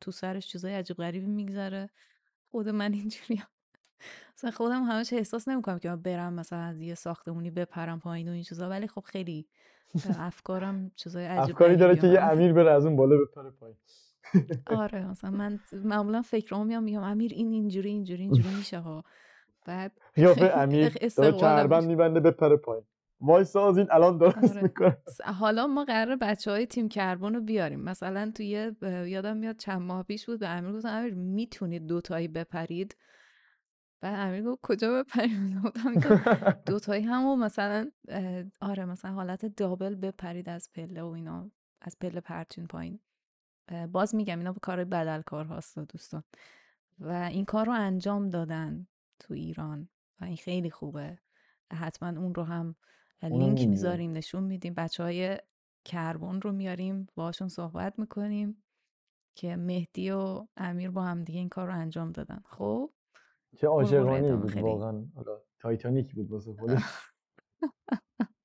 تو 0.00 0.10
سرش 0.10 0.46
چیزای 0.46 0.74
عجیب 0.74 0.96
غریبی 0.96 1.26
میگذره 1.26 1.90
خود 2.50 2.68
من 2.68 2.92
اینجوری 2.92 3.42
مثلا 4.34 4.50
خودم 4.50 4.82
همش 4.82 5.12
احساس 5.12 5.48
نمی‌کنم 5.48 5.78
که 5.78 5.88
من 5.88 6.02
برم 6.02 6.32
مثلا 6.32 6.58
از 6.58 6.80
یه 6.80 6.94
ساختمونی 6.94 7.50
بپرم 7.50 8.00
پایین 8.00 8.28
و 8.28 8.32
این 8.32 8.42
چیزا 8.42 8.68
ولی 8.68 8.86
خب 8.86 9.00
خیلی 9.00 9.46
افکارم 10.18 10.90
چیزای 10.96 11.26
عجیب 11.26 11.42
افکاری 11.42 11.76
داره 11.76 11.96
که 11.96 12.06
یه 12.06 12.20
امیر 12.20 12.52
بره 12.52 12.70
از 12.70 12.84
اون 12.86 12.96
بالا 12.96 13.16
بپره 13.16 13.50
پایین. 13.50 13.76
آره 14.66 15.10
مثلا 15.10 15.30
من 15.30 15.60
معمولا 15.72 16.22
فکرام 16.22 16.66
میام 16.66 16.82
میگم 16.82 17.02
امیر 17.02 17.32
این 17.34 17.52
اینجوری 17.52 17.90
اینجوری 17.90 18.22
اینجوری 18.22 18.54
میشه 18.54 18.78
ها. 18.78 19.04
بعد 19.66 19.92
یا 20.16 20.34
به 20.42 20.58
امیر 20.58 20.88
داره 21.16 21.32
چربند 21.32 21.84
میبنده 21.84 22.20
بپره 22.20 22.56
پایین. 22.56 22.84
وای 23.20 23.44
ساز 23.44 23.78
این 23.78 23.86
الان 23.90 24.18
درست 24.18 24.36
آره. 24.36 24.62
می‌کنه 24.62 24.96
حالا 25.24 25.66
ما 25.66 25.84
قرار 25.84 26.16
بچه 26.16 26.50
های 26.50 26.66
تیم 26.66 26.88
کربن 26.88 27.34
رو 27.34 27.40
بیاریم. 27.40 27.80
مثلا 27.80 28.32
توی 28.34 28.72
یادم 29.06 29.36
میاد 29.36 29.56
چند 29.56 29.80
ماه 29.80 30.02
پیش 30.02 30.26
بود 30.26 30.40
به 30.40 30.48
امیر 30.48 30.72
گفتم 30.72 30.88
امیر 30.88 31.14
می‌تونید 31.14 31.86
دوتایی 31.86 32.28
بپرید؟ 32.28 32.96
بعد 34.00 34.28
امیر 34.28 34.42
گفت 34.42 34.60
کجا 34.62 35.02
بپریم؟ 35.02 35.62
دوتایی 36.66 37.02
همون 37.12 37.38
مثلا 37.38 37.90
آره 38.60 38.84
مثلا 38.84 39.12
حالت 39.12 39.46
دابل 39.46 39.94
بپرید 39.94 40.48
از 40.48 40.70
پله 40.72 41.02
و 41.02 41.06
اینا 41.06 41.50
از 41.80 41.98
پله 41.98 42.20
پرچین 42.20 42.66
پایین. 42.66 43.00
باز 43.92 44.14
میگم 44.14 44.38
اینا 44.38 44.52
کار 44.52 44.84
بدل 44.84 45.22
کار 45.22 45.44
هاست 45.44 45.78
دوستان. 45.78 46.24
و 46.98 47.12
این 47.12 47.44
کار 47.44 47.66
رو 47.66 47.72
انجام 47.72 48.30
دادن 48.30 48.86
تو 49.18 49.34
ایران 49.34 49.88
و 50.20 50.24
این 50.24 50.36
خیلی 50.36 50.70
خوبه. 50.70 51.18
حتما 51.72 52.08
اون 52.08 52.34
رو 52.34 52.42
هم 52.44 52.76
لینک 53.22 53.68
می‌ذاریم 53.68 54.12
نشون 54.12 54.42
میدیم. 54.42 54.74
بچه 54.74 55.02
های 55.02 55.38
کربن 55.84 56.40
رو 56.40 56.52
میاریم 56.52 57.06
باشون 57.14 57.48
صحبت 57.48 57.98
می‌کنیم 57.98 58.62
که 59.34 59.56
مهدی 59.56 60.10
و 60.10 60.46
امیر 60.56 60.90
با 60.90 61.02
هم 61.02 61.24
دیگه 61.24 61.38
این 61.38 61.48
کار 61.48 61.66
رو 61.66 61.74
انجام 61.74 62.12
دادن. 62.12 62.42
خب؟ 62.46 62.90
چه 63.56 63.66
عاشقانه 63.66 64.36
بود 64.36 64.56
واقعا. 64.56 65.06
تایتانیک 65.58 66.14
بود 66.14 66.30
واسه 66.30 66.52
خودش. 66.52 66.82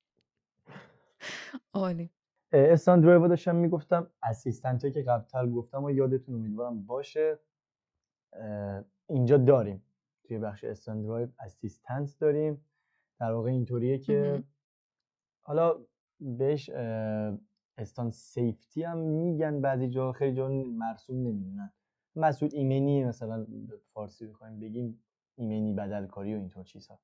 عالی. 1.72 2.10
stunt 2.52 2.90
drive 2.90 3.28
داشتم 3.28 3.56
می‌گفتم 3.56 4.10
assistant 4.22 4.92
که 4.92 5.02
قبلتر 5.02 5.46
گفتم 5.46 5.84
و 5.84 5.90
یادتون 5.90 6.34
امیدوارم 6.34 6.86
باشه. 6.86 7.38
اینجا 9.08 9.36
داریم. 9.36 9.82
توی 10.24 10.38
بخش 10.38 10.64
stunt 10.64 10.96
drive 10.96 11.28
assistant 11.38 12.18
داریم. 12.20 12.66
در 13.20 13.32
واقع 13.32 13.50
اینطوریه 13.50 13.98
که 13.98 14.44
حالا 15.42 15.86
بهش 16.20 16.70
stunt 17.78 18.10
safety 18.10 18.82
هم 18.82 18.98
میگن 18.98 19.60
بعضی 19.60 19.88
جا 19.88 20.12
خیلی 20.12 20.36
جا 20.36 20.48
مرسوم 20.48 21.16
نمی‌دونن. 21.16 21.72
مسئول 22.16 22.50
ایمنی 22.52 23.04
مثلا 23.04 23.46
فارسی 23.92 24.26
بخوایم 24.26 24.60
بگیم 24.60 25.04
ایمنی 25.36 25.72
بدلکاری 25.72 26.34
و 26.34 26.38
اینطور 26.38 26.64
چیزها. 26.64 27.00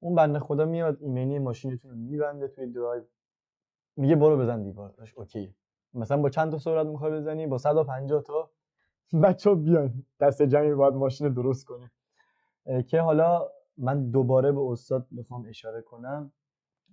اون 0.00 0.14
بنده 0.14 0.38
خدا 0.38 0.64
میاد 0.64 1.02
ایمنی 1.02 1.38
ماشینتون 1.38 1.90
رو 1.90 1.96
میبنده 1.96 2.48
توی 2.48 2.66
درایو 2.66 3.04
میگه 3.96 4.16
برو 4.16 4.38
بزن 4.38 4.62
دیوارش 4.62 5.14
OK. 5.14 5.54
مثلا 5.94 6.16
با 6.16 6.30
چند 6.30 6.52
تا 6.52 6.58
سرعت 6.58 6.86
می‌خوای 6.86 7.12
بزنی؟ 7.12 7.46
با 7.46 7.58
150 7.58 8.22
تا. 8.22 8.50
بچه 9.22 9.54
بیان. 9.54 10.04
دست 10.20 10.42
جمعی 10.42 10.74
باید 10.74 10.94
ماشین 10.94 11.28
درست 11.28 11.64
کنه 11.64 11.90
که 12.82 13.00
حالا 13.00 13.48
من 13.76 14.10
دوباره 14.10 14.52
به 14.52 14.60
استاد 14.60 15.06
می‌خوام 15.10 15.44
اشاره 15.48 15.82
کنم. 15.82 16.32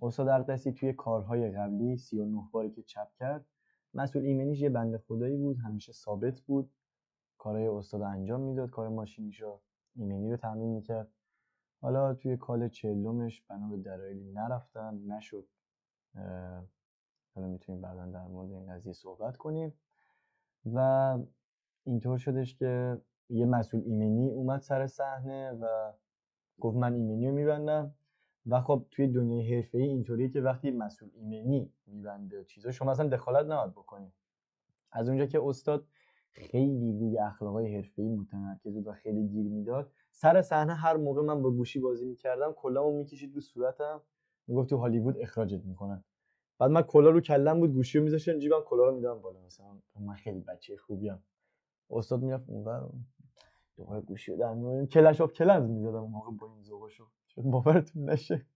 استاد 0.02 0.28
اقدسی 0.28 0.72
توی 0.72 0.92
کارهای 0.92 1.50
قبلی 1.50 1.96
39 1.96 2.42
باری 2.52 2.70
که 2.70 2.82
چپ 2.82 3.08
کرد. 3.18 3.46
مسئول 3.94 4.22
ایمنیش 4.22 4.60
یه 4.60 4.70
بنده 4.70 4.98
خدایی 4.98 5.36
بود 5.36 5.56
همیشه 5.58 5.92
ثابت 5.92 6.40
بود. 6.40 6.70
کارهای 7.46 7.66
استاد 7.66 8.02
انجام 8.02 8.40
می‌داد 8.40 8.70
کار 8.70 8.88
ماشینیشو 8.88 9.60
ایمنی 9.96 10.30
رو 10.30 10.36
تعمین 10.36 10.68
می‌کرد. 10.68 11.08
حالا 11.80 12.14
توی 12.14 12.36
کال 12.36 12.68
چلومش 12.68 13.42
بنا 13.42 13.68
به 13.68 13.76
دلایلی 13.76 14.32
نرفتم 14.32 15.00
نشد 15.12 15.46
حالا 17.34 17.48
می‌تونیم 17.48 17.80
بعدا 17.80 18.06
در 18.06 18.26
مورد 18.26 18.50
این 18.50 18.66
قضیه 18.66 18.92
صحبت 18.92 19.36
کنیم. 19.36 19.74
و 20.74 20.78
اینطور 21.84 22.18
شدش 22.18 22.54
که 22.54 23.00
یه 23.28 23.46
مسئول 23.46 23.82
ایمنی 23.86 24.30
اومد 24.30 24.60
سر 24.60 24.86
صحنه 24.86 25.52
و 25.52 25.92
گفت 26.60 26.76
من 26.76 26.94
ایمنی 26.94 27.28
رو 27.28 27.34
میبندم. 27.34 27.94
و 28.46 28.60
خب 28.60 28.86
توی 28.90 29.08
دنیای 29.08 29.54
حرفه 29.54 29.78
ای 29.78 29.88
اینطوریه 29.88 30.28
که 30.28 30.40
وقتی 30.40 30.70
مسئول 30.70 31.10
ایمنی 31.14 31.72
میبنده 31.86 32.44
چیزا 32.44 32.70
شما 32.70 32.90
اصلا 32.90 33.08
دخالت 33.08 33.46
نباید 33.46 33.72
بکنید 33.72 34.12
از 34.92 35.08
اونجا 35.08 35.26
که 35.26 35.40
استاد 35.42 35.86
خیلی 36.36 36.98
روی 36.98 37.18
اخلاقای 37.18 37.76
حرفه‌ای 37.76 38.08
متمرکز 38.08 38.72
بود 38.72 38.86
و 38.86 38.92
خیلی 38.92 39.28
گیر 39.28 39.48
می‌داد. 39.48 39.92
سر 40.10 40.42
صحنه 40.42 40.74
هر 40.74 40.96
موقع 40.96 41.22
من 41.22 41.42
با 41.42 41.50
گوشی 41.50 41.80
بازی 41.80 42.06
می‌کردم 42.06 42.52
کلامو 42.52 42.98
می‌کشید 42.98 43.34
رو 43.34 43.40
صورتم. 43.40 44.02
می‌گفت 44.46 44.70
تو 44.70 44.76
هالیوود 44.76 45.18
اخراجت 45.18 45.64
می‌کنن. 45.64 46.04
بعد 46.58 46.70
من 46.70 46.82
کلا 46.82 47.10
رو 47.10 47.20
کلم 47.20 47.60
بود 47.60 47.72
گوشی 47.72 47.98
رو 47.98 48.04
میذاشتم 48.04 48.38
جیبم 48.38 48.60
کلا 48.66 48.84
رو 48.84 48.94
میدم 48.94 49.20
بالا. 49.20 49.40
مثلا 49.40 49.66
من 50.00 50.14
خیلی 50.14 50.40
بچه 50.40 50.76
خوبیم. 50.76 51.18
استاد 51.90 52.22
می‌رفت 52.22 52.50
اونور 52.50 52.90
دوباره 53.76 54.00
گوشی 54.00 54.32
رو 54.32 54.38
در 54.38 54.86
کلش 54.86 55.20
آف 55.20 55.32
کلنز 55.32 55.70
می‌زدم 55.70 56.02
اون 56.02 56.10
موقع 56.10 56.30
با 56.30 56.46
این 56.46 56.62
ذوقشو 56.62 57.06
باورتون 57.36 58.10
نشه. 58.10 58.46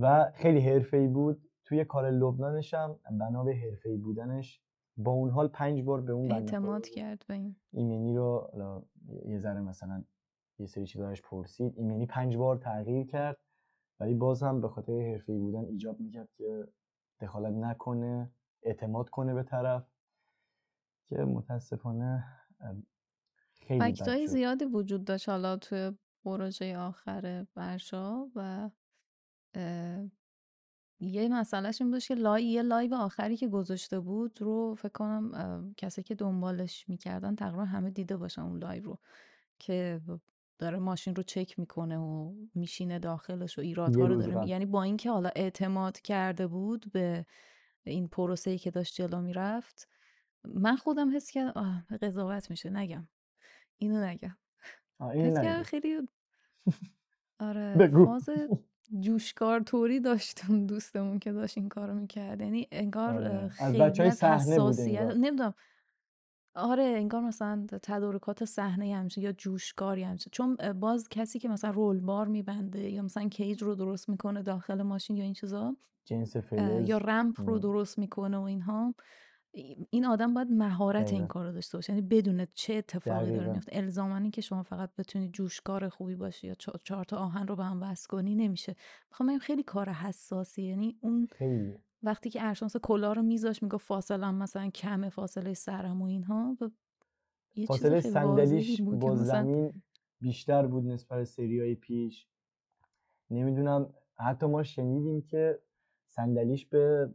و 0.00 0.32
خیلی 0.34 0.60
حرفه‌ای 0.60 1.08
بود. 1.08 1.42
توی 1.64 1.84
کار 1.84 2.10
لبنانشم 2.10 2.98
بنا 3.20 3.44
به 3.44 3.54
حرفه‌ای 3.54 3.96
بودنش 3.96 4.62
با 4.98 5.12
اون 5.12 5.30
حال 5.30 5.48
پنج 5.48 5.82
بار 5.82 6.00
به 6.00 6.12
اون 6.12 6.32
اعتماد 6.32 6.88
کرد 6.88 7.24
به 7.28 7.34
این. 7.34 7.56
ایمنی 7.72 8.16
رو 8.16 8.50
یه 9.26 9.38
ذره 9.38 9.60
مثلا 9.60 10.04
یه 10.58 10.66
سری 10.66 10.86
چیزاش 10.86 11.22
پرسید. 11.22 11.78
ایمنی 11.78 12.06
پنج 12.06 12.36
بار 12.36 12.56
تغییر 12.56 13.06
کرد 13.06 13.38
ولی 14.00 14.14
باز 14.14 14.42
هم 14.42 14.60
به 14.60 14.68
خاطر 14.68 14.92
حرفه‌ای 14.92 15.38
بودن 15.38 15.64
ایجاب 15.64 16.00
می‌کرد 16.00 16.28
که 16.36 16.68
دخالت 17.20 17.54
نکنه 17.54 18.30
اعتماد 18.62 19.08
کنه 19.08 19.34
به 19.34 19.42
طرف 19.42 19.86
که 21.06 21.16
متاسفانه 21.16 22.24
خیلی 23.60 23.80
فکتای 23.80 24.26
زیادی 24.26 24.64
وجود 24.64 25.04
داشت 25.04 25.28
حالا 25.28 25.56
توی 25.56 25.92
پروژه 26.24 26.78
آخر 26.78 27.46
ارشا 27.54 28.26
و 28.34 28.70
یه 31.00 31.28
مسئلهش 31.28 31.80
این 31.82 31.90
بود 31.90 32.02
که 32.02 32.14
لای 32.14 32.44
یه 32.44 32.62
live 32.62 32.94
آخری 32.94 33.36
که 33.36 33.48
گذاشته 33.48 34.00
بود 34.00 34.42
رو 34.42 34.74
فکر 34.74 34.92
کنم 34.92 35.74
کسی 35.76 36.02
که 36.02 36.14
دنبالش 36.14 36.88
می‌کردن 36.88 37.36
تقریبا 37.36 37.64
همه 37.64 37.90
دیده 37.90 38.16
باشن 38.16 38.42
اون 38.42 38.58
live 38.58 38.84
رو 38.84 38.98
که 39.58 40.00
داره 40.58 40.78
ماشین 40.78 41.14
رو 41.14 41.22
چک 41.22 41.58
می‌کنه 41.58 41.98
و 41.98 42.32
میشینه 42.54 42.98
داخلش 42.98 43.58
و 43.58 43.62
ایرادها 43.62 44.06
رو 44.06 44.22
داره 44.22 44.48
یعنی 44.48 44.66
با 44.66 44.82
اینکه 44.82 45.10
حالا 45.10 45.30
اعتماد 45.36 46.00
کرده 46.00 46.46
بود 46.46 46.92
به 46.92 47.26
این 47.84 48.08
پروسه 48.08 48.50
ای 48.50 48.58
که 48.58 48.70
داشت 48.70 48.94
جلو 48.94 49.20
می‌رفت 49.20 49.88
من 50.44 50.76
خودم 50.76 51.16
حس 51.16 51.30
کردم 51.30 51.86
قضاوت 52.02 52.50
میشه 52.50 52.70
نگم. 52.70 53.08
اینو 53.78 54.04
نگم. 54.04 54.36
حس 55.00 55.34
کردم 55.34 55.62
خیلی 55.62 56.08
آره 57.40 57.74
فاز 58.04 58.28
جوشکار 59.00 59.60
طوری 59.60 60.00
داشتم 60.00 60.66
دوستمون 60.66 61.18
که 61.18 61.32
داشت 61.32 61.58
این 61.58 61.68
کارو 61.68 61.94
می‌کرد. 61.94 62.40
یعنی 62.40 62.68
انگار 62.72 63.14
آره. 63.14 63.48
خیلی 63.48 63.82
از 63.82 64.24
حساسیت 64.24 65.00
نمی‌دونم. 65.00 65.54
آره 66.54 66.82
انگار 66.82 67.22
مثلا 67.22 67.66
تدارکات 67.82 68.44
صحنه 68.44 68.96
همشه 68.96 69.20
یا 69.20 69.32
جوشکاری 69.32 70.02
همشه 70.02 70.30
چون 70.30 70.56
باز 70.80 71.08
کسی 71.08 71.38
که 71.38 71.48
مثلا 71.48 71.70
رول 71.70 72.00
بار 72.00 72.28
میبنده 72.28 72.90
یا 72.90 73.02
مثلا 73.02 73.28
کیج 73.28 73.62
رو 73.62 73.74
درست 73.74 74.08
می‌کنه 74.08 74.42
داخل 74.42 74.82
ماشین 74.82 75.16
یا 75.16 75.24
این 75.24 75.32
چیزا 75.32 75.76
جنس 76.04 76.36
یا 76.84 76.98
رمپ 76.98 77.40
رو. 77.40 77.58
درست 77.58 77.98
می‌کنه 77.98 78.38
و 78.38 78.42
اینها 78.42 78.94
این 79.90 80.06
آدم 80.06 80.34
باید 80.34 80.50
مهارت 80.50 81.12
این 81.12 81.26
کار 81.26 81.46
رو 81.46 81.52
داشته 81.52 81.78
باشه 81.78 81.92
یعنی 81.92 82.06
بدونه 82.06 82.48
چه 82.54 82.74
اتفاقی 82.74 83.36
داره 83.36 83.52
میفته. 83.52 83.76
الزاما 83.76 84.30
که 84.30 84.40
شما 84.40 84.62
فقط 84.62 84.90
بتونی 84.98 85.28
جوشکار 85.28 85.88
خوبی 85.88 86.14
باشی 86.14 86.46
یا 86.46 86.54
چهار, 86.84 87.04
تا 87.04 87.16
آهن 87.16 87.46
رو 87.46 87.56
به 87.56 87.64
هم 87.64 87.82
وصل 87.82 88.08
کنی 88.08 88.34
نمیشه. 88.34 88.76
می‌خوام 89.10 89.38
خیلی 89.38 89.62
کار 89.62 89.88
حساسی. 89.88 90.62
یعنی 90.62 90.98
اون 91.00 91.28
خیلی. 91.32 91.74
وقتی 92.02 92.30
که 92.30 92.46
ارشانس 92.46 92.76
کلا 92.76 93.12
رو 93.12 93.22
میذاش 93.22 93.62
می‌گفت 93.62 93.86
فاصله 93.86 94.26
هم 94.26 94.34
مثلا 94.34 94.70
کمه 94.70 95.08
فاصله 95.08 95.54
سرم 95.54 96.02
و 96.02 96.04
اینها 96.04 96.56
یه 96.60 96.68
چیز 97.54 97.66
فاصله 97.66 98.00
صندلیش 98.00 98.80
با 98.80 99.12
مثلا 99.12 99.14
زمین 99.14 99.82
بیشتر 100.20 100.66
بود 100.66 100.86
نسبت 100.86 101.18
به 101.18 101.24
سریای 101.24 101.74
پیش. 101.74 102.26
نمی‌دونم 103.30 103.94
حتی 104.18 104.46
ما 104.46 104.62
شنیدیم 104.62 105.22
که 105.22 105.58
صندلیش 106.06 106.66
به 106.66 107.10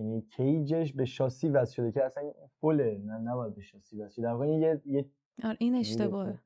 یعنی 0.00 0.20
کیجش 0.22 0.92
به 0.92 1.04
شاسی 1.04 1.48
وصل 1.48 1.74
شده 1.74 1.92
که 1.92 2.04
اصلا 2.04 2.32
فله 2.60 2.98
نه 3.04 3.18
نباید 3.18 3.54
به 3.54 3.62
شاسی 3.62 3.96
وصل 3.96 4.14
شده. 4.14 4.22
در 4.22 4.32
واقع 4.32 4.46
یه 4.46 4.82
یه 4.84 5.10
آره 5.44 5.56
این 5.60 5.72
چجوری 5.72 5.80
اشتباهه. 5.80 6.38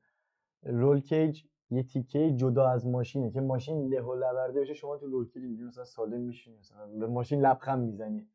رول 0.63 0.99
کیج 0.99 1.43
یه 1.69 1.83
تیکه 1.83 2.31
جدا 2.31 2.69
از 2.69 2.87
ماشینه 2.87 3.31
که 3.31 3.41
ماشین 3.41 3.87
له 3.87 4.01
و 4.01 4.13
لورده 4.13 4.59
بشه 4.61 4.73
شما 4.73 4.97
تو 4.97 5.07
رول 5.07 5.29
کیج 5.29 5.43
اینجوری 5.43 5.67
مثلا 5.67 5.83
سالم 5.83 6.21
میشینی 6.21 6.57
مثلا 6.57 6.87
به 6.87 7.07
ماشین 7.07 7.41
لبخند 7.41 7.87
می‌زنی. 7.87 8.27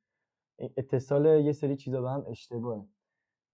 اتصال 0.58 1.26
یه 1.26 1.52
سری 1.52 1.76
چیزا 1.76 2.02
به 2.02 2.10
هم 2.10 2.24
اشتباهه. 2.28 2.86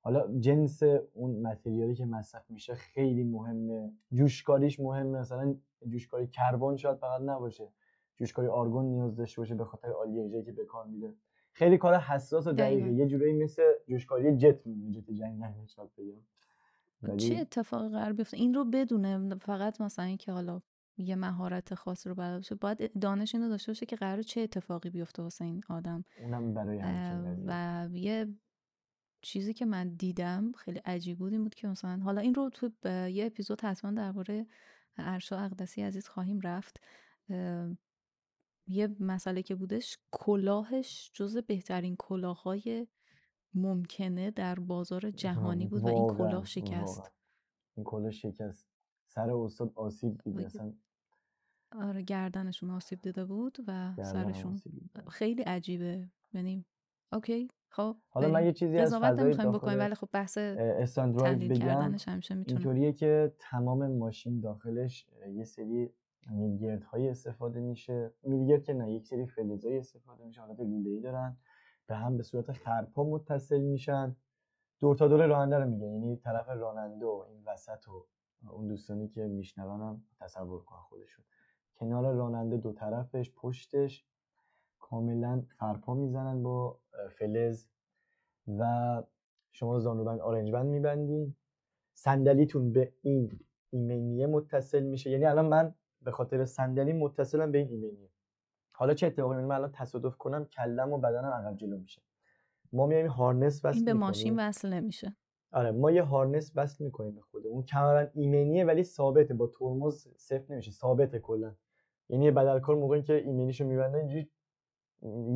حالا 0.00 0.38
جنس 0.38 0.82
اون 1.12 1.42
متریالی 1.42 1.94
که 1.94 2.06
مصرف 2.06 2.50
میشه 2.50 2.74
خیلی 2.74 3.24
مهمه. 3.24 3.92
جوشکاریش 4.12 4.80
مهمه. 4.80 5.18
مثلا 5.18 5.56
جوشکاری 5.88 6.26
کربن 6.26 6.76
شاید 6.76 6.96
فقط 6.96 7.20
نباشه. 7.20 7.72
جوشکاری 8.16 8.48
آرگون 8.48 8.84
نیاز 8.84 9.16
داشته 9.16 9.40
باشه 9.40 9.54
به 9.54 9.64
خاطر 9.64 9.92
آلیژه 9.92 10.42
که 10.42 10.52
به 10.52 10.64
کار 10.64 10.86
میره. 10.86 11.14
خیلی 11.56 11.78
کار 11.78 11.94
حساس 11.94 12.46
و 12.46 12.52
دقیقه. 12.52 12.92
یه 12.92 13.06
جورایی 13.06 13.32
مثل 13.32 13.62
جوشکاری 13.88 14.36
جت 14.36 14.66
میمونه 14.66 14.90
جت 14.90 15.10
جنگل 15.10 15.66
شاید 15.66 15.90
بگم. 15.96 17.16
چه 17.16 17.36
اتفاقی 17.36 17.88
قرار 17.88 18.12
بیفته؟ 18.12 18.36
این 18.36 18.54
رو 18.54 18.64
بدونه 18.64 19.34
فقط 19.34 19.80
مثلا 19.80 20.04
اینکه 20.04 20.32
حالا 20.32 20.62
یه 20.98 21.16
مهارت 21.16 21.74
خاصی 21.74 22.08
رو 22.08 22.14
بلد 22.14 22.36
باشه. 22.36 22.54
باید 22.54 22.98
دانش 23.00 23.34
اینو 23.34 23.48
داشته 23.48 23.72
باشه 23.72 23.86
که 23.86 23.96
قرار 23.96 24.22
چه 24.22 24.40
اتفاقی 24.40 24.90
بیفته 24.90 25.22
واسه 25.22 25.44
این 25.44 25.62
آدم. 25.68 26.04
اونم 26.22 26.54
برای 26.54 26.80
و 27.46 27.88
یه 27.92 28.26
چیزی 29.22 29.54
که 29.54 29.66
من 29.66 29.88
دیدم 29.88 30.52
خیلی 30.52 30.78
عجیب 30.78 31.18
بود 31.18 31.32
این 31.32 31.42
بود 31.42 31.54
که 31.54 31.68
مثلا 31.68 31.96
حالا 31.96 32.20
این 32.20 32.34
رو 32.34 32.50
تو 32.50 32.70
یه 33.08 33.26
اپیزود 33.26 33.60
حتما 33.60 33.90
درباره 33.90 34.46
ارشا 34.98 35.38
اقدسی 35.38 35.82
عزیز 35.82 36.08
خواهیم 36.08 36.40
رفت. 36.40 36.80
یه 38.66 38.96
مسئله 39.00 39.42
که 39.42 39.54
بودش 39.54 39.98
کلاهش 40.10 41.10
جز 41.14 41.36
بهترین 41.36 41.96
کلاههای 41.98 42.86
ممکنه 43.54 44.30
در 44.30 44.54
بازار 44.54 45.10
جهانی 45.10 45.66
بود 45.66 45.82
و 45.82 45.86
این 45.86 46.06
کلاه 46.06 46.44
شکست. 46.44 46.98
واقعا. 46.98 47.10
این 47.76 47.84
کلا 47.84 48.10
شکست. 48.10 48.68
سر 49.06 49.30
استاد 49.30 49.72
آسیب 49.74 50.20
دید 50.24 50.40
اصلا 50.40 50.72
آره 51.72 52.02
گردنشون 52.02 52.70
آسیب 52.70 53.00
دیده 53.00 53.24
بود 53.24 53.58
و 53.66 53.94
سرشون 54.02 54.54
دید 54.54 55.08
خیلی 55.08 55.42
عجیبه. 55.42 56.10
یعنی 56.32 56.64
اوکی 57.12 57.50
خب 57.68 57.96
حالا 58.08 58.28
من 58.28 58.44
یه 58.46 58.52
چیزی 58.52 58.78
از 58.78 58.94
فضای 58.94 59.34
بکنیم 59.34 59.78
ولی 59.78 59.94
خب 59.94 60.08
بحث 60.12 60.38
استاندروید 60.38 61.32
تحلیل 61.32 61.50
بگم 61.50 61.66
کردنش 61.66 62.08
همیشه 62.08 62.34
می‌تونه 62.34 62.60
اینطوریه 62.60 62.92
که 62.92 63.34
تمام 63.38 63.86
ماشین 63.86 64.40
داخلش 64.40 65.06
یه 65.34 65.44
سری 65.44 65.90
میلگردهایی 66.30 67.08
استفاده 67.08 67.60
میشه. 67.60 68.12
میلگرد 68.22 68.62
که 68.62 68.74
نه 68.74 68.92
یک 68.92 69.06
سری 69.06 69.26
فلزایی 69.26 69.78
استفاده 69.78 70.24
میشه. 70.24 70.40
حالت 70.40 70.60
لوله‌ای 70.60 71.00
دارن. 71.00 71.36
به 71.86 71.94
هم 71.94 72.16
به 72.16 72.22
صورت 72.22 72.52
خرپا 72.52 73.04
متصل 73.04 73.60
میشن. 73.60 74.16
دور 74.80 74.96
تا 74.96 75.08
دور 75.08 75.26
راننده 75.26 75.58
رو 75.58 75.70
میگه 75.70 75.86
یعنی 75.86 76.16
طرف 76.16 76.48
راننده 76.48 77.06
و 77.06 77.24
این 77.28 77.42
وسط 77.46 77.88
و 77.88 78.06
اون 78.50 78.66
دوستانی 78.66 79.08
که 79.08 79.26
میشنونم 79.26 80.04
تصور 80.20 80.64
کن 80.64 80.76
خودشون. 80.76 81.24
کنار 81.76 82.14
راننده 82.14 82.56
دو 82.56 82.72
طرفش 82.72 83.32
پشتش 83.36 84.06
کاملا 84.78 85.42
خرپا 85.48 85.94
می‌زنن 85.94 86.42
با 86.42 86.78
فلز 87.18 87.66
و 88.58 89.02
شما 89.52 89.78
زانوبند 89.78 90.20
آرنج 90.20 90.52
بند 90.52 90.66
میبندین. 90.66 91.36
صندلیتون 91.92 92.72
به 92.72 92.92
این 93.02 93.40
ایمنیه 93.70 94.26
متصل 94.26 94.82
میشه. 94.82 95.10
یعنی 95.10 95.24
الان 95.24 95.46
من 95.46 95.74
به 96.06 96.12
خاطر 96.12 96.44
صندلی 96.44 96.92
متصلم 96.92 97.52
به 97.52 97.58
این 97.58 97.68
ایمنیه 97.68 98.10
حالا 98.72 98.94
چه 98.94 99.06
اتفاقی 99.06 99.36
من 99.36 99.54
الان 99.54 99.72
تصادف 99.72 100.16
کنم 100.16 100.44
کلم 100.44 100.92
و 100.92 100.98
بدنم 100.98 101.30
عقب 101.30 101.56
جلو 101.56 101.78
میشه. 101.78 102.02
ما 102.72 102.86
میایم 102.86 103.06
هارنس 103.06 103.64
این 103.64 103.72
وصل 103.74 103.84
به 103.84 103.92
ماشین 103.92 104.38
وصل 104.38 104.72
نمیشه. 104.72 105.16
آره 105.52 105.70
ما 105.70 105.90
یه 105.90 106.02
هارنس 106.02 106.52
وصل 106.54 106.84
می‌کنیم 106.84 107.14
به 107.14 107.20
خودمون. 107.20 107.64
کاملا 107.72 108.08
ایمنیه 108.14 108.64
ولی 108.64 108.82
ثابته 108.84 109.34
با 109.34 109.46
ترمز 109.46 110.08
صفر 110.16 110.52
نمیشه 110.52 110.70
ثابته 110.70 111.18
کلا. 111.18 111.54
یعنی 112.08 112.30
بدلکار 112.30 112.76
موقعی 112.76 113.02
که 113.02 113.14
ایمنیشو 113.14 113.64
میبنده 113.64 113.98
اینجوری 113.98 114.30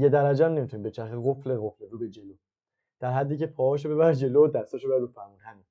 یه 0.03 0.09
درجه 0.09 0.47
هم 0.47 0.53
نمی‌تونه 0.53 0.83
بچرخه 0.83 1.17
قفل 1.25 1.59
قفل 1.61 1.85
رو 1.91 1.99
به 1.99 2.09
جلو. 2.09 2.35
در 3.01 3.13
حدی 3.13 3.37
که 3.37 3.47
پاهاشو 3.47 3.95
ببر 3.95 4.13
جلو 4.13 4.45
و 4.45 4.49
دستاشو 4.49 4.89
ببر 4.89 4.99
رو 4.99 5.07
فرمون 5.07 5.39
همین. 5.41 5.65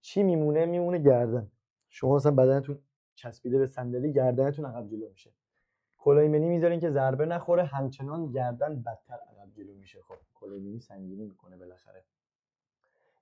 چی 0.00 0.22
میمونه؟ 0.22 0.66
میمونه 0.66 0.98
گردن. 0.98 1.50
شما 1.88 2.16
مثلا 2.16 2.32
بدنتون 2.32 2.78
چسبیده 3.18 3.58
به 3.58 3.66
صندلی 3.66 4.12
گردنتون 4.12 4.64
عقب 4.64 4.88
جلو 4.88 5.08
میشه. 5.10 5.30
کلاه 5.98 6.22
ایمنی 6.22 6.48
می‌ذارین 6.48 6.80
که 6.80 6.90
ضربه 6.90 7.26
نخوره 7.26 7.64
همچنان 7.64 8.30
گردن 8.30 8.82
بدتر 8.82 9.14
عقب 9.14 9.52
جلو 9.52 9.74
میشه. 9.74 9.98
خب 10.02 10.14
کلاه 10.34 10.54
ایمنی 10.54 10.80
سنگینی 10.80 11.24
می‌کنه 11.24 11.56
بالاخره. 11.56 12.04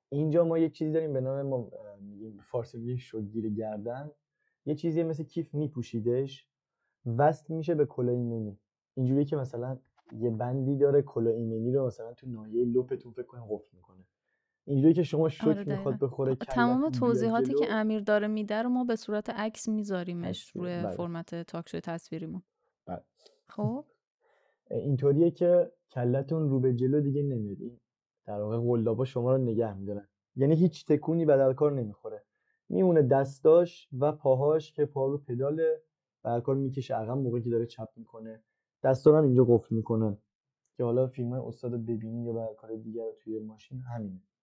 اینجا 0.09 0.45
ما 0.45 0.59
یک 0.59 0.73
چیزی 0.73 0.93
داریم 0.93 1.13
به 1.13 1.21
نام 1.21 1.71
میگیم 2.01 2.41
فارسی 2.51 2.99
شوگیر 2.99 3.49
گردن. 3.49 4.11
یه 4.67 4.75
چیزی 4.75 5.03
مثل 5.03 5.25
کیف 5.25 5.55
میپوشیدش 5.55 6.47
وصل 7.07 7.55
میشه 7.55 7.75
به 7.75 7.87
کلاه 7.87 8.15
ایمنی 8.15 8.59
اینجوری 8.95 9.25
که 9.25 9.37
مثلا 9.37 9.79
یه 10.13 10.31
بندی 10.31 10.77
داره 10.77 11.03
کلاه 11.03 11.35
ایمنی 11.35 11.73
رو 11.73 11.87
مثلا 11.87 12.15
تو 12.15 12.27
ناحیه 12.27 12.65
لپتون 12.65 13.13
فکر 13.13 13.27
کنین 13.27 13.45
قفل 13.49 13.77
می‌کنه. 13.77 14.05
اینجوری 14.69 14.95
که 14.95 15.03
شما 15.03 15.29
آره 15.47 15.65
می‌خواد 15.65 15.95
دقیقا. 15.95 16.07
بخوره 16.07 16.35
تمام 16.35 16.81
بیاد 16.81 16.93
توضیحاتی 16.93 17.55
که 17.55 17.67
جلو 17.67 17.75
امیر 17.75 18.01
داره 18.01 18.27
میده 18.27 18.63
رو 18.63 18.69
ما 18.69 18.85
به 18.85 18.97
صورت 18.97 19.31
عکس 19.31 19.69
میذاریمش 19.69 20.51
روی 20.51 20.83
بله. 20.83 20.91
فرمت 20.91 21.43
تاکشوی 21.43 21.81
تصویریمون. 21.81 22.43
بله. 22.87 23.03
خب. 23.49 23.85
اینطوریه 24.71 25.31
که 25.31 25.73
کلتون 25.91 26.51
رو 26.51 26.61
به 26.61 26.75
جلو 26.75 27.01
دیگه 27.01 27.23
نمیاد. 27.23 27.61
این 27.61 27.81
در 28.27 28.41
واقع 28.41 28.59
قلابا 28.59 29.05
شما 29.05 29.37
رو 29.37 29.43
نگه 29.43 29.75
میدارن. 29.75 30.09
یعنی 30.37 30.55
هیچ 30.55 30.87
تکونی 30.87 31.25
بدلکار 31.25 31.73
نمی‌خوره. 31.73 32.23
میمونه 32.69 33.03
دستاش 33.03 33.89
و 34.01 34.13
پاهاش 34.13 34.73
که 34.73 34.87
پا 34.87 35.07
رو 35.07 35.19
پدال 35.19 35.63
بدلکار 36.25 36.57
می‌کشه. 36.57 36.95
عقب 36.95 37.11
موقعی 37.11 37.43
که 37.43 37.51
داره 37.51 37.67
چپ 37.67 37.89
می‌کنه. 37.97 38.43
دستا 38.83 39.19
هم 39.19 39.25
اینجا 39.25 39.45
قفل 39.45 39.75
می‌کنن. 39.75 40.19
که 40.77 40.85
حالا 40.85 41.07
فیلم 41.07 41.31
های 41.31 41.41
استاد 41.41 41.73
ببینی 41.73 42.25
یا 42.25 42.33
بدلکار 42.33 42.77
دیگر 42.77 43.05
رو 43.05 43.13
توی 43.21 43.39
ماشین 43.39 43.81
همینه. 43.81 44.15
یوهو 44.15 44.36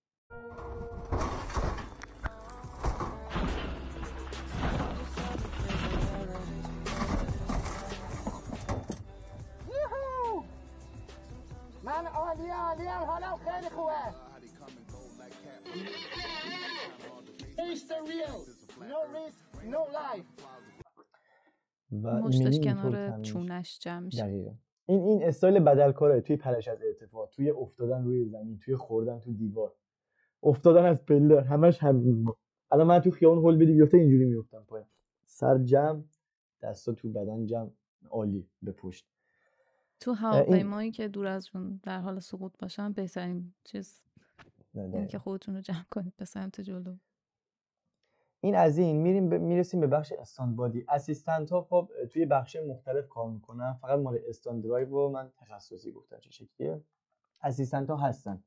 من 11.84 12.06
عالی 12.08 12.50
عالی 12.50 12.88
حالم 12.88 13.38
خیلی 13.38 13.70
خوبه. 13.70 13.94
Taste 17.58 17.88
the 17.88 18.00
real. 18.10 18.40
No 18.92 19.00
risk, 19.16 19.42
no 19.74 19.82
life. 19.98 20.44
و 22.04 22.18
مشتش 22.18 22.60
کنار 22.60 23.22
چونش 23.22 23.80
جمع 23.80 24.00
میشه. 24.00 24.26
این 24.86 25.02
این 25.04 25.24
استایل 25.24 25.60
بدلکاره 25.60 26.22
توی 26.22 26.36
پرش 26.36 26.68
از 26.68 26.82
ارتفاع 26.82 27.28
توی 27.28 27.50
افتادن 27.50 28.04
روی 28.04 28.26
زمین 28.26 28.60
توی 28.60 28.76
خوردن 28.76 29.20
تو 29.20 29.34
دیوار. 29.34 29.74
افتادن 30.44 30.86
از 30.86 30.98
پله 31.06 31.42
همش 31.42 31.84
همین 31.84 32.24
ما 32.24 32.36
الان 32.72 32.88
من 32.88 33.00
تو 33.00 33.12
خیابون 33.12 33.38
هول 33.38 33.56
بدی 33.56 33.74
بیفته 33.74 33.98
اینجوری 33.98 34.26
میفتم 34.26 34.64
پایین 34.68 34.88
سر 35.26 35.58
جمع 35.58 36.04
دستا 36.62 36.94
تو 36.94 37.10
بدن 37.10 37.46
جمع 37.46 37.70
عالی 38.10 38.48
به 38.62 38.72
پشت. 38.72 39.06
تو 40.00 40.12
این 40.12 40.20
هواپیمایی 40.20 40.92
که 40.92 41.08
دور 41.08 41.28
از 41.28 41.48
جون 41.48 41.80
در 41.84 42.00
حال 42.00 42.20
سقوط 42.20 42.52
باشن 42.60 42.92
بهترین 42.92 43.54
چیز 43.64 44.02
نه 44.76 44.82
اینه. 44.82 45.08
که 45.08 45.20
خودتون 45.20 45.56
رو 45.56 45.62
جمع 45.62 45.86
کنید 45.92 46.14
به 46.18 46.26
سمت 46.26 46.62
جلو. 46.62 46.96
این 48.42 48.56
از 48.56 48.78
این 48.78 49.02
میریم 49.02 49.30
به 49.30 49.38
می‌رسیم 49.38 49.80
به 49.80 49.88
بخش 49.88 50.12
stunt 50.12 50.56
body 50.56 50.86
assistant 50.90 51.52
ها 51.52 51.62
خب 51.62 51.90
توی 52.10 52.26
بخش 52.26 52.56
مختلف 52.56 53.10
کار 53.10 53.30
می‌کنن. 53.30 53.74
فقط 53.74 54.00
مال 54.00 54.20
stunt 54.28 54.64
drive 54.64 54.90
رو 54.90 55.10
من 55.10 55.32
تخصصی 55.38 55.92
گفتم 55.92 56.20
چه 56.20 56.32
شکلیه. 56.32 56.82
assistant 57.42 57.90
ها 57.90 57.98
هستن. 57.98 58.44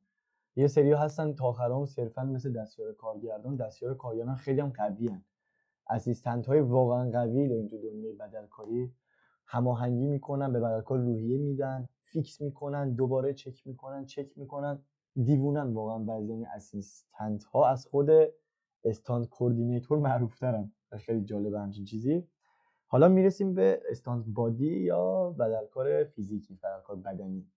یه 0.57 0.67
سری 0.67 0.93
هستن 0.93 1.33
تا 1.33 1.45
آخرام 1.45 1.87
صرفا 1.87 2.25
مثل 2.25 2.53
دستیار 2.53 2.93
کارگردان 2.93 3.57
دستیار 3.57 3.95
کارگردان 3.95 4.35
خیلی 4.35 4.61
هم 4.61 4.73
قوی 4.77 5.09
هن. 5.09 5.25
assistant 5.91 6.47
های 6.47 6.61
واقعا 6.61 7.11
قوی 7.11 7.49
داریم 7.49 7.69
تو 7.69 7.79
دنیای 7.79 8.13
بدلکاری. 8.13 8.95
هماهنگی 9.47 10.07
می‌کنن 10.07 10.53
به 10.53 10.61
بدلکار 10.61 10.99
روحیه 10.99 11.39
میدن 11.39 11.89
fix 12.03 12.41
می‌کنن 12.41 12.95
دوباره 12.95 13.35
چک 13.35 13.67
می‌کنن 13.67 14.07
چک 14.07 14.39
می‌کنن. 14.39 14.83
دیوونن 15.25 15.73
واقعا 15.73 15.99
بعضی 15.99 16.33
این 16.33 16.47
assistant 16.47 17.45
ها 17.45 17.69
از 17.69 17.87
خود 17.87 18.11
stunt 18.85 19.29
coordinator 19.29 19.99
معروف 19.99 20.39
ترن 20.39 20.73
خیلی 20.99 21.25
جالبه 21.25 21.61
همچین 21.61 21.85
چیزی. 21.85 22.29
حالا 22.87 23.09
می‌رسیم 23.09 23.55
به 23.55 23.83
stunt 23.91 24.35
body 24.35 24.77
یا 24.81 25.31
بدلکار 25.31 26.05
فیزیکی 26.05 26.55
بدلکار 26.55 26.97
بدنی. 26.97 27.51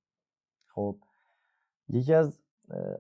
خب 0.68 0.98
یکی 1.90 2.14
از 2.14 2.40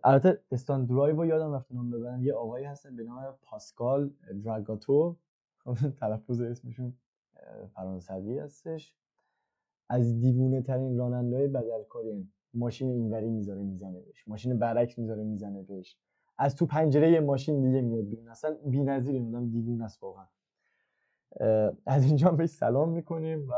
البته 0.03 0.39
stunt 0.51 0.85
drive 0.85 1.25
یادم 1.25 1.53
رفت 1.53 1.71
نام 1.71 1.89
ببرم. 1.89 2.23
یه 2.23 2.33
آقایی 2.33 2.65
هستن 2.65 2.95
به 2.95 3.03
نام 3.03 3.37
پاسکال 3.41 4.11
دراگاتو. 4.43 5.15
تلفظ 5.99 6.41
اسمشون 6.41 6.93
فرانسوی 7.73 8.39
هستش. 8.39 8.93
از 9.89 10.19
دیوونه 10.19 10.61
ترین 10.61 10.97
راننده 10.97 11.35
های 11.35 11.47
بدلکاری 11.47 12.29
ماشین 12.53 12.89
اینوری 12.89 13.29
می‌ذاره 13.29 13.61
می‌زنه 13.61 14.01
بهش. 14.01 14.27
ماشین 14.27 14.59
برعکس 14.59 14.97
می‌ذاره 14.99 15.23
می‌زنه 15.23 15.63
بهش. 15.63 15.97
از 16.37 16.55
تو 16.55 16.65
پنجره 16.65 17.11
یه 17.11 17.19
ماشین 17.19 17.61
دیگه 17.61 17.81
میاد 17.81 18.05
بیرون. 18.05 18.27
اصلا 18.27 18.57
بی‌نظیره 18.65 19.21
آدم 19.21 19.49
دیوونه 19.49 19.83
است 19.83 20.03
واقعا. 20.03 20.25
از 21.85 22.03
اینجا 22.03 22.31
بهش 22.31 22.49
سلام 22.49 22.89
می‌کنیم 22.89 23.49
و 23.49 23.53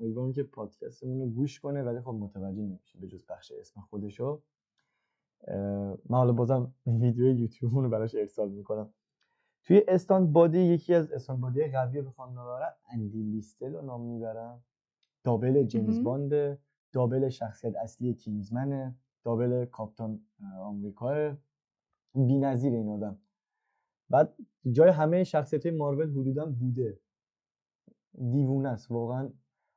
امیدوارم 0.00 0.32
که 0.32 0.42
پادکستمون 0.42 1.20
رو 1.20 1.26
گوش 1.26 1.60
کنه 1.60 1.82
ولی 1.82 2.00
خب 2.00 2.14
متوجه 2.20 2.62
نمیشه 2.62 2.98
به 2.98 3.06
جز 3.06 3.26
بخش 3.26 3.52
اسم 3.52 3.80
خودشو. 3.80 4.42
من 6.08 6.18
حالا 6.18 6.32
بازم 6.32 6.74
ویدیو 6.86 7.26
یوتیوب 7.26 7.74
رو 7.74 7.88
براش 7.88 8.14
ارسال 8.14 8.50
می‌کنم. 8.50 8.94
توی 9.64 9.82
استاند 9.88 10.32
بادی 10.32 10.58
یکی 10.58 10.94
از 10.94 11.12
استاند 11.12 11.40
بادی 11.40 11.64
قوی 11.64 11.98
رو 11.98 12.10
بخوام 12.10 12.32
ببرم. 12.32 12.74
اندی 12.90 13.22
لیستل 13.22 13.72
رو 13.72 13.82
نام 13.82 14.00
می‌برم. 14.00 14.64
دابل 15.24 15.62
جیمز 15.62 16.02
باند. 16.02 16.58
دابل 16.92 17.28
شخصیت 17.28 17.76
اصلی 17.76 18.14
کینگزمنه. 18.14 18.96
دابل 19.24 19.64
کاپتان 19.64 20.20
آمریکا 20.60 21.36
بی‌نظیر 22.14 22.72
این 22.72 22.88
آدم. 22.88 23.18
بعد 24.10 24.34
جای 24.72 24.90
همه 24.90 25.24
شخصیت 25.24 25.66
مارول 25.66 26.10
حدودا 26.10 26.46
بوده. 26.46 27.00
دیوونه 28.30 28.68
است. 28.68 28.90
واقعا 28.90 29.32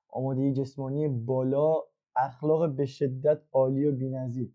آمادگی 0.10 0.54
جسمانی 0.54 1.08
بالا 1.08 1.76
اخلاق 2.16 2.76
به 2.76 2.86
شدت 2.86 3.42
عالی 3.52 3.86
و 3.86 3.92
بی‌نظیر. 3.92 4.54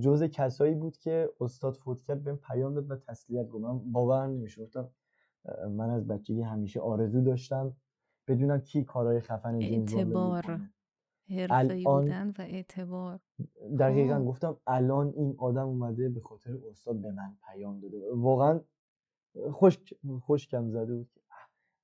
جز 0.00 0.22
کسایی 0.22 0.74
بود 0.74 0.96
که 0.96 1.30
استاد 1.40 1.74
فوت 1.74 2.02
کرد 2.02 2.24
بهم 2.24 2.36
پیام 2.36 2.74
داد 2.74 2.90
و 2.90 2.96
تسلیت 2.96 3.48
گفت. 3.48 3.64
من 3.64 3.92
باور 3.92 4.26
نمیشه 4.26 4.62
گفتم 4.62 4.90
من 5.70 5.90
از 5.90 6.06
بچگی 6.06 6.42
همیشه 6.42 6.80
آرزو 6.80 7.20
داشتم 7.20 7.76
بدونم 8.28 8.60
کی 8.60 8.84
کارهای 8.84 9.20
خفن 9.20 9.54
اعتبار. 9.54 10.60
حرفه‌ای 11.28 11.84
بودن 11.84 12.28
و 12.28 12.34
اعتبار. 12.38 13.20
دقیقا 13.78 14.18
خب. 14.18 14.24
گفتم 14.24 14.56
الان 14.66 15.12
این 15.16 15.34
آدم 15.38 15.68
اومده 15.68 16.08
به 16.08 16.20
خاطر 16.20 16.58
استاد 16.70 16.96
به 16.96 17.12
من 17.12 17.36
پیام 17.46 17.80
داده. 17.80 18.12
واقعا 18.14 18.60
خوش 19.52 19.94
خوشکم 20.20 20.70
زده 20.70 20.94
بود 20.94 21.10
که 21.10 21.20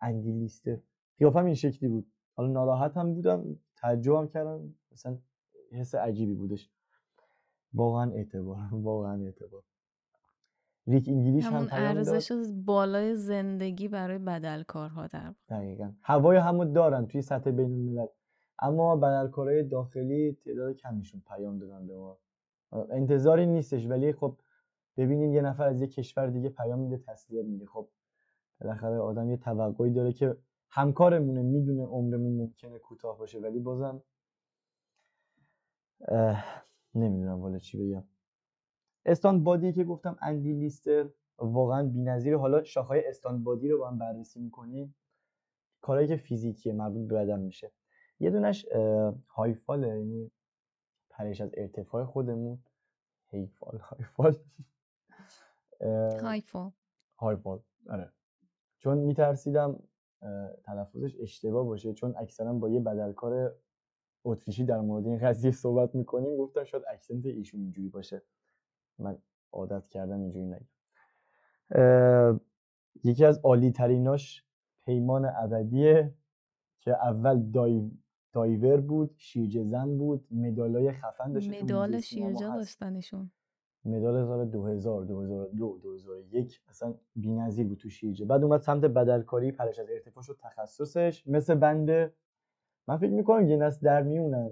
اندی 0.00 0.32
لیسته 0.32 0.82
قیافم 1.18 1.44
این 1.44 1.54
شکلی 1.54 1.88
بود. 1.88 2.12
حالا 2.36 2.52
ناراحت 2.52 2.96
هم 2.96 3.14
بودم 3.14 3.56
تعجبم 3.76 4.28
کردم. 4.28 4.74
مثلا 4.92 5.18
حس 5.72 5.94
عجیبی 5.94 6.34
بودش. 6.34 6.70
واقعا 7.74 8.12
اعتبار 8.12 8.58
واقعا 8.88 9.24
اعتبار. 9.24 9.62
ریک 10.86 11.08
انگلیش 11.08 11.44
هم 11.44 11.68
ارزش 11.70 12.32
بالای 12.64 13.16
زندگی 13.16 13.88
برای 13.88 14.18
بدلکارها 14.18 15.06
در 15.06 15.34
دقیقا. 15.48 15.92
هوای 16.02 16.36
همو 16.36 16.64
دارن 16.64 17.06
توی 17.06 17.22
سطح 17.22 17.50
بین 17.50 17.72
الملل. 17.72 18.06
اما 18.58 18.96
بدلکارهای 18.96 19.62
داخلی 19.62 20.32
تعداد 20.44 20.76
کمیشون 20.76 21.22
پیام 21.28 21.58
دادن 21.58 21.86
به 21.86 21.96
ما. 21.96 22.18
انتظاری 22.90 23.46
نیستش 23.46 23.86
ولی 23.86 24.12
خب 24.12 24.38
ببینید 24.96 25.34
یه 25.34 25.42
نفر 25.42 25.68
از 25.68 25.80
یه 25.80 25.86
کشور 25.86 26.26
دیگه 26.26 26.48
پیام 26.48 26.78
میده 26.78 26.96
تسلیت 26.96 27.44
میده. 27.44 27.66
خب 27.66 27.88
بالاخره 28.60 28.98
آدم 28.98 29.30
یه 29.30 29.36
توقعی 29.36 29.90
داره 29.90 30.12
که 30.12 30.36
همکارمونه 30.70 31.42
می‌دونه 31.42 31.84
عمرمون 31.84 32.32
ممکنه 32.32 32.78
کوتاه 32.78 33.18
باشه. 33.18 33.40
ولی 33.40 33.58
بازم 33.58 34.02
نمی‌دونم 36.94 37.40
والا 37.40 37.58
چی 37.58 37.78
بگم. 37.78 38.04
استان 39.06 39.44
بادی 39.44 39.72
که 39.72 39.84
گفتم 39.84 40.16
اندی 40.22 40.52
لیستر 40.52 41.10
واقعا 41.38 41.88
بی‌نظیر 41.88 42.36
حالا 42.36 42.62
شاخهای 42.64 43.08
استان 43.08 43.44
بادی 43.44 43.68
رو 43.68 43.78
با 43.78 43.88
هم 43.88 43.98
بررسی 43.98 44.40
می‌کنیم. 44.40 44.94
کارهایی 45.80 46.08
که 46.08 46.16
فیزیکیه 46.16 46.72
مربوط 46.72 47.08
به 47.08 47.14
بدن 47.14 47.40
میشه. 47.40 47.72
یه 48.20 48.30
دونش 48.30 48.66
هایفاله 49.28 49.88
یعنی 49.88 50.30
پرش 51.10 51.40
از 51.40 51.50
ارتفاع 51.54 52.04
خودمون. 52.04 52.58
هیفال 53.30 53.78
هایفال. 53.78 54.36
هایفال. 56.22 56.72
هایفال 57.18 57.60
آره. 57.88 58.12
چون 58.78 58.98
میترسیدم 58.98 59.82
تلفظش 60.64 61.16
اشتباه 61.20 61.66
باشه. 61.66 61.92
چون 61.92 62.14
اکثرا 62.16 62.52
با 62.52 62.68
یه 62.68 62.80
بدلکار 62.80 63.56
اتریشی 64.24 64.64
در 64.64 64.80
مورد 64.80 65.06
این 65.06 65.18
قضیه 65.18 65.50
صحبت 65.50 65.94
می‌کنیم. 65.94 66.36
گفتم 66.36 66.64
شاید 66.64 66.84
اکسنت 66.92 67.26
ایشون 67.26 67.60
اینجوری 67.60 67.88
باشه. 67.88 68.22
من 68.98 69.18
عادت 69.52 69.88
کردم 69.88 70.20
اینجوری 70.20 70.46
نگم. 70.46 70.66
یکی 73.04 73.24
از 73.24 73.38
عالی 73.38 73.72
تریناش 73.72 74.44
پیمان 74.84 75.24
ابدیه 75.24 76.14
که 76.80 76.90
اول 76.90 77.50
دایو 77.50 77.90
دایور 78.32 78.80
بود 78.80 79.14
شیرجه 79.16 79.64
زن 79.64 79.98
بود. 79.98 80.26
مدالای 80.30 80.92
خفن 80.92 81.32
داشت 81.32 81.62
مدال 81.62 82.00
شیرجه 82.00 82.46
داشتنشون 82.46 83.30
مدال 83.84 84.26
سال 84.26 84.44
2000 84.44 85.04
2002 85.04 85.78
2001 85.82 86.60
اصلا 86.68 86.94
بی‌نظیر 87.16 87.66
بود 87.66 87.78
تو 87.78 87.88
شیرجه 87.88 88.24
بعد 88.24 88.44
اومد 88.44 88.60
سمت 88.60 88.84
بدلکاری 88.84 89.52
پرش 89.52 89.78
از 89.78 89.86
ارتفاع 89.90 90.24
شد 90.24 90.38
تخصصش. 90.42 91.22
مثل 91.26 91.54
بنده 91.54 92.12
من 92.88 92.96
فکر 92.96 93.10
می‌کنم 93.10 93.46
یه 93.46 93.56
نسل 93.56 93.80
در 93.86 94.02
میونن 94.02 94.50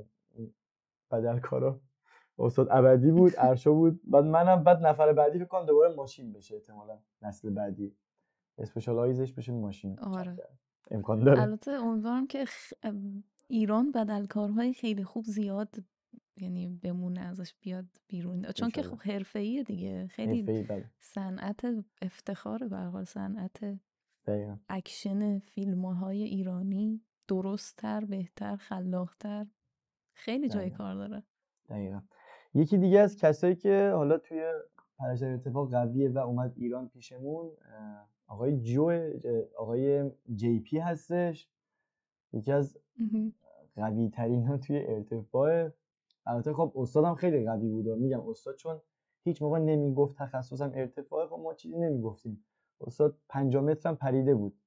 بدلکارا 1.11 1.81
استاد 2.39 2.69
ابدی 2.71 3.11
بود 3.11 3.33
ارشا 3.49 3.73
بود. 3.73 4.01
بعد 4.05 4.25
منم 4.25 4.65
بعد 4.65 4.87
نفر 4.87 5.13
بعدی 5.13 5.39
فکر 5.39 5.49
کنم 5.49 5.67
دوباره 5.67 5.95
ماشین 5.95 6.33
بشه 6.33 6.55
احتمالا. 6.55 6.99
نسل 7.23 7.51
بعدی. 7.51 7.97
اسپشالایزش 8.59 9.33
بشه 9.33 9.53
ماشین 9.53 9.99
آره. 9.99 10.37
امکان 10.91 11.25
داره. 11.25 11.43
البته 11.43 11.71
امیدوارم 11.71 12.27
که 12.27 12.45
خ... 12.45 12.73
ایران 13.49 13.93
بدلکارهای 13.93 14.73
خیلی 14.73 15.05
خوب 15.05 15.25
زیاد 15.25 15.77
یعنی 16.37 16.67
بمونه 16.67 17.21
ازش 17.21 17.55
بیاد 17.61 17.85
بیرون. 18.09 18.43
چون 18.43 18.71
که 18.71 18.83
خب 18.83 18.99
حرفه‌ایه 18.99 19.63
دیگه. 19.63 20.07
خیلی 20.07 20.43
بله. 20.43 20.91
صنعت 21.01 21.67
افتخار 22.03 22.69
به 22.69 22.77
حال. 22.77 23.05
صنعت 23.05 23.79
اکشن 24.69 25.39
فیلم 25.39 25.85
های 25.85 26.23
ایرانی. 26.23 27.06
درستتر 27.29 28.05
بهتر 28.05 28.57
خلاقتر. 28.57 29.47
خیلی 30.13 30.49
جای 30.49 30.71
کار 30.71 30.95
داره. 30.95 31.23
دقیقا. 31.69 32.01
یکی 32.55 32.79
دیگه 32.79 33.01
از 33.01 33.17
کسایی 33.17 33.55
که 33.55 33.93
حالا 33.95 34.19
توی 34.19 34.53
پرش 34.99 35.28
از 35.28 35.35
ارتفاع 35.35 35.71
قویه 35.71 36.11
و 36.11 36.19
اومد 36.19 36.53
ایران 36.57 36.89
پیشمون 36.89 37.51
آقای 38.27 38.61
جو 38.61 39.11
آقای 39.59 40.11
جی 40.35 40.61
پی 40.61 40.79
هستش. 40.79 41.51
یکی 42.33 42.53
از 42.53 42.79
قوی 43.77 44.09
ترین 44.09 44.47
ها 44.47 44.57
توی 44.57 44.87
ارتفاع. 44.87 45.71
البته 46.27 46.53
خب 46.53 46.73
استادم 46.77 47.15
خیلی 47.15 47.45
قوی 47.45 47.69
بود 47.69 47.89
میگم 47.89 48.29
استاد 48.29 48.57
چون 48.57 48.81
هیچ 49.25 49.43
موقع 49.43 49.59
نمی‌گفت 49.59 50.19
تخصصم 50.19 50.73
ارتفاع 50.75 51.27
خب 51.27 51.41
ما 51.43 51.55
چیزی 51.55 51.77
نمی‌گفتیم. 51.79 52.45
استاد 52.81 53.19
5 53.29 53.57
متر 53.57 53.89
هم 53.89 53.97
پریده 53.97 54.35
بود. 54.35 54.59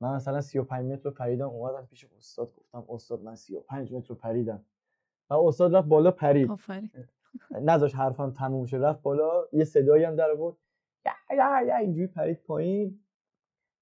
من 0.00 0.14
مثلا 0.14 0.40
35 0.40 0.92
متر 0.92 1.02
رو 1.02 1.10
پریدم 1.10 1.48
اومدم 1.48 1.86
پیش 1.86 2.06
استاد 2.16 2.54
گفتم 2.56 2.84
استاد 2.88 3.22
من 3.22 3.34
35 3.34 3.92
متر 3.92 4.08
رو 4.08 4.14
پریدم. 4.14 4.64
و 5.30 5.34
استاد 5.34 5.74
رفت 5.74 5.88
بالا 5.88 6.10
پرید. 6.10 6.50
نذاش 7.50 7.94
حرفم 7.94 8.30
تموم 8.30 8.66
شه 8.66 8.76
رفت 8.76 9.02
بالا 9.02 9.44
یه 9.52 9.64
صدایی 9.64 10.04
هم 10.04 10.16
در 10.16 10.30
آورد. 10.30 10.56
یا 11.04 11.36
یا 11.36 11.62
یا 11.66 11.76
اینجوری 11.76 12.06
پرید 12.06 12.42
پایین. 12.42 13.00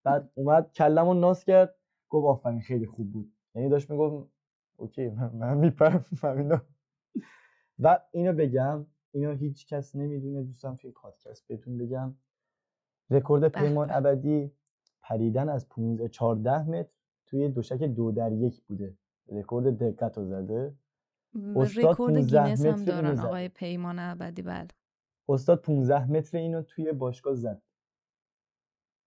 بعد 0.04 0.30
اومد 0.34 0.72
کلمو 0.72 1.14
ناس 1.14 1.44
کرد 1.44 1.74
گفت 2.08 2.26
آفرین 2.26 2.60
خیلی 2.60 2.86
خوب 2.86 3.12
بود. 3.12 3.32
یعنی 3.54 3.68
داشت 3.68 3.90
می‌گفت 3.90 4.30
اوکی 4.76 5.08
من, 5.08 5.30
من 5.34 5.56
میپرم 5.58 6.04
اینا. 6.22 6.62
و 7.78 8.00
اینو 8.10 8.32
بگم 8.32 8.86
اینو 9.12 9.32
هیچ 9.32 9.66
کس 9.66 9.96
نمی‌دونه 9.96 10.42
دوستم 10.42 10.74
توی 10.74 10.90
پادکست 10.90 11.46
بهتون 11.46 11.78
بگم. 11.78 12.14
رکورد 13.10 13.48
پیمان 13.48 13.90
ابدی 13.90 14.52
پریدن 15.04 15.48
از 15.48 15.68
15 15.68 16.08
14 16.08 16.62
متر 16.68 16.90
توی 17.26 17.48
دوشک 17.48 17.82
دو 17.82 18.12
در 18.12 18.32
یک 18.32 18.62
بوده. 18.62 18.96
رکورد 19.28 19.78
دقت 19.78 20.18
رو 20.18 20.24
زده؟ 20.24 20.74
رکورد 21.76 22.16
گینس 22.16 22.66
هم 22.66 22.84
دارن 22.84 23.18
آقای 23.18 23.48
پیمان 23.48 23.98
ابدی 23.98 24.42
بله. 24.42 24.68
استاد 25.28 25.62
15 25.62 26.10
متر 26.10 26.38
اینو 26.38 26.62
توی 26.62 26.92
باشگاه 26.92 27.34
زد. 27.34 27.62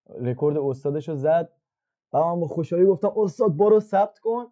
رکورد 0.10 0.58
استادش 0.58 1.10
رو 1.10 1.16
زد. 1.16 1.54
و 2.14 2.20
من 2.20 2.40
با 2.40 2.48
خوشحالی 2.48 2.86
گفتم 2.86 3.12
استاد 3.18 3.58
برو 3.58 3.80
ثبت 3.80 4.20
کن. 4.20 4.46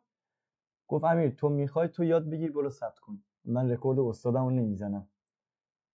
گفت 0.87 1.05
امیر 1.05 1.29
تو 1.29 1.49
می‌خوای 1.49 1.87
تو 1.87 2.03
یاد 2.03 2.29
بگیر 2.29 2.51
برو 2.51 2.69
ثبت 2.69 2.99
کن. 2.99 3.23
من 3.45 3.71
رکورد 3.71 3.99
استادم 3.99 4.43
رو 4.43 4.49
نمی‌زنم. 4.49 5.07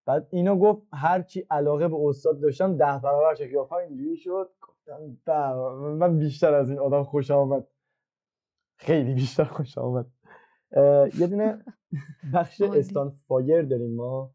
بعد 0.06 0.26
اینو 0.30 0.56
گفت 0.58 0.82
هرچی 0.92 1.46
علاقه 1.50 1.88
به 1.88 1.96
استاد 1.96 2.40
داشتم 2.40 2.76
ده 2.76 2.98
برابر 2.98 3.34
شد. 3.34 3.44
قیافه 3.44 3.72
اینجوری 3.74 4.16
شد. 4.16 4.50
گفتم 4.62 5.18
"به، 5.24 5.54
من 5.74 6.18
بیشتر 6.18 6.54
از 6.54 6.70
این 6.70 6.78
آدم 6.78 7.02
خوشم 7.02 7.34
آمد. 7.34 7.66
خیلی 8.76 9.14
بیشتر 9.14 9.44
خوشم 9.44 9.80
آمد. 9.80 10.06
یه 11.18 11.26
دونه 11.26 11.64
بخش 12.34 12.60
عالی. 12.60 12.78
stunt 12.78 13.10
fire 13.28 13.62
داریم 13.62 13.94
ما. 13.94 14.30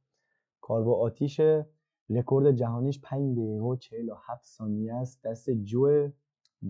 کار 0.61 0.84
با 0.84 0.99
آتیشه. 0.99 1.70
رکورد 2.09 2.51
جهانیش 2.51 3.01
5 3.03 3.38
دقیقه 3.38 3.63
و 3.63 3.76
47 3.76 4.45
ثانیه 4.45 4.93
است. 4.93 5.26
دست 5.28 5.49
جو 5.49 6.09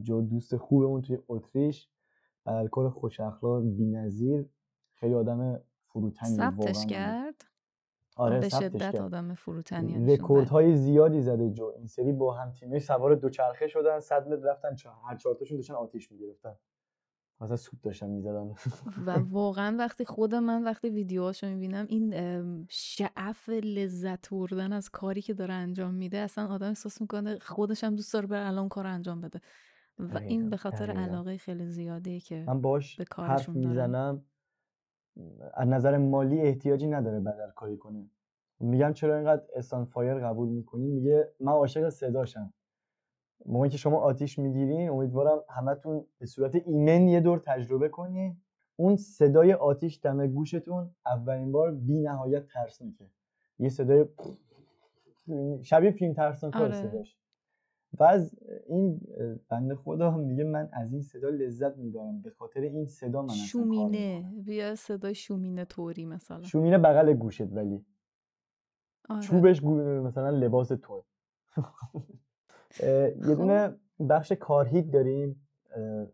جو 0.01 0.21
دوست 0.21 0.57
خوبمون 0.57 1.01
توی 1.01 1.17
اتریش. 1.27 1.89
بدلکار 2.45 2.89
خوش 2.89 3.19
اخلاق 3.19 3.63
بی‌نظیر. 3.63 4.49
خیلی 4.93 5.13
آدم 5.13 5.61
فروتنی 5.87 6.29
ثبتش 6.29 6.85
کرد؟ 6.85 7.45
آره 8.17 8.39
به 8.39 8.49
شدت. 8.49 8.95
آدم 8.95 9.33
فروتنی 9.33 10.15
رکوردهای 10.15 10.75
زیادی 10.75 11.21
زده 11.21 11.49
جو 11.49 11.65
این 11.77 11.87
سری 11.87 12.11
با 12.11 12.33
هم 12.33 12.51
تیمی 12.51 12.79
سوار 12.79 13.15
دوچرخه 13.15 13.67
شدن 13.67 13.99
صد 13.99 14.27
متر 14.27 14.43
رفتن 14.43 14.75
چه- 14.75 14.89
هر 15.09 15.15
چهار 15.15 15.35
تاشون 15.35 15.57
داشتن 15.57 15.73
آتیش 15.73 16.11
می‌گرفتن 16.11 16.55
مثلا 17.41 17.55
سوپ 17.55 17.81
داشتن 17.81 18.09
می‌زدن 18.09 18.53
و 19.05 19.11
واقعا 19.11 19.75
وقتی 19.79 20.05
خود 20.05 20.35
من 20.35 20.63
وقتی 20.63 20.89
ویدیوهاشو 20.89 21.47
می‌بینم 21.47 21.85
این 21.89 22.13
شعف 22.69 23.49
لذت 23.49 24.29
بردن 24.29 24.73
از 24.73 24.89
کاری 24.89 25.21
که 25.21 25.33
داره 25.33 25.53
انجام 25.53 25.93
میده 25.93 26.17
اصلا 26.17 26.47
آدم 26.47 26.67
احساس 26.67 27.01
می‌کنه 27.01 27.39
خودش 27.39 27.83
هم 27.83 27.95
دوست 27.95 28.13
داره 28.13 28.27
بره 28.27 28.47
الان 28.47 28.69
کار 28.69 28.87
انجام 28.87 29.21
بده 29.21 29.41
و 29.99 30.17
این 30.17 30.49
به 30.49 30.57
خاطر. 30.57 30.91
علاقه 30.91 31.37
خیلی 31.37 31.65
زیادی 31.65 32.19
که 32.19 32.43
من 32.47 32.61
باش 32.61 32.95
به 32.95 33.03
حرف 33.03 33.09
کارشون 33.09 33.55
دارن. 33.55 33.67
می‌زنم 33.69 34.25
از 35.53 35.67
نظر 35.67 35.97
مالی 35.97 36.41
احتیاجی 36.41 36.87
نداره 36.87 37.19
بدل 37.19 37.49
کاری 37.55 37.77
کنه. 37.77 38.09
میگم 38.59 38.93
چرا 38.93 39.15
اینقدر 39.15 39.43
استان 39.55 39.85
فایر 39.85 40.19
قبول 40.19 40.49
می‌کنی؟ 40.49 40.87
میگه 40.87 41.31
من 41.39 41.51
عاشق 41.51 41.89
صداشم. 41.89 42.53
موقعی 43.45 43.69
که 43.69 43.77
شما 43.77 43.97
آتیش 43.97 44.39
می‌گیرین 44.39 44.89
امیدوارم 44.89 45.43
همتون 45.49 46.05
به 46.19 46.25
صورت 46.25 46.55
ایمن 46.55 47.07
یه 47.07 47.19
دور 47.19 47.39
تجربه 47.45 47.89
کنین. 47.89 48.37
اون 48.75 48.95
صدای 48.95 49.53
آتیش 49.53 49.99
دم 50.03 50.27
گوشتون 50.27 50.95
اولین 51.05 51.51
بار 51.51 51.71
بی 51.71 52.01
نهایت 52.01 52.47
ترسناکه 52.47 53.05
یه 53.59 53.69
صدای 53.69 54.05
شبیه 55.63 55.91
فیلم 55.91 56.13
ترسناک 56.13 56.55
آره. 56.55 56.71
صداش. 56.71 57.17
و 57.99 58.03
از 58.03 58.35
این 58.67 59.01
بنده 59.49 59.75
خدا 59.75 60.17
میگه 60.17 60.43
من 60.43 60.69
از 60.73 60.93
این 60.93 61.01
صدا 61.01 61.29
لذت 61.29 61.77
می‌برم. 61.77 62.21
به 62.21 62.29
خاطر 62.29 62.61
این 62.61 62.85
صدا 62.85 63.21
من 63.21 63.33
شومینه. 63.33 64.33
بیا 64.45 64.75
صدای 64.75 65.15
شومینه 65.15 65.65
طوری 65.65 66.05
مثلا. 66.05 66.43
شومینه 66.43 66.77
بغل 66.77 67.13
گوشت 67.13 67.53
ولی. 67.53 67.85
آره. 69.09 69.21
چوبش 69.21 69.63
مثلا 69.63 70.29
لباس 70.29 70.71
اه، 72.79 73.09
یه 73.09 73.15
خب. 73.21 73.35
دونه 73.35 73.75
بخش 74.09 74.31
کارهیت 74.31 74.91
داریم. 74.91 75.47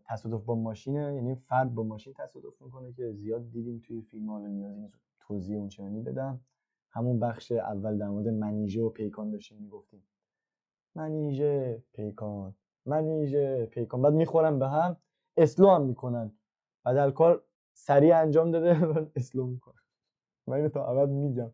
تصادف 0.04 0.44
با 0.44 0.54
ماشینه. 0.54 1.14
یعنی 1.14 1.34
فرد 1.34 1.74
با 1.74 1.82
ماشین 1.82 2.12
تصادف 2.12 2.62
می‌کنه 2.62 2.92
که 2.92 3.12
زیاد 3.12 3.50
دیدیم 3.50 3.82
توی 3.86 4.02
فیلم. 4.02 4.30
حالا 4.30 4.46
نیازی 4.46 4.88
توضیح 5.20 5.58
اون 5.58 5.68
چنانی 5.68 6.00
بدم. 6.00 6.40
همون 6.90 7.20
بخش 7.20 7.52
اول 7.52 7.98
در 7.98 8.08
مورد 8.08 8.28
منیژه 8.28 8.82
و 8.82 8.88
پیکان 8.88 9.30
داشتیم 9.30 9.58
می‌گفتیم. 9.58 10.02
منیژه 10.94 11.82
پیکان 11.92 12.54
منیژه 12.86 13.66
پیکان. 13.66 14.02
بعد 14.02 14.12
می‌خورن 14.12 14.58
به 14.58 14.68
هم 14.68 14.96
slow 15.36 15.68
هم 15.70 15.82
می‌کنن. 15.82 16.32
بعد 16.84 17.10
کار 17.14 17.44
سریع 17.72 18.18
انجام 18.18 18.50
داده 18.50 18.74
بعد 18.94 19.12
slow 19.16 19.46
می‌کنن. 19.46 19.82
من 20.46 20.56
اینو 20.56 20.68
تا 20.68 20.86
ابد 20.86 21.08
میگم. 21.10 21.52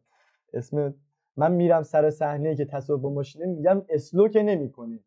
اسم 0.53 0.95
من 1.37 1.53
میرم 1.53 1.83
سر 1.83 2.11
صحنه 2.11 2.57
که 2.57 2.65
تصادف 2.65 3.03
با 3.03 3.11
ماشینه 3.11 3.47
میگم 3.47 3.83
slow 3.89 4.29
که 4.29 4.43
نمی‌کنی. 4.43 5.05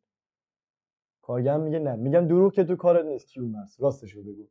کارگرم 1.22 1.62
میگه 1.62 1.80
نه. 1.80 1.96
میگم 1.96 2.28
دروغ 2.28 2.54
که 2.54 2.64
تو 2.64 2.76
کارت 2.76 3.06
نیست. 3.06 3.28
کیومرس 3.28 3.82
راستشو 3.82 4.24
بگو. 4.24 4.48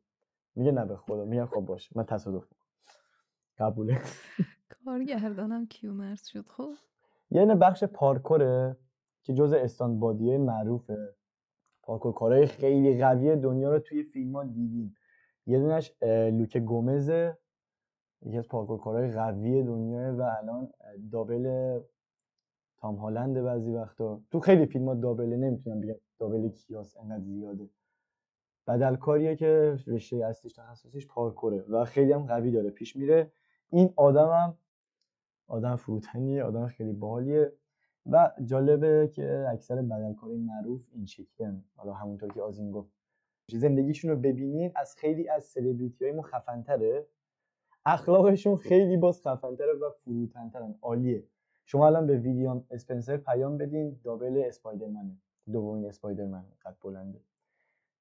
میگه 0.55 0.71
نه 0.71 0.85
به 0.85 0.95
خدا. 0.97 1.25
میگم 1.25 1.45
خب 1.45 1.61
باشه. 1.61 1.91
من 1.95 2.03
تصادف 2.05 2.45
قبوله. 3.57 4.01
کارگردانم 4.85 5.67
کیومرس 5.67 6.27
شد 6.27 6.47
خب؟ 6.47 6.73
یه 7.31 7.45
نه 7.45 7.55
بخش 7.55 7.83
پارکوره. 7.83 8.77
که 9.23 9.33
جز 9.33 9.53
استان 9.53 9.99
بادیه 9.99 10.37
معروفه. 10.37 11.15
پارکور 11.83 12.13
کارهای 12.13 12.45
خیلی 12.45 13.01
قوی 13.01 13.35
دنیا 13.35 13.71
رو 13.71 13.79
توی 13.79 14.03
فیلم 14.03 14.35
ها 14.35 14.43
دیدیم. 14.43 14.95
یه 15.45 15.59
دونش 15.59 15.93
لوک 16.31 16.57
گومزه 16.57 17.37
یکی 18.21 18.37
از 18.37 18.47
پارکور 18.47 18.79
کارهای 18.79 19.11
قوی 19.11 19.63
دنیاه 19.63 20.09
و 20.09 20.21
الان 20.21 20.69
دابل 21.11 21.79
تام 22.77 22.95
هالند 22.95 23.41
بعضی 23.41 23.71
وقتا. 23.71 24.21
تو 24.31 24.39
خیلی 24.39 24.65
فیلم 24.65 24.87
ها 24.87 24.95
دابله 24.95 25.37
نمی‌تونم 25.37 25.81
بگم 25.81 25.95
دابل 26.19 26.49
کیاس 26.49 26.97
انقدر 26.97 27.23
زیاده. 27.23 27.69
بدلکاریه 28.67 29.35
که 29.35 29.77
رشته 29.87 30.25
اصلیش 30.25 30.53
تخصصیش 30.53 31.07
پارکوره 31.07 31.65
و 31.69 31.85
خیلی 31.85 32.11
هم 32.11 32.25
قوی 32.25 32.51
داره 32.51 32.69
پیش 32.69 32.95
میره. 32.95 33.31
این 33.69 33.93
آدمم 33.95 34.57
آدم 35.47 35.75
فروتنیه 35.75 36.43
آدم 36.43 36.67
خیلی 36.67 36.93
باحالیه. 36.93 37.53
و 38.05 38.31
جالبه 38.45 39.11
که 39.13 39.45
اکثر 39.49 39.81
بدلکارای 39.81 40.37
معروف 40.37 40.81
این 40.93 41.05
شکلی 41.05 41.63
حالا 41.75 41.93
همونطور 41.93 42.33
که 42.33 42.41
آزین 42.41 42.71
گفت. 42.71 42.93
زندگیشون 43.51 44.11
رو 44.11 44.17
ببینین 44.17 44.71
از 44.75 44.95
خیلی 44.95 45.29
از 45.29 45.43
سلبریتی 45.43 46.09
های 46.09 46.21
خفنتره. 46.21 47.07
اخلاقشون 47.85 48.55
خیلی 48.55 48.97
باز 48.97 49.21
خفنتره 49.21 49.73
و 49.73 49.89
فروتنترن. 49.89 50.75
عالیه. 50.81 51.23
شما 51.65 51.87
الان 51.87 52.07
به 52.07 52.17
ویلیام 52.17 52.65
اسپنسر 52.71 53.17
پیام 53.17 53.57
بدین. 53.57 53.99
دابل 54.03 54.43
اسپایدرمنه. 54.47 55.17
دومین 55.51 55.85
اسپایدرمن. 55.85 56.45
قد 56.65 56.75
بلنده. 56.83 57.19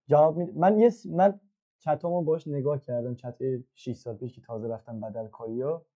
جواب 0.06 0.36
می... 0.36 0.44
من 0.44 0.78
یه 0.78 0.90
من 1.10 1.40
چتامو 1.78 2.22
باش 2.22 2.48
نگاه 2.48 2.80
کردم. 2.80 3.14
چت 3.14 3.38
6 3.74 3.92
سال 3.92 4.16
پیش 4.16 4.34
که 4.34 4.40
تازه 4.40 4.68
رفتم 4.68 5.00
بدل 5.00 5.26
کاریا 5.26 5.86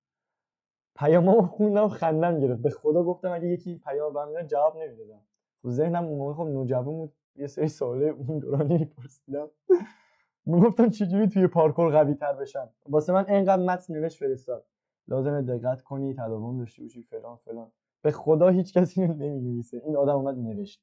پیامامو 0.97 1.43
خوندم 1.43 1.85
و 1.85 1.89
خندم 1.89 2.41
گرفت. 2.41 2.63
به 2.63 2.71
خدا 2.71 3.03
گفتم 3.03 3.33
اگه 3.33 3.49
یکی 3.49 3.79
پیام 3.79 4.13
برمیداد 4.13 4.47
جواب 4.47 4.77
نمی‌دادم. 4.77 5.21
تو 5.63 5.71
ذهنم 5.71 6.05
اون 6.05 6.19
موقع 6.19 6.35
خب 6.35 6.49
نوجوان 6.49 6.85
بود 6.85 7.13
یه 7.37 7.47
سری 7.47 7.69
سواله 7.69 8.07
اون 8.07 8.39
دورانی 8.39 8.79
میپرسیدم. 8.79 9.49
می‌گفتم 10.47 10.89
چجوری 10.89 11.29
توی 11.29 11.47
پارکور 11.47 11.91
قوی 11.91 12.15
تر 12.15 12.33
بشم؟ 12.33 12.71
واسه 12.89 13.13
من 13.13 13.27
اینقدر 13.29 13.63
متن 13.63 13.95
نوشت 13.95 14.19
فرستاد. 14.19 14.65
لازمه 15.09 15.43
دقت 15.43 15.83
کنی 15.83 16.15
تداوم 16.15 16.59
داشته 16.59 16.83
باشی 16.83 17.03
فلان 17.03 17.37
فلان. 17.37 17.73
به 18.03 18.11
خدا 18.11 18.49
هیچ 18.49 18.75
کسی 18.75 19.03
اینو 19.03 19.63
این 19.85 19.97
آدم 19.97 20.17
اومد 20.17 20.39
نوشت. 20.39 20.83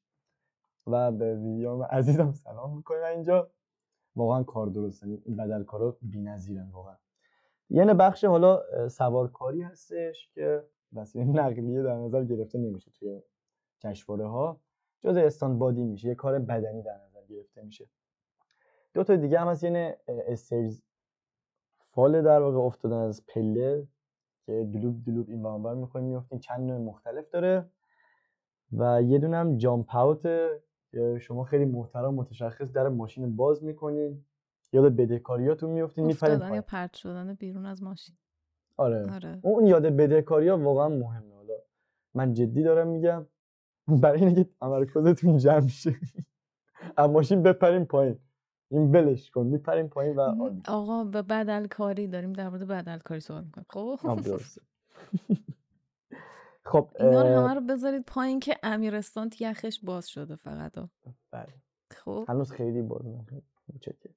و 0.86 1.12
به 1.12 1.36
ویلیام 1.36 1.82
عزیزم 1.82 2.32
سلام 2.32 2.76
می‌کنم 2.76 3.04
اینجا. 3.14 3.50
واقعا 4.16 4.42
کار 4.42 4.66
درست 4.66 5.02
یعنی 5.02 5.22
این 5.24 5.36
بدل 5.36 5.64
کارا 5.64 5.96
بی‌نظیرن 6.02 6.70
واقعا. 6.70 6.96
یه 7.70 7.84
نه 7.84 7.94
بخش 7.94 8.24
حالا 8.24 8.62
سوارکاری 8.88 9.62
هستش 9.62 10.30
که 10.34 10.64
وسیله 10.92 11.24
نقلیه 11.24 11.82
در 11.82 11.94
نظر 11.94 12.24
گرفته 12.24 12.58
نمیشه 12.58 12.90
توی 12.90 13.22
جشنواره 13.78 14.26
ها 14.26 14.60
جز 15.00 15.16
استان 15.16 15.58
بادی 15.58 15.84
میشه 15.84 16.08
یه 16.08 16.14
کار 16.14 16.38
بدنی 16.38 16.82
در 16.82 17.00
نظر 17.06 17.24
گرفته 17.28 17.62
میشه. 17.62 17.88
دو 18.94 19.04
تا 19.04 19.16
دیگه 19.16 19.40
هم 19.40 19.56
یه 19.62 19.70
نه 19.70 19.98
استیرز 20.08 20.82
فال 21.90 22.22
در 22.22 22.40
واقع 22.40 22.58
افتادن 22.58 22.96
از 22.96 23.26
پله 23.26 23.88
که 24.46 24.68
دلوب 24.74 25.04
دلوب 25.04 25.30
این 25.30 25.42
بانبر 25.42 25.74
می‌خوایم 25.74 26.06
میفتین 26.06 26.38
چند 26.38 26.60
نوع 26.60 26.78
مختلف 26.78 27.30
داره. 27.30 27.70
و 28.72 29.02
یه 29.02 29.18
دونه 29.18 29.36
هم 29.36 29.56
جامپ 29.56 29.86
شما 31.20 31.44
خیلی 31.44 31.64
محترم 31.64 32.14
متشخص 32.14 32.72
در 32.72 32.88
ماشین 32.88 33.36
باز 33.36 33.64
می‌کنین. 33.64 34.24
یاد 34.74 34.96
بدهکاریاتون 34.96 35.70
میفتین 35.70 36.04
میپرین 36.04 36.32
افتادن 36.32 36.44
یا 36.44 36.48
پایین 36.48 36.62
پرت 36.62 36.94
شدن 36.94 37.34
بیرون 37.34 37.66
از 37.66 37.82
ماشین. 37.82 38.16
آره. 38.76 39.12
آره. 39.12 39.38
اون 39.42 39.66
یاد 39.66 39.82
بدهکاری 39.82 40.48
ها 40.48 40.58
واقعا 40.58 40.88
مهمه. 40.88 41.34
حالا 41.34 41.54
من 42.14 42.32
جدی 42.32 42.62
دارم 42.62 42.88
میگم 42.88 43.26
برای 43.88 44.24
اینکه 44.24 44.44
تمرکزتون 44.60 45.38
جمع 45.38 45.68
شه. 45.68 45.94
از 46.96 47.10
ماشین 47.10 47.42
بپریم 47.42 47.84
پایین. 47.84 48.18
این 48.70 48.92
بلش 48.92 49.30
کن. 49.30 49.46
میپریم 49.46 49.88
پایین 49.88 50.16
و 50.16 50.50
آقا 50.68 51.04
به 51.04 51.22
بدل 51.22 51.66
کاری 51.66 52.06
داریم 52.06 52.32
در 52.32 52.48
مورد 52.48 52.66
بدل 52.66 52.98
کاری 52.98 53.20
صحبت 53.20 53.44
می‌کنیم. 53.44 53.66
خب؟ 53.68 54.10
خب 56.70 56.90
اینا 57.00 57.22
رو 57.22 57.28
همه 57.28 57.54
رو 57.54 57.60
بذارید 57.60 58.04
پایین 58.06 58.40
که 58.40 58.56
امیرستان 58.62 59.30
یخش 59.40 59.80
باز 59.82 60.08
شده 60.08 60.36
فقط. 60.36 60.72
بله. 61.30 61.54
خب؟ 61.90 62.24
هنوز 62.28 62.52
خیلی 62.52 62.82
باز 62.82 63.06
نشد. 63.06 63.42
متشکرم. 63.74 64.14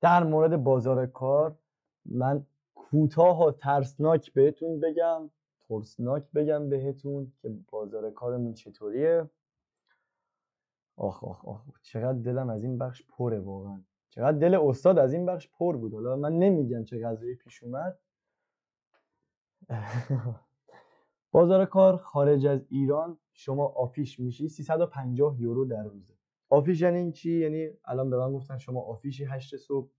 در 0.00 0.24
مورد 0.24 0.56
بازار 0.56 1.06
کار 1.06 1.58
من 2.04 2.46
کوتاه 2.74 3.46
و 3.46 3.52
ترسناک 3.52 4.32
بهتون 4.32 4.80
بگم 4.80 5.30
ترسناک 5.68 6.32
بگم 6.34 6.68
بهتون 6.68 7.32
که 7.42 7.48
بازار 7.68 8.10
کارمون 8.10 8.54
چطوریه. 8.54 9.30
آخ 10.96 11.24
آخ 11.24 11.44
آخ 11.44 11.60
چقدر 11.82 12.18
دلم 12.18 12.50
از 12.50 12.64
این 12.64 12.78
بخش 12.78 13.02
پره 13.08 13.40
واقعا. 13.40 13.82
چقدر 14.10 14.38
دل 14.38 14.54
استاد 14.54 14.98
از 14.98 15.12
این 15.12 15.26
بخش 15.26 15.48
پر 15.48 15.76
بود. 15.76 15.94
حالا 15.94 16.16
من 16.16 16.32
نمیگم 16.32 16.84
چه 16.84 17.06
قضایی 17.06 17.34
پیش 17.34 17.62
اومد. 17.62 17.98
بازار 21.32 21.64
کار 21.64 21.96
خارج 21.96 22.46
از 22.46 22.66
ایران 22.68 23.18
شما 23.32 23.66
آفیش 23.66 24.20
میشی 24.20 24.48
350 24.48 25.40
یورو 25.40 25.64
در 25.64 25.82
روزه. 25.82 26.17
آفیش 26.50 26.80
یعنی 26.80 27.12
چی؟ 27.12 27.32
یعنی 27.40 27.70
الان 27.84 28.10
به 28.10 28.16
من 28.18 28.32
گفتن 28.32 28.58
شما 28.58 28.80
آفیشی 28.80 29.24
8 29.24 29.56
صبح. 29.56 29.90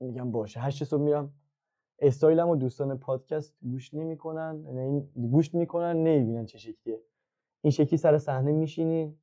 میگم 0.00 0.30
باشه 0.30 0.60
8 0.60 0.84
صبح 0.84 1.02
میرم. 1.02 1.34
استایلم 1.98 2.48
و 2.48 2.56
دوستان 2.56 2.98
پادکست 2.98 3.56
گوش 3.62 3.94
نمی‌کنن 3.94 4.64
یعنی 4.66 5.00
گوش 5.30 5.54
می‌کنن 5.54 5.96
نمی‌بینن 5.96 6.46
چه 6.46 6.58
شکلیه. 6.58 7.02
این 7.62 7.70
شکلی 7.70 7.96
سر 7.96 8.18
صحنه 8.18 8.52
میشینین 8.52 9.18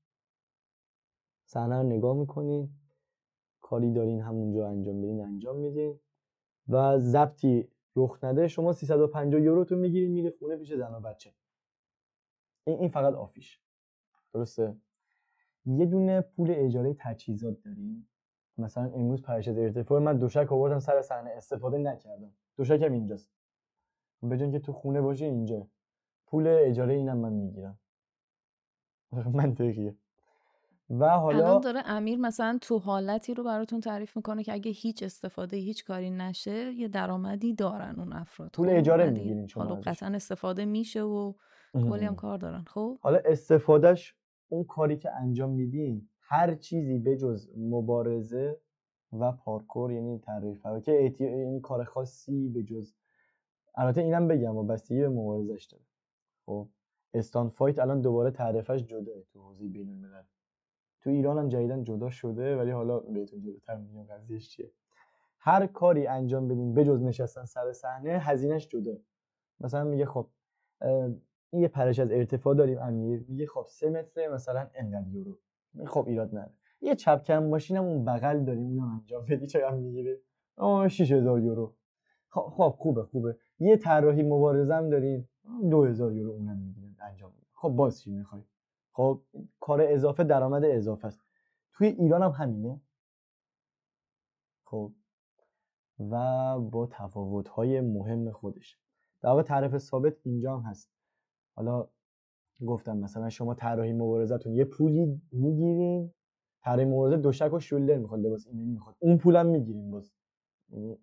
صحنه 1.45 1.77
رو 1.77 1.83
نگاه 1.83 2.17
می‌کنین 2.17 2.69
کاری 3.61 3.93
دارین 3.93 4.21
همونجا 4.21 4.67
انجام 4.67 5.01
بدین 5.01 5.21
انجام 5.21 5.57
میدین. 5.57 5.99
و 6.67 6.99
ضبطی 6.99 7.69
رخ 7.95 8.23
نده 8.23 8.47
شما 8.47 8.73
350 8.73 9.41
یورو 9.41 9.65
تو 9.65 9.75
می‌گیرین 9.75 10.11
میری 10.11 10.29
خونه 10.29 10.57
پیش 10.57 10.73
زن 10.73 10.93
و 10.95 10.99
بچه. 10.99 11.33
این 12.67 12.79
این 12.79 12.89
فقط 12.89 13.13
آفیش. 13.13 13.61
درسته؟ 14.33 14.77
یه 15.65 15.85
دونه 15.85 16.21
پول 16.21 16.53
اجاره 16.55 16.95
تجهیزات 16.99 17.61
داریم. 17.61 18.07
مثلا 18.57 18.83
امروز 18.83 19.21
پرشد 19.21 19.57
ارتفاع 19.57 20.01
من 20.01 20.17
دوشک 20.17 20.51
آوردم 20.51 20.79
سر 20.79 21.01
صحنه 21.01 21.29
استفاده 21.29 21.77
نکردم. 21.77 22.31
دوشکم 22.57 22.91
اینجاست. 22.91 23.29
به 24.23 24.51
که 24.51 24.59
تو 24.59 24.73
خونه 24.73 25.01
باشه 25.01 25.25
اینجا. 25.25 25.67
پول 26.27 26.47
اجاره 26.47 26.93
اینم 26.93 27.17
من 27.17 27.33
می‌گیرم. 27.33 27.79
منطقیه 29.33 29.95
و 30.89 31.09
حالا 31.09 31.47
الان 31.47 31.61
داره 31.61 31.81
امیر 31.85 32.19
مثلا 32.19 32.57
تو 32.61 32.77
حالتی 32.77 33.33
رو 33.33 33.43
براتون 33.43 33.79
تعریف 33.79 34.17
می‌کنه 34.17 34.43
که 34.43 34.53
اگه 34.53 34.71
هیچ 34.71 35.03
استفاده 35.03 35.57
هیچ 35.57 35.85
کاری 35.85 36.09
نشه 36.09 36.71
یه 36.73 36.87
درآمدی 36.87 37.53
دارن 37.53 37.95
اون 37.97 38.13
افراد. 38.13 38.51
پول 38.53 38.67
خب؟ 38.69 38.75
اجاره 38.77 39.09
می‌گیرین 39.09 39.47
شما 39.47 39.63
حالا. 39.63 39.81
قطعا 39.81 40.09
استفاده 40.09 40.65
میشه 40.65 41.01
و 41.01 41.33
کلی 41.73 42.05
هم 42.05 42.15
کار 42.15 42.37
دارن. 42.37 42.63
خب؟ 42.67 42.97
حالا 43.01 43.19
استفادهش 43.25 44.15
اون 44.49 44.63
کاری 44.63 44.97
که 44.97 45.11
انجام 45.11 45.49
میدین 45.49 46.09
هر 46.21 46.55
چیزی 46.55 46.99
بجز 46.99 47.49
مبارزه 47.57 48.59
و 49.13 49.31
پارکور 49.31 49.91
یعنی 49.91 50.19
طراحی 50.19 50.55
فراکه 50.55 51.03
احتی- 51.03 51.23
یعنی 51.23 51.59
کار 51.61 51.83
خاصی 51.83 52.49
بجز 52.49 52.93
البته 53.75 54.01
اینم 54.01 54.27
بگم 54.27 54.55
و 54.57 54.63
بستگی 54.63 54.99
به 54.99 55.09
مبارزش 55.09 55.63
داره. 55.65 55.83
خب 56.45 56.69
استان 57.13 57.49
فایت 57.49 57.79
الان 57.79 58.01
دوباره 58.01 58.31
تعرفش 58.31 58.83
جداه 58.83 59.23
تو 59.33 59.41
حوزه 59.43 59.67
بین 59.67 59.89
الملل. 59.89 60.23
تو 61.01 61.09
ایران 61.09 61.37
هم 61.37 61.49
جدیدن 61.49 61.83
جدا 61.83 62.09
شده 62.09 62.57
ولی 62.57 62.71
حالا 62.71 62.99
بهتون 62.99 63.41
جلوتر 63.41 63.75
میگم 63.77 64.03
قضیهش 64.03 64.49
چیه. 64.49 64.71
هر 65.39 65.67
کاری 65.67 66.07
انجام 66.07 66.47
بدین 66.47 66.73
بجز 66.73 67.01
نشستن 67.03 67.45
سر 67.45 67.73
صحنه 67.73 68.09
هزینهش 68.11 68.67
جدا. 68.67 68.97
مثلا 69.59 69.83
میگه 69.83 70.05
خب 70.05 70.29
یه 71.53 71.67
پرش 71.67 71.99
از 71.99 72.11
ارتفاع 72.11 72.55
داریم 72.55 72.79
امیر 72.79 73.25
میگه 73.27 73.47
خب 73.47 73.65
سه 73.67 73.89
متر 73.89 74.27
مثلا 74.27 74.67
انقدر 74.75 75.07
یورو. 75.07 75.37
خب 75.85 76.07
ایراد 76.07 76.29
نداره. 76.29 76.53
یه 76.81 76.95
چپکن 76.95 77.37
ماشین 77.37 77.77
هم 77.77 77.83
اون 77.83 78.05
بغل 78.05 78.45
داریم 78.45 78.65
اونم 78.65 78.99
انجام 79.01 79.25
بدی 79.25 79.47
چقدر 79.47 79.75
می‌گیره. 79.75 80.19
آه 80.57 80.87
6000 80.87 81.39
یورو. 81.39 81.75
خب 82.29 82.41
خب 82.41 82.75
خوبه 82.77 83.03
خوبه. 83.03 83.37
یه 83.59 83.77
طراحی 83.77 84.23
مبارزه 84.23 84.89
داریم. 84.89 85.29
2000 85.71 86.13
یورو 86.13 86.31
اونم 86.31 86.57
می‌گیرن 86.57 86.95
انجام 87.01 87.33
خب 87.53 87.69
باز 87.69 88.01
چی 88.01 88.11
می‌خوای؟ 88.11 88.41
خب 88.91 89.21
کار 89.59 89.81
اضافه 89.81 90.23
درآمد 90.23 90.63
اضافه 90.65 91.07
است. 91.07 91.21
توی 91.73 91.87
ایران 91.87 92.23
هم 92.23 92.31
همینه. 92.31 92.81
خب 94.63 94.91
و 95.99 96.59
با 96.59 96.87
تفاوت‌های 96.91 97.81
مهم 97.81 98.31
خودش. 98.31 98.79
در 99.21 99.29
واقع 99.29 99.41
تعرف 99.41 99.77
ثابت 99.77 100.13
اینجا 100.23 100.57
هم 100.57 100.69
هست. 100.69 100.94
حالا 101.55 101.87
گفتم 102.65 102.97
مثلا 102.97 103.29
شما 103.29 103.53
طراحی 103.53 103.93
مبارزتون 103.93 104.53
یه 104.53 104.65
پولی 104.65 105.21
می‌گیرین 105.31 106.11
طراحی 106.61 106.85
مبارزه 106.85 107.17
دوشک 107.17 107.53
و 107.53 107.59
شولدر 107.59 107.97
می‌خواد 107.97 108.19
لباس 108.19 108.47
ایمنی 108.47 108.71
می‌خواد. 108.71 108.95
اون 108.99 109.17
پولم 109.17 109.45
می‌گیرین 109.45 109.91
باز. 109.91 110.13
یعنی 110.69 110.99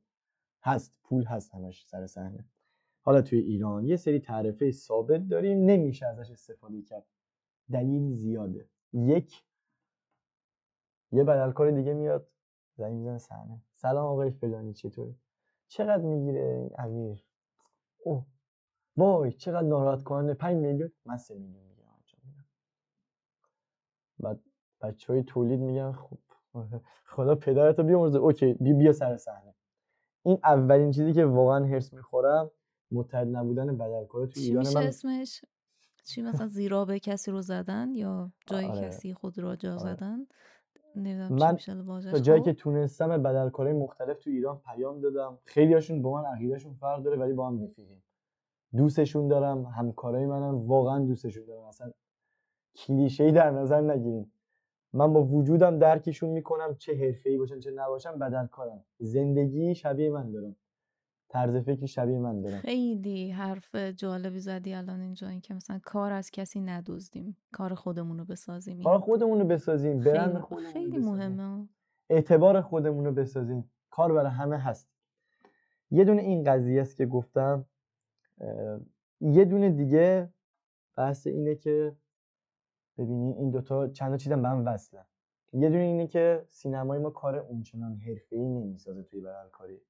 هست 0.62 0.94
پول 1.02 1.24
هست 1.24 1.54
همش 1.54 1.86
سر 1.86 2.06
صحنه. 2.06 2.44
حالا 3.04 3.22
توی 3.22 3.38
ایران 3.38 3.84
یه 3.84 3.96
سری 3.96 4.20
تعرفه 4.20 4.70
ثابت 4.70 5.28
داریم 5.28 5.58
نمیشه 5.58 6.06
ازش 6.06 6.30
استفاده 6.30 6.82
کرد. 6.82 7.06
دلیل 7.72 8.12
زیاده. 8.14 8.68
یک 8.92 9.44
یه 11.12 11.24
بدلکار 11.24 11.70
دیگه 11.70 11.94
میاد 11.94 12.28
زنگ 12.76 12.92
می‌زنه 12.92 13.18
صحنه. 13.18 13.62
سلام 13.74 14.06
آقای 14.06 14.30
فلانی 14.30 14.72
چطوری؟ 14.72 15.16
چقدر 15.68 16.02
می‌گیره؟ 16.02 16.70
امیر. 16.78 17.24
اوه. 18.04 18.26
وای 18.96 19.32
چقدر 19.32 19.66
ناراحت 19.66 20.02
کننده 20.02 20.34
5 20.34 20.56
میلیون؟ 20.56 20.92
من 21.06 21.16
3 21.16 21.34
میلیون 21.34 21.64
می‌گیرم 21.64 21.88
انجام 21.88 22.20
میدم. 22.24 22.44
بعد 24.18 24.40
بچه 24.80 25.12
های 25.12 25.22
تولید 25.22 25.60
میگن 25.60 25.92
خب 25.92 26.18
خدا 27.04 27.34
پدرتو 27.34 27.82
بیامرزه. 27.82 28.18
اوکی 28.18 28.52
بی 28.52 28.72
بیا 28.72 28.92
سر 28.92 29.16
صحنه. 29.16 29.54
این 30.22 30.38
اولین 30.44 30.90
چیزی 30.90 31.12
که 31.12 31.24
واقعا 31.24 31.64
هرس 31.64 31.92
می‌خورم 31.92 32.50
متحد 32.90 33.28
نبودن 33.28 33.76
بدلکارا 33.76 34.26
تو 34.26 34.40
ایران 34.40 34.66
من 34.74 34.82
اسمش؟ 34.82 35.44
چی 36.04 36.22
مثلا 36.22 36.46
زیرا 36.46 36.84
به 36.84 36.98
کسی 36.98 37.30
رو 37.30 37.42
زدن 37.42 37.94
یا 37.94 38.32
جای 38.46 38.64
آره. 38.64 38.80
کسی 38.80 39.14
خود 39.14 39.38
را 39.38 39.56
جا 39.56 39.76
آره. 39.76 39.94
زدن؟ 39.94 40.26
من 40.94 41.56
تا 42.10 42.18
جایی 42.18 42.40
خب؟ 42.40 42.44
که 42.44 42.52
تونستم 42.52 43.08
به 43.08 43.18
بدلکارهای 43.18 43.76
مختلف 43.76 44.18
تو 44.18 44.30
ایران 44.30 44.58
پیام 44.58 45.00
دادم. 45.00 45.38
خیلی 45.44 45.74
هاشون 45.74 46.02
با 46.02 46.22
من 46.22 46.28
عقیدهشون 46.28 46.74
فرق 46.74 47.02
داره 47.02 47.16
ولی 47.16 47.32
با 47.32 47.48
هم 47.48 47.64
رفیقیم. 47.64 48.02
دوستشون 48.76 49.28
دارم 49.28 49.64
همکارای 49.64 50.26
منم 50.26 50.66
واقعا 50.66 50.98
دوستشون 50.98 51.44
دارم. 51.44 51.64
اصلا 51.64 51.90
کلیشه 52.76 53.30
در 53.30 53.50
نظر 53.50 53.80
نگیرین. 53.80 54.32
من 54.92 55.12
با 55.12 55.24
وجودم 55.24 55.78
درکشون 55.78 56.30
می‌کنم 56.30 56.74
چه 56.78 56.96
حرفه‌ای 56.96 57.38
باشن 57.38 57.60
چه 57.60 57.70
نباشن 57.70 58.18
بدلکارم. 58.18 58.84
زندگی 58.98 59.74
شبیه 59.74 60.10
من 60.10 60.30
دارم 60.30 60.56
طرز 61.28 61.56
فکری 61.56 61.88
شبیه 61.88 62.18
من 62.18 62.40
دارم 62.40 62.60
خیلی 62.60 63.30
حرف 63.30 63.74
جالبی 63.74 64.40
زدی 64.40 64.74
الان 64.74 65.00
اینجا 65.00 65.28
این 65.28 65.40
که 65.40 65.54
مثلا 65.54 65.80
کار 65.84 66.12
از 66.12 66.30
کسی 66.30 66.60
ندزدیم 66.60 67.36
کار 67.52 67.74
خودمون 67.74 68.18
رو 68.18 68.24
بسازیم 68.24 68.82
کار 68.82 68.98
خودمون 68.98 69.40
رو 69.40 69.46
بسازیم. 69.46 70.00
برند 70.00 70.30
خیلی, 70.30 70.40
خودمون 70.40 70.72
خیلی. 70.72 70.98
مهمه. 70.98 71.68
اعتبار 72.10 72.60
خودمون 72.60 73.04
رو 73.04 73.12
بسازیم. 73.12 73.70
کار 73.90 74.12
برای 74.12 74.30
همه 74.30 74.58
هست. 74.58 74.88
یه 75.90 76.04
دونه 76.04 76.22
این 76.22 76.44
قضیه 76.44 76.80
است 76.80 76.96
که 76.96 77.06
گفتم. 77.06 77.66
یه 79.20 79.44
دونه 79.44 79.70
دیگه 79.70 80.32
بحث 80.96 81.26
اینه 81.26 81.54
که 81.54 81.96
ببینی 82.98 83.32
این 83.32 83.50
دوتا 83.50 83.88
چند 83.88 84.10
تا 84.10 84.16
چیزم 84.16 84.42
به 84.42 84.48
هم 84.48 84.66
وصلن. 84.66 85.04
یه 85.52 85.68
دونه 85.68 85.82
اینه 85.82 86.06
که 86.06 86.44
سینمای 86.46 86.98
ما 86.98 87.10
کار 87.10 87.36
اونچنان 87.36 87.96
حرفه‌ای 87.96 88.48
نمی‌سازه 88.48 89.02
توی 89.02 89.20
بدلکاری 89.20 89.80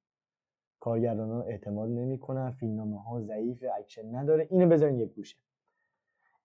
کارگردانان 0.79 1.41
اعتماد 1.41 1.89
نمی‌کنن 1.89 2.51
فیلمنامه 2.51 3.01
ها 3.01 3.21
ضعیف 3.21 3.63
اکشن 3.77 4.15
نداره. 4.15 4.47
اینو 4.51 4.69
بذارین 4.69 4.99
یک 4.99 5.13
گوشه. 5.13 5.37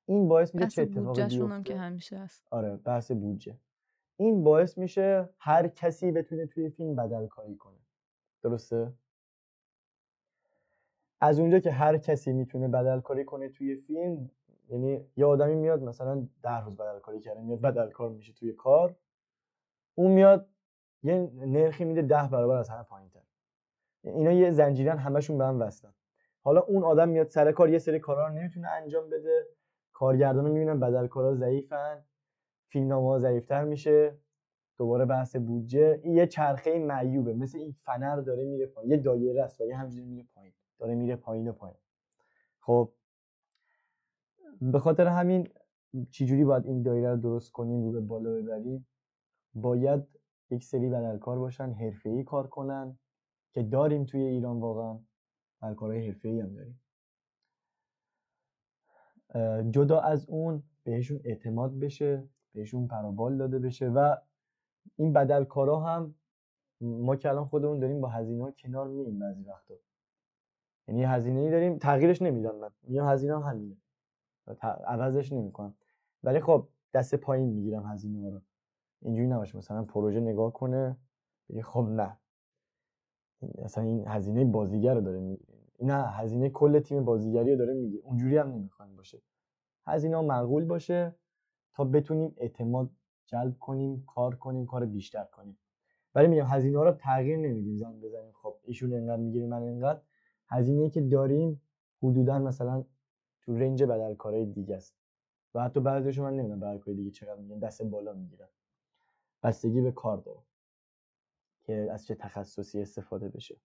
این 0.06 0.28
باعث 0.28 0.54
میشه 0.54 0.66
چه 0.66 0.82
اتفاقی 0.82 1.06
بودجهشون 1.06 1.52
هم 1.52 1.58
بیفته؟ 1.58 1.72
که 1.74 1.80
همیشه 1.80 2.18
هست. 2.18 2.46
آره 2.50 2.76
بحث 2.76 3.10
بودجه. 3.10 3.58
این 4.16 4.44
باعث 4.44 4.78
میشه 4.78 5.28
هر 5.38 5.68
کسی 5.68 6.12
بتونه 6.12 6.46
توی 6.46 6.70
فیلم 6.70 6.96
بدلکاری 6.96 7.56
کنه. 7.56 7.78
درسته؟ 8.42 8.92
از 11.20 11.40
اونجا 11.40 11.58
که 11.58 11.70
هر 11.70 11.98
کسی 11.98 12.32
می‌تونه 12.32 12.68
بدلکاری 12.68 13.24
کنه 13.24 13.48
توی 13.48 13.76
فیلم 13.76 14.30
یعنی 14.68 15.06
یه 15.16 15.26
آدمی 15.26 15.54
میاد 15.54 15.82
مثلا 15.82 16.26
ده 16.42 16.64
روز 16.64 16.76
بدلکاری 16.76 17.20
کرده 17.20 17.40
میاد 17.40 17.60
بدلکار 17.60 18.10
میشه 18.10 18.32
توی 18.32 18.52
کار 18.52 18.96
اون 19.94 20.10
میاد 20.10 20.48
یه 21.02 21.30
نرخی 21.34 21.84
میده 21.84 22.02
ده 22.02 22.28
برابر 22.28 22.56
از 22.56 22.68
همه 22.68 22.82
پایینتر. 22.82 23.20
اینا 24.02 24.32
یه 24.32 24.50
زنجیرن 24.50 24.98
همشون 24.98 25.38
به 25.38 25.44
هم 25.44 25.60
وصلن. 25.60 25.94
حالا 26.40 26.60
اون 26.60 26.84
آدم 26.84 27.08
میاد 27.08 27.28
سر 27.28 27.52
کار 27.52 27.70
یه 27.70 27.78
سری 27.78 27.98
کارا 27.98 28.26
رو 28.26 28.34
نمی‌تونه 28.34 28.68
انجام 28.68 29.10
بده. 29.10 29.46
کارگردانا 29.92 30.48
می‌بینن 30.48 30.80
بدلکارا 30.80 31.34
ضعیفن. 31.34 32.04
فیلمنامه 32.68 33.08
ها 33.08 33.18
ضعیفتر 33.18 33.64
میشه. 33.64 34.18
دوباره 34.76 35.04
بحث 35.04 35.36
بودجه. 35.36 36.00
یه 36.04 36.26
چرخه 36.26 36.78
معیوبه. 36.78 37.34
مثل 37.34 37.58
این 37.58 37.72
فنر 37.72 38.16
داره 38.16 38.44
میره 38.44 38.66
پایین. 38.66 38.90
یه 38.90 38.96
دایره 38.96 39.42
است 39.42 39.60
ولی 39.60 39.72
همینجوری 39.72 40.06
میره 40.06 40.26
پایین. 40.34 40.52
داره 40.78 40.94
میره 40.94 41.16
پایین 41.16 41.48
و 41.48 41.52
پایین. 41.52 41.78
خب 42.60 42.92
به 44.60 44.78
خاطر 44.78 45.06
همین 45.06 45.48
چجوری 46.10 46.44
باید 46.44 46.66
این 46.66 46.82
دایره 46.82 47.10
رو 47.10 47.16
درست 47.16 47.52
کنیم 47.52 47.84
رو 47.84 47.92
به 47.92 48.00
بالا 48.00 48.30
ببریم؟ 48.34 48.86
باید 49.54 50.04
یک 50.50 50.64
سری 50.64 50.88
بدلکار 50.88 51.38
باشن 51.38 51.72
حرفه‌ای 51.72 52.24
کار 52.24 52.46
کنن 52.46 52.98
که 53.52 53.62
داریم 53.62 54.04
توی 54.04 54.20
ایران 54.20 54.60
واقعا. 54.60 54.98
بدلکارهای 55.62 56.06
حرفه‌ای 56.06 56.40
هم 56.40 56.54
داریم. 56.54 56.80
جدا 59.70 60.00
از 60.00 60.28
اون 60.28 60.62
بهشون 60.84 61.20
اعتماد 61.24 61.78
بشه 61.78 62.28
بهشون 62.54 62.86
پروبال 62.86 63.36
داده 63.36 63.58
بشه 63.58 63.88
و 63.88 64.16
این 64.96 65.12
بدلکارا 65.12 65.80
هم 65.80 66.14
ما 66.80 67.16
که 67.16 67.28
الان 67.28 67.44
خودمون 67.44 67.78
داریم 67.78 68.00
با 68.00 68.08
هزینه 68.08 68.52
کنار 68.52 68.88
میریم 68.88 69.18
بعضی 69.18 69.42
وقتا. 69.42 69.74
یعنی 70.88 71.04
هزینه 71.04 71.40
ای 71.40 71.50
داریم. 71.50 71.78
تغییرش 71.78 72.22
نمیدم 72.22 72.56
من 72.56 72.70
میگم 72.82 73.06
هزینه 73.06 73.36
هم 73.36 73.42
همینه. 73.42 73.76
عوضش 74.86 75.32
نمی‌کنم. 75.32 75.74
ولی 76.22 76.40
خب 76.40 76.68
دست 76.94 77.14
پایین 77.14 77.48
می‌گیرم 77.48 77.86
هزینه 77.86 78.30
رو. 78.30 78.40
اینجوری 79.02 79.28
نباشه. 79.28 79.58
مثلا 79.58 79.84
پروژه 79.84 80.20
نگاه 80.20 80.52
کنه 80.52 80.96
بگه 81.48 81.62
خب 81.62 81.88
نه. 81.90 82.18
اصلا 83.58 83.84
این 83.84 84.08
هزینه 84.08 84.44
بازیگر 84.44 84.94
رو 84.94 85.00
داره 85.00 85.18
میگه 85.18 85.42
نه 85.82 86.02
هزینه 86.02 86.50
کل 86.50 86.80
تیم 86.80 87.04
بازیگری 87.04 87.50
رو 87.50 87.58
داره 87.58 87.74
میگه. 87.74 87.98
اونجوری 88.02 88.36
هم 88.36 88.48
نمی‌خوایم 88.48 88.96
باشه. 88.96 89.22
هزینه 89.86 90.16
ها 90.16 90.22
معقول 90.22 90.64
باشه 90.64 91.14
تا 91.74 91.84
بتونیم 91.84 92.34
اعتماد 92.36 92.90
جلب 93.26 93.58
کنیم 93.58 94.04
کار 94.06 94.34
کنیم 94.34 94.66
کار 94.66 94.86
بیشتر 94.86 95.24
کنیم. 95.24 95.58
ولی 96.14 96.28
میگم 96.28 96.46
هزینه 96.46 96.78
ها 96.78 96.84
رو 96.84 96.92
تغییر 96.92 97.36
نمیدیم. 97.36 97.76
زنگ 97.76 98.00
بزنیم. 98.00 98.32
خب 98.32 98.54
ایشون 98.64 98.92
انقدر 98.92 99.22
می‌گیره 99.22 99.46
من 99.46 99.62
انقدر 99.62 100.00
هزینه 100.48 100.90
که 100.90 101.00
داریم 101.00 101.60
حدودا 102.02 102.38
مثلا 102.38 102.84
تو 103.42 103.56
رنج 103.56 103.84
بدلکارهای 103.84 104.46
دیگه 104.46 104.76
است. 104.76 104.94
و 105.54 105.62
حتی 105.62 105.80
بعضیشون 105.80 106.24
من 106.24 106.36
نمی‌دونم 106.36 106.60
بدلکارهای 106.60 106.94
دیگه 106.94 107.10
چقدر 107.10 107.40
میگن 107.40 107.58
دست 107.58 107.82
بالا 107.82 108.12
می‌گیرن. 108.12 108.48
بستگی 109.42 109.80
به 109.80 109.92
کار 109.92 110.16
داره 110.16 110.40
که 111.62 111.88
از 111.92 112.06
چه 112.06 112.14
تخصصی 112.14 112.80
استفاده 112.80 113.28
بشه. 113.28 113.56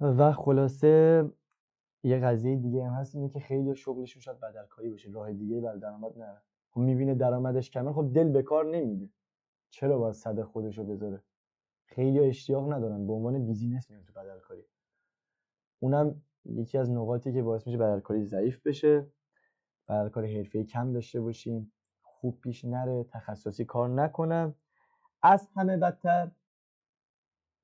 و 0.00 0.32
خلاصه 0.32 1.24
یه 2.02 2.18
قضیه 2.18 2.56
دیگه 2.56 2.84
هم 2.84 2.92
هست 2.92 3.14
اینه 3.14 3.28
که 3.28 3.40
خیلی 3.40 3.74
شغلشون 3.74 4.22
شاید 4.22 4.40
بدلکاری 4.40 4.90
باشه. 4.90 5.10
راه 5.10 5.32
دیگه 5.32 5.60
برای 5.60 5.80
درآمد 5.80 6.18
نره 6.18 6.42
خب 6.70 6.80
می‌بینه 6.80 7.14
درآمدش 7.14 7.70
کمه 7.70 7.92
خب 7.92 8.10
دل 8.14 8.28
به 8.28 8.42
کار 8.42 8.76
نمیده. 8.76 9.08
چرا 9.70 9.98
باید 9.98 10.14
صد 10.14 10.42
خودشو 10.42 10.84
بذاره؟ 10.84 11.22
خیلی 11.84 12.20
اشتیاق 12.20 12.72
ندارن. 12.72 13.06
به 13.06 13.12
عنوان 13.12 13.46
بیزینس 13.46 13.90
میان 13.90 14.04
تو 14.04 14.12
بدلکاری 14.12 14.64
اونم 15.84 16.22
یکی 16.44 16.78
از 16.78 16.90
نقاطی 16.90 17.32
که 17.32 17.42
باعث 17.42 17.66
میشه 17.66 17.78
بدلکاری 17.78 18.24
ضعیف 18.24 18.66
بشه. 18.66 19.06
بدلکاری 19.88 20.36
حرفه‌ای 20.36 20.64
کم 20.64 20.92
داشته 20.92 21.20
باشیم. 21.20 21.72
خوب 22.02 22.40
پیش 22.40 22.64
نره. 22.64 23.04
تخصصی 23.04 23.64
کار 23.64 23.88
نکنم. 23.88 24.54
از 25.22 25.48
همه 25.56 25.76
بدتر. 25.76 26.30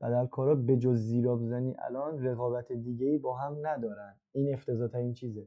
بدلکارا 0.01 0.55
به 0.55 0.77
جز 0.77 0.99
زیراب 0.99 1.43
زنی 1.45 1.77
الان 1.79 2.25
رقابت 2.25 2.73
دیگه 2.73 3.07
ای 3.07 3.19
با 3.19 3.37
هم 3.37 3.67
ندارن. 3.67 4.21
این 4.33 4.55
افتضاح 4.55 4.89
ترین 4.89 5.15
چیزه. 5.15 5.47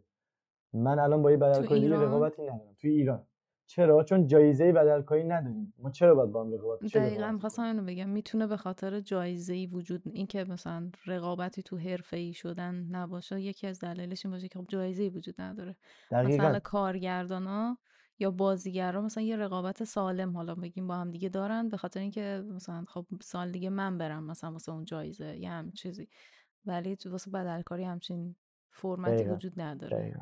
من 0.73 0.99
الان 0.99 1.21
با 1.21 1.31
یه 1.31 1.37
بدلکار 1.37 1.77
دیگه 1.77 1.87
ایران؟ 1.87 2.01
رقابتی 2.01 2.41
ندارم. 2.41 2.75
توی 2.81 2.91
ایران. 2.91 3.27
چرا؟ 3.67 4.03
چون 4.03 4.27
جایزه 4.27 4.71
بدلکاری 4.71 5.23
نداریم. 5.23 5.73
ما 5.79 5.91
چرا 5.91 6.15
باید 6.15 6.31
با 6.31 6.43
هم 6.43 6.53
رقابت 6.53 6.97
دقیقا 6.97 7.31
می‌خواستم؟ 7.31 7.61
اینو 7.63 7.83
بگم. 7.83 8.09
می‌تونه 8.09 8.47
به 8.47 8.57
خاطر 8.57 8.99
جایزه 8.99 9.53
ای 9.53 9.67
وجود 9.67 10.01
این 10.05 10.27
که 10.27 10.43
مثلا 10.43 10.91
رقابتی 11.05 11.63
تو 11.63 11.77
حرفه 11.77 12.17
ای 12.17 12.33
شدن 12.33 12.75
نباشه 12.75 13.41
یکی 13.41 13.67
از 13.67 13.79
دلایلش 13.79 14.25
این 14.25 14.33
باشه 14.33 14.47
که 14.47 14.59
خب 14.59 14.65
جایزه 14.67 15.03
ای 15.03 15.09
وجود 15.09 15.35
نداره. 15.41 15.75
دقیقاً. 16.11 16.27
مثلا 16.33 16.59
کارگردانا 16.59 17.77
یا 18.19 18.31
بازیگرا 18.31 19.01
مثلا 19.01 19.23
یه 19.23 19.35
رقابت 19.37 19.83
سالم 19.83 20.37
حالا 20.37 20.55
بگیم 20.55 20.87
با 20.87 20.95
هم 20.95 21.11
دیگه 21.11 21.29
دارن 21.29 21.69
به 21.69 21.77
خاطر 21.77 21.99
اینکه 21.99 22.43
مثلا 22.47 22.85
خب 22.87 23.05
سال 23.21 23.51
دیگه 23.51 23.69
من 23.69 23.97
برم 23.97 24.23
مثلا 24.23 24.51
واسه 24.51 24.71
اون 24.71 24.85
جایزه 24.85 25.37
یه 25.37 25.49
هم 25.49 25.71
چیزی. 25.71 26.07
ولی 26.65 26.95
تو 26.95 27.11
واسه 27.11 27.31
بدلکاری 27.31 27.83
همچین 27.83 28.35
فرمتی. 28.71 29.23
وجود 29.23 29.61
نداره. 29.61 29.97
دقیقاً. 29.97 30.19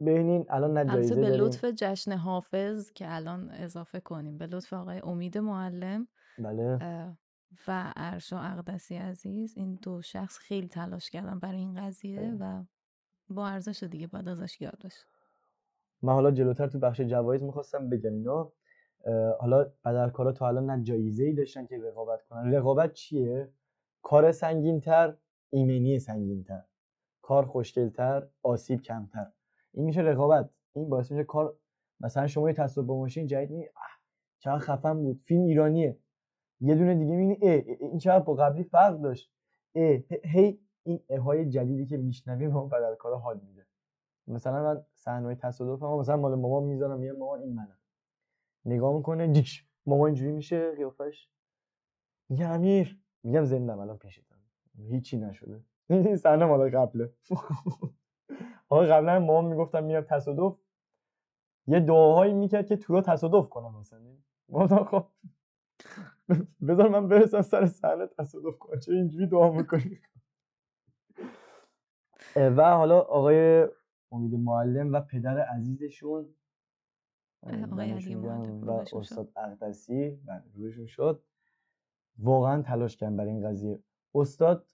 ببینین 0.00 0.46
الان 0.48 0.78
نه 0.78 0.94
جایزه 0.94 1.14
به 1.14 1.30
لطف 1.36 1.64
جشن 1.64 2.12
حافظ 2.12 2.92
که 2.92 3.14
الان 3.14 3.50
اضافه 3.50 4.00
کنیم. 4.00 4.38
به 4.38 4.46
لطف 4.46 4.72
آقای 4.72 5.00
امید 5.00 5.38
معلم 5.38 6.08
بله. 6.38 6.78
و 7.68 7.92
ارشا 7.96 8.38
اقدسی 8.40 8.96
عزیز. 8.96 9.56
این 9.56 9.78
دو 9.82 10.02
شخص 10.02 10.38
خیلی 10.38 10.68
تلاش 10.68 11.10
کردن 11.10 11.38
برای 11.38 11.58
این 11.58 11.86
قضیه 11.86 12.20
بله. 12.20 12.36
و 12.40 12.64
با 13.30 13.48
ارزش 13.48 13.82
دیگه 13.82 14.06
باید 14.06 14.28
ازش 14.28 14.60
یاد 14.60 14.78
بشه 14.84 15.06
من 16.02 16.12
حالا 16.12 16.30
جلوتر 16.30 16.66
تو 16.66 16.78
بخش 16.78 17.00
جوایز 17.00 17.42
می‌خواستم 17.42 17.88
بگم 17.88 18.12
اینا 18.12 18.52
حالا 19.40 19.66
بدلکارا 19.84 20.32
تا 20.32 20.48
الان 20.48 20.70
نه 20.70 20.82
جایزه 20.82 21.24
ای 21.24 21.32
داشتن 21.32 21.66
که 21.66 21.78
رقابت 21.78 22.22
کنن. 22.22 22.54
رقابت 22.54 22.92
چیه؟ 22.92 23.52
کار 24.02 24.32
سنگینتر 24.32 25.16
ایمنی 25.50 25.98
سنگینتر. 25.98 26.62
کار 27.22 27.46
خوشگلتر 27.46 28.28
آسیب 28.42 28.82
کمتر. 28.82 29.26
این 29.74 29.84
میشه 29.86 30.00
رقابت. 30.00 30.50
این 30.72 30.88
باعث 30.88 31.10
میشه 31.12 31.24
کار 31.24 31.56
مثلا 32.00 32.26
شما 32.26 32.50
یه 32.50 32.56
با 32.86 32.98
ماشین 32.98 33.26
جدید 33.26 33.50
می 33.50 33.66
چقدر 34.38 34.58
خفن 34.58 35.02
بود. 35.02 35.22
فیلم 35.24 35.44
ایرانیه. 35.44 35.98
یه 36.60 36.74
دونه 36.74 36.94
دیگه 36.94 37.10
می‌بینی 37.16 37.38
اه 37.42 37.52
اه، 37.54 37.76
این 37.80 37.98
چقدر 37.98 38.24
با 38.24 38.34
قبلی 38.34 38.64
فرق 38.64 39.00
داشت. 39.00 39.32
ه- 39.76 40.26
هی 40.26 40.60
این 40.82 41.00
اهای 41.08 41.46
جدیدی 41.48 41.86
که 41.86 41.96
میشنویم 41.96 42.50
ما 42.50 42.66
بدلکارا 42.66 43.18
حال 43.18 43.40
میده. 43.40 43.66
مثلا 44.26 44.62
من 44.62 44.84
صحنه 44.94 45.34
تصادف 45.34 45.82
هم 45.82 45.98
مثلا 45.98 46.16
مال 46.16 46.34
مامان 46.34 46.62
می‌ذارم 46.64 47.00
میگم 47.00 47.16
مامان 47.16 47.40
این 47.40 47.54
منم 47.54 47.78
نگاه 48.64 48.96
می‌کنه 48.96 49.26
دیش 49.26 49.66
مامان 49.86 50.06
اینجوری 50.06 50.32
میشه 50.32 50.72
قیافش. 50.76 51.28
میگه 52.30 52.46
امیر. 52.46 53.00
میگم 53.24 53.44
زندم 53.44 53.78
الان 53.78 53.98
پیشتم. 53.98 54.36
هیچی 54.78 55.16
نشده. 55.18 55.64
این 55.90 56.16
صحنه 56.16 56.44
مال 56.44 56.70
قبله. 56.70 57.12
آقا 58.68 58.82
قبلا 58.82 59.18
مامان 59.18 59.44
می‌گفتم 59.44 59.84
میرم 59.84 60.04
تصادف. 60.04 60.58
یه 61.66 61.80
دعاهایی 61.80 62.34
می‌کرد 62.34 62.66
که 62.66 62.76
تو 62.76 62.92
رو 62.92 63.00
تصادف 63.00 63.48
کنم 63.48 63.80
مثلا. 63.80 64.16
گفتم 64.52 64.84
خب 64.84 65.06
بذار 66.68 66.88
من 66.88 67.08
برسم 67.08 67.42
سر 67.42 67.66
صحنه 67.66 68.06
تصادف 68.06 68.58
کنم. 68.58 68.80
چه 68.80 68.92
اینجوری 68.92 69.26
دعا 69.26 69.52
می‌کنی؟ 69.52 69.98
و 72.36 72.62
حالا 72.74 73.00
آقای 73.00 73.68
امید 74.12 74.34
معلم 74.34 74.92
و 74.92 75.00
پدر 75.00 75.38
عزیزشون 75.38 76.34
آقای 77.42 77.90
علی 77.90 78.14
و. 78.14 78.70
استاد 78.92 79.32
اقدسی 79.36 80.10
بله 80.10 80.42
روحشون 80.54 80.86
شد. 80.86 81.22
واقعا 82.18 82.62
تلاش 82.62 82.96
کردن 82.96 83.16
برای 83.16 83.30
این 83.30 83.48
قضیه. 83.48 83.82
استاد 84.14 84.66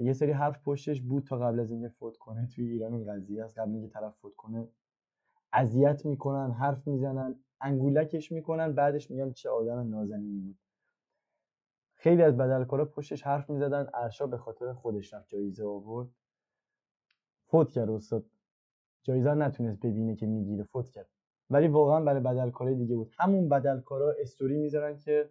یه 0.00 0.12
سری 0.12 0.32
حرف 0.32 0.62
پشتش 0.64 1.00
بود 1.00 1.24
تا 1.24 1.38
قبل 1.38 1.60
از 1.60 1.70
اینکه 1.70 1.88
فوت 1.88 2.16
کنه 2.16 2.46
توی 2.46 2.70
ایران 2.70 2.94
این 2.94 3.12
قضیه 3.12 3.44
است. 3.44 3.58
قبل 3.58 3.70
اینکه 3.70 3.88
طرف 3.88 4.16
فوت 4.16 4.36
کنه 4.36 4.68
اذیت 5.52 6.06
می‌کنن 6.06 6.50
حرف 6.52 6.86
می‌زنن 6.86 7.44
انگولکش 7.60 8.32
می‌کنن 8.32 8.72
بعدش 8.72 9.10
میگن 9.10 9.32
چه 9.32 9.50
آدم 9.50 9.88
نازنینی 9.90 10.40
بود. 10.40 10.58
خیلی 11.94 12.22
از 12.22 12.36
بدلکارا 12.36 12.84
پشتش 12.84 13.22
حرف 13.22 13.50
می‌زدن 13.50 13.86
ارشا 13.94 14.26
به 14.26 14.36
خاطر 14.36 14.72
خودش 14.72 15.14
رفت 15.14 15.28
جایزه 15.28 15.64
آورد. 15.64 16.08
فوت 17.46 17.70
کرد 17.70 17.90
استاد. 17.90 18.24
جایزه 19.02 19.34
نتونست 19.34 19.80
ببینه 19.80 20.16
که 20.16 20.26
می‌گیره 20.26 20.62
فوت 20.64 20.88
کرد. 20.88 21.08
ولی 21.50 21.68
واقعا 21.68 22.04
برای 22.04 22.20
بدلکارای 22.20 22.74
دیگه 22.74 22.96
بود. 22.96 23.12
همون 23.18 23.48
بدلکارا 23.48 24.14
استوری 24.20 24.56
می‌ذارن 24.56 24.98
که 24.98 25.30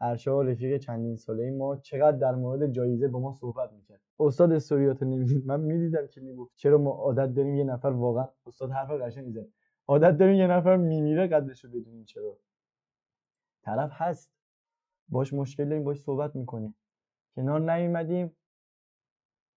ارشا 0.00 0.42
رفیق 0.42 0.78
چندین 0.78 1.16
ساله 1.16 1.50
ما 1.50 1.76
چقدر 1.76 2.16
در 2.16 2.34
مورد 2.34 2.72
جایزه 2.72 3.08
با 3.08 3.20
ما 3.20 3.32
صحبت 3.32 3.72
می‌کرد. 3.72 4.00
استاد 4.20 4.52
استوریاتو 4.52 5.04
نمی‌دید. 5.04 5.46
من 5.46 5.60
می‌دیدم 5.60 6.06
که 6.06 6.20
می‌گفت 6.20 6.52
چرا 6.56 6.78
ما 6.78 6.90
عادت 6.90 7.34
داریم 7.34 7.54
یه 7.54 7.64
نفر 7.64 7.88
واقعا 7.88 8.28
استاد 8.46 8.70
حرف 8.70 8.90
قشنگ 8.90 9.30
زد 9.30 9.46
عادت 9.88 10.18
داریم 10.18 10.34
یه 10.34 10.46
نفر 10.46 10.76
میمیره 10.76 11.26
قدرشو 11.26 11.68
بدونیم 11.68 12.04
چرا. 12.04 12.38
طرف 13.62 13.90
هست. 13.92 14.30
باش 15.08 15.32
مشکل 15.32 15.68
داریم 15.68 15.84
باش 15.84 16.00
صحبت 16.02 16.36
می‌کنیم. 16.36 16.74
کنار 17.36 17.72
نیومدیم. 17.72 18.36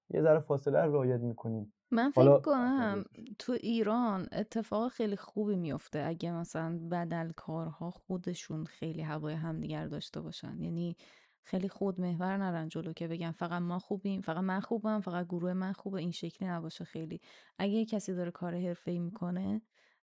یه 0.09 0.21
ذره 0.21 0.39
فاصله 0.39 0.81
رو 0.81 0.93
رعایت 0.93 1.19
می‌کنیم. 1.19 1.73
من 1.91 2.11
حالا- 2.15 2.31
فکر 2.31 2.39
کنم 2.41 3.03
تو 3.39 3.51
ایران 3.53 4.27
اتفاق 4.31 4.91
خیلی 4.91 5.15
خوبی 5.15 5.55
میفته 5.55 6.03
اگه 6.07 6.31
مثلا 6.31 6.79
بدلکارها 6.91 7.91
خودشون 7.91 8.65
خیلی 8.65 9.01
هوای 9.01 9.33
همدیگر 9.33 9.87
داشته 9.87 10.21
باشن. 10.21 10.61
یعنی 10.61 10.97
خیلی 11.43 11.69
خود 11.69 12.01
محور 12.01 12.37
نرن 12.37 12.67
جلو 12.69 12.93
که 12.93 13.07
بگن 13.07 13.31
فقط 13.31 13.61
ما 13.61 13.79
خوبیم 13.79 14.21
فقط 14.21 14.37
من 14.43 14.59
خوبم 14.59 15.01
فقط 15.01 15.25
گروه 15.27 15.53
من 15.53 15.73
خوبه. 15.73 15.99
این 15.99 16.11
شکلی 16.11 16.47
نباشه 16.49 16.83
خیلی. 16.85 17.21
اگه 17.59 17.85
کسی 17.85 18.13
داره 18.13 18.31
کار 18.31 18.55
حرفه‌ای 18.55 18.99
می‌کنه 18.99 19.61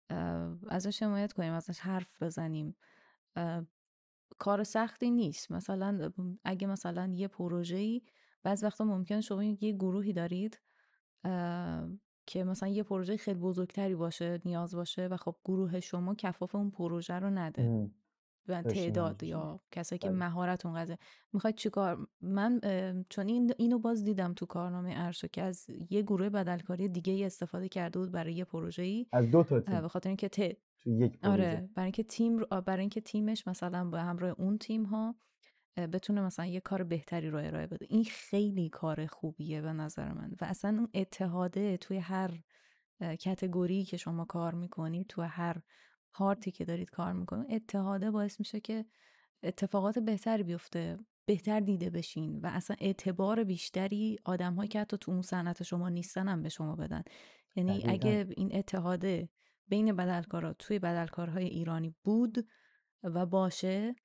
اه، 0.09 0.57
ازش 0.69 1.03
حمایت 1.03 1.33
کنیم 1.33 1.53
ازش 1.53 1.79
حرف 1.79 2.23
بزنیم. 2.23 2.75
کار 4.39 4.63
سختی 4.63 5.11
نیست. 5.11 5.51
مثلا 5.51 6.11
اگه 6.43 6.67
مثلا 6.67 7.11
یه 7.13 7.27
پروژه‌ای 7.27 8.01
بعض 8.43 8.63
وقتا 8.63 8.83
ممکنه 8.85 9.21
شما 9.21 9.43
یه 9.43 9.71
گروهی 9.71 10.13
دارید 10.13 10.61
که 12.27 12.43
مثلا 12.43 12.69
یه 12.69 12.83
پروژه 12.83 13.17
خیلی 13.17 13.39
بزرگتری 13.39 13.95
باشه 13.95 14.41
نیاز 14.45 14.75
باشه 14.75 15.07
و 15.07 15.17
خب 15.17 15.35
گروه 15.45 15.79
شما 15.79 16.15
کفاف 16.15 16.55
اون 16.55 16.71
پروژه 16.71 17.13
رو 17.13 17.29
نده. 17.29 17.63
و 18.47 18.61
تعداد 18.63 19.23
یا 19.23 19.59
کسایی 19.71 19.99
که 19.99 20.09
بله. 20.09 20.17
مهارت 20.17 20.65
اون 20.65 20.75
قضیه 20.75 20.97
می‌خواید 21.33 21.55
چیکار 21.55 22.07
من 22.21 22.59
چون 23.09 23.27
این 23.27 23.53
اینو 23.57 23.79
باز 23.79 24.03
دیدم 24.03 24.33
تو 24.33 24.45
کارنامه 24.45 24.93
ارشد 24.95 25.31
که 25.31 25.41
از 25.41 25.65
یه 25.89 26.01
گروه 26.01 26.29
بدلکاری 26.29 26.87
دیگه 26.89 27.13
ای 27.13 27.23
استفاده 27.23 27.69
کرده 27.69 27.99
بود 27.99 28.11
برای 28.11 28.33
یه 28.33 28.43
پروژه‌ای 28.45 29.07
از 29.11 29.31
دو 29.31 29.43
تا 29.43 29.59
تیم 29.59 29.81
به 29.81 29.87
خاطر 29.87 30.09
اینکه 30.09 30.29
ت- 30.29 30.39
یک 30.85 31.19
پروژه 31.19 31.29
آره 31.31 31.69
برای 31.75 31.85
اینکه 31.85 32.03
تیم 32.03 32.37
رو- 32.37 32.61
برای 32.61 32.79
اینکه 32.81 33.01
تیمش 33.01 33.47
مثلا 33.47 33.85
به 33.89 34.01
همراه 34.01 34.35
اون 34.37 34.57
تیم 34.57 34.83
ها 34.83 35.15
بتونه 35.77 36.21
مثلا 36.21 36.45
یه 36.45 36.59
کار 36.59 36.83
بهتری 36.83 37.29
رو 37.29 37.37
ارائه 37.37 37.67
بده. 37.67 37.85
این 37.89 38.03
خیلی 38.03 38.69
کار 38.69 39.05
خوبیه 39.05 39.61
به 39.61 39.73
نظر 39.73 40.13
من 40.13 40.31
و 40.41 40.45
اصلا 40.45 40.69
اون 40.69 40.89
اتحاده 40.93 41.77
توی 41.77 41.97
هر 41.97 42.39
کتگوری 43.01 43.83
که 43.83 43.97
شما 43.97 44.25
کار 44.25 44.53
می‌کنید 44.53 45.07
تو 45.07 45.21
هر 45.21 45.61
پارتی 46.13 46.51
که 46.51 46.65
دارید 46.65 46.89
کار 46.89 47.13
می‌کنید 47.13 47.53
اتحاده 47.53 48.11
باعث 48.11 48.39
میشه 48.39 48.59
که 48.59 48.85
اتفاقات 49.43 49.99
بهتری 49.99 50.43
بیفته 50.43 50.97
بهتر 51.25 51.59
دیده 51.59 51.89
بشین 51.89 52.39
و 52.39 52.47
اصلا 52.47 52.75
اعتبار 52.79 53.43
بیشتری 53.43 54.19
آدم 54.25 54.53
هایی 54.53 54.67
که 54.67 54.79
حتی 54.79 54.97
تو 54.97 55.11
اون 55.11 55.21
صنعت 55.21 55.63
شما 55.63 55.89
نیستن 55.89 56.27
هم 56.27 56.43
به 56.43 56.49
شما 56.49 56.75
بدن. 56.75 57.03
یعنی 57.55 57.71
دقیقا. 57.71 57.91
اگه 57.91 58.27
این 58.37 58.55
اتحاده 58.55 59.29
بین 59.67 59.95
بدلکارا 59.95 60.53
توی 60.53 60.79
بدلکارهای 60.79 61.45
ایرانی 61.45 61.95
بود 62.03 62.47
و 63.03 63.25
باشه 63.25 63.95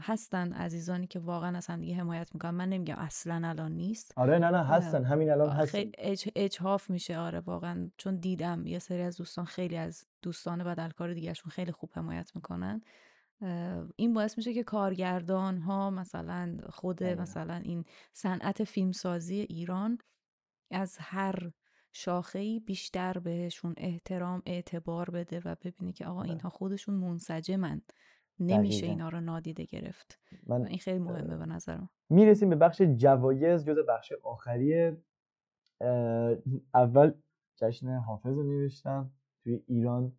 هستن 0.00 0.52
عزیزانی 0.52 1.06
که 1.06 1.18
واقعا 1.18 1.56
از 1.56 1.66
همدیگه 1.66 1.94
حمایت 1.94 2.34
می‌کنن. 2.34 2.50
من 2.50 2.68
نمیگم 2.68 2.94
اصلا 2.94 3.48
الان 3.48 3.72
نیست. 3.72 4.12
آره 4.16 4.38
نه 4.38 4.50
نه 4.50 4.64
هستن. 4.64 5.04
همین 5.04 5.30
الان 5.30 5.50
هستن. 5.50 5.90
اج... 5.98 6.28
اجحاف 6.36 6.90
میشه. 6.90 7.18
آره 7.18 7.40
واقعا. 7.40 7.90
چون 7.96 8.16
دیدم 8.16 8.66
یه 8.66 8.78
سری 8.78 9.02
از 9.02 9.16
دوستان 9.16 9.44
خیلی 9.44 9.76
از 9.76 10.06
دوستان 10.22 10.64
بدلکار 10.64 11.14
دیگرشون 11.14 11.50
خیلی 11.50 11.72
خوب 11.72 11.90
حمایت 11.92 12.32
می‌کنن. 12.34 12.82
این 13.96 14.14
باعث 14.14 14.38
میشه 14.38 14.54
که 14.54 14.62
کارگردان 14.62 15.58
ها 15.58 15.90
مثلا 15.90 16.56
خود 16.68 16.96
دقیقا 16.96 17.22
مثلا 17.22 17.54
این 17.54 17.84
صنعت 18.12 18.64
فیلمسازی 18.64 19.40
ایران 19.40 19.98
از 20.70 20.96
هر 21.00 21.52
شاخه‌ای 21.92 22.60
بیشتر 22.60 23.18
بهشون 23.18 23.74
احترام 23.76 24.42
اعتبار 24.46 25.10
بده 25.10 25.40
و 25.44 25.56
ببینه 25.64 25.92
که 25.92 26.06
آقا 26.06 26.20
آره. 26.20 26.30
اینها 26.30 26.48
خودشون 26.48 26.94
منسجمن. 26.94 27.82
نمیشه 28.40 28.78
دقیقا. 28.78 28.92
اینا 28.92 29.08
رو 29.08 29.20
نادیده 29.20 29.64
گرفت. 29.64 30.18
من 30.46 30.66
این 30.66 30.78
خیلی 30.78 30.98
مهمه 30.98 31.36
به 31.36 31.46
نظرم. 31.46 31.90
می‌رسیم 32.08 32.50
به 32.50 32.56
بخش 32.56 32.82
جوایز 32.82 33.64
جز 33.64 33.78
بخش 33.88 34.12
آخری. 34.12 34.96
اول 36.74 37.12
جشن 37.56 37.88
حافظ 37.88 38.36
رو 38.36 38.42
نوشتم. 38.42 39.12
توی 39.42 39.62
ایران 39.66 40.12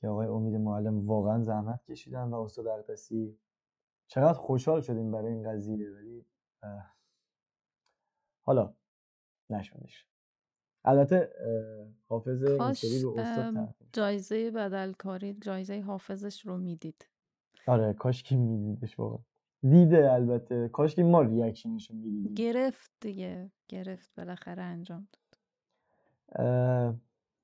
که 0.00 0.08
آقای 0.08 0.26
امید 0.26 0.54
معلم 0.54 1.06
واقعا 1.06 1.42
زحمت 1.42 1.84
کشیدن 1.84 2.28
و 2.28 2.34
استاد 2.34 2.66
اقدسی. 2.66 3.38
چقدر 4.06 4.38
خوشحال 4.38 4.80
شدیم 4.80 5.10
برای 5.10 5.32
این 5.32 5.52
قضیه 5.52 5.90
ولی 5.90 6.26
حالا 8.42 8.74
نشدش 9.50 10.09
البته 10.84 11.30
حافظ 12.08 12.42
این 12.42 12.72
سری 12.72 12.90
کاش 12.90 13.02
رو 13.02 13.18
استاد. 13.18 13.74
جایزه 13.92 14.50
بدلکاری 14.50 15.34
جایزه 15.34 15.80
حافظش 15.80 16.46
رو 16.46 16.58
می‌دید. 16.58 17.06
آره 17.66 17.92
کاش 17.92 18.22
که 18.22 18.36
میدیدش 18.36 18.98
واقعا. 18.98 19.18
دیده 19.62 20.12
البته. 20.12 20.68
کاش 20.68 20.94
که 20.94 21.02
ما 21.04 21.22
ریاکشنش 21.22 21.90
رو 21.90 21.96
می‌دیدیم. 21.96 22.34
گرفت 22.34 22.90
دیگه. 23.00 23.50
گرفت 23.68 24.10
بالاخره 24.16 24.62
انجام 24.62 25.08
داد. 25.12 25.20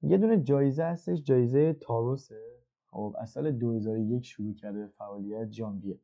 یه 0.03 0.19
دونه 0.19 0.43
جایزه 0.43 0.85
هستش. 0.85 1.23
جایزه 1.23 1.73
تاروسه. 1.73 2.57
خب 2.91 3.17
از 3.19 3.31
سال 3.31 3.53
2001 3.53 4.25
شروع 4.25 4.55
کرده 4.55 4.87
فعالیت 4.87 5.51
ژانویه 5.51 5.99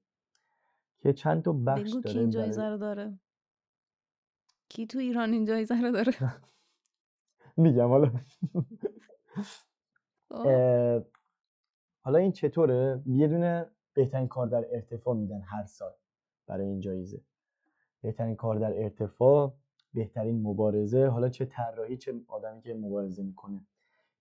که 1.01 1.13
چند 1.13 1.43
تا 1.43 1.53
بخش 1.53 1.81
بگو 1.91 2.01
کی 2.01 2.03
داره 2.03 2.21
این 2.21 2.31
جایزه 2.31 2.69
رو 2.69 2.77
داره؟ 2.79 3.19
کی 4.69 4.87
تو 4.87 4.99
ایران 4.99 5.33
این 5.33 5.45
جایزه 5.45 5.81
رو 5.81 5.91
داره؟ 5.93 6.13
میگم 7.57 7.89
حالا. 7.89 8.11
خب. 10.31 11.05
حالا 12.01 12.19
این 12.19 12.33
چطوره؟ 12.33 13.03
یه 13.07 13.29
دونه 13.29 13.67
بهترین 13.95 14.29
کار 14.29 14.47
در 14.47 14.67
ارتفاع 14.71 15.17
میدن 15.17 15.41
هر 15.41 15.65
سال 15.65 15.93
برای 16.47 16.67
این 16.67 16.81
جایزه. 16.81 17.21
بهترین 18.01 18.37
کار 18.37 18.57
در 18.57 18.83
ارتفاع 18.83 19.55
بهترین 19.95 20.43
مبارزه. 20.43 21.07
حالا 21.07 21.29
چه 21.29 21.45
طراحی 21.45 21.97
چه 21.97 22.15
آدمی 22.29 22.63
که 22.63 22.75
مبارزه 22.75 23.23
می‌کنه. 23.23 23.67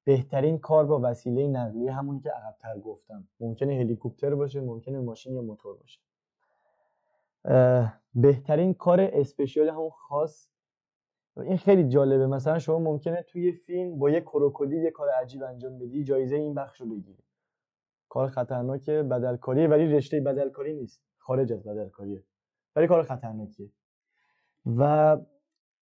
بهترین 0.03 0.57
کار 0.57 0.85
با 0.85 0.99
وسیله 1.03 1.47
نقلیه 1.47 1.91
همونی 1.91 2.19
که 2.19 2.29
عقبتر 2.29 2.79
گفتم. 2.79 3.27
ممکنه 3.39 3.73
هلیکوپتر 3.73 4.35
باشه 4.35 4.61
ممکنه 4.61 4.99
ماشین 4.99 5.33
یا 5.33 5.41
موتور 5.41 5.77
باشه. 5.77 5.99
بهترین 8.15 8.73
کار 8.73 9.01
اسپشیال 9.01 9.69
همون 9.69 9.89
خاص 9.89 10.47
این 11.41 11.57
خیلی 11.57 11.87
جالبه. 11.87 12.27
مثلا 12.27 12.59
شما 12.59 12.79
ممکنه 12.79 13.21
توی 13.21 13.51
فیلم 13.51 13.99
با 13.99 14.09
یه 14.09 14.21
کروکودیل 14.21 14.83
یه 14.83 14.91
کار 14.91 15.09
عجیب 15.09 15.43
انجام 15.43 15.79
بدی 15.79 16.03
جایزه 16.03 16.35
این 16.35 16.53
بخش 16.53 16.81
رو 16.81 16.87
بگیری. 16.87 17.23
کار 18.09 18.27
خطرناک 18.27 18.89
بدلکاریه 18.89 19.67
ولی 19.67 19.85
رشته 19.85 20.19
بدلکاری 20.19 20.73
نیست. 20.73 21.01
خارج 21.17 21.53
از 21.53 21.63
بدلکاریه. 21.63 22.23
ولی 22.75 22.87
کار 22.87 23.03
خطرناکیه. 23.03 23.69
و 24.65 25.17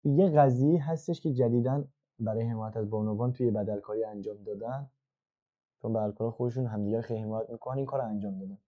یه 0.05 0.31
قضیه 0.31 0.91
هستش 0.91 1.21
که 1.21 1.33
جدیداً 1.33 1.85
برای 2.19 2.43
حمایت 2.43 2.77
از 2.77 2.91
بانوان 2.91 3.33
توی 3.33 3.51
بدلکاری 3.51 4.05
انجام 4.05 4.37
دادن. 4.43 4.91
چون 5.83 5.93
بدلکارا 5.93 6.31
خودشون 6.31 6.67
همدیگه 6.67 6.97
رو 6.97 7.03
خیلی 7.03 7.21
حمایت 7.21 7.51
می‌کنن 7.51 7.77
این 7.77 7.87
کار 7.87 8.01
انجام 8.01 8.39
دادن. 8.39 8.59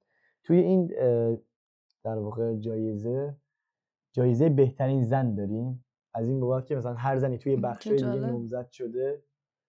توی 0.45 0.59
این 0.59 0.87
در 2.05 2.19
واقع 2.19 2.57
جایزه 2.57 3.37
جایزه 4.13 4.49
بهترین 4.49 5.03
زن 5.03 5.35
داریم. 5.35 5.85
از 6.15 6.29
این 6.29 6.41
بابت 6.41 6.67
که 6.67 6.77
مثلا 6.77 6.95
هر 6.95 7.17
زنی 7.17 7.39
توی 7.39 7.57
بخشای 7.67 7.97
دیگه 7.97 8.09
نامزد 8.09 8.71
شده 8.71 9.23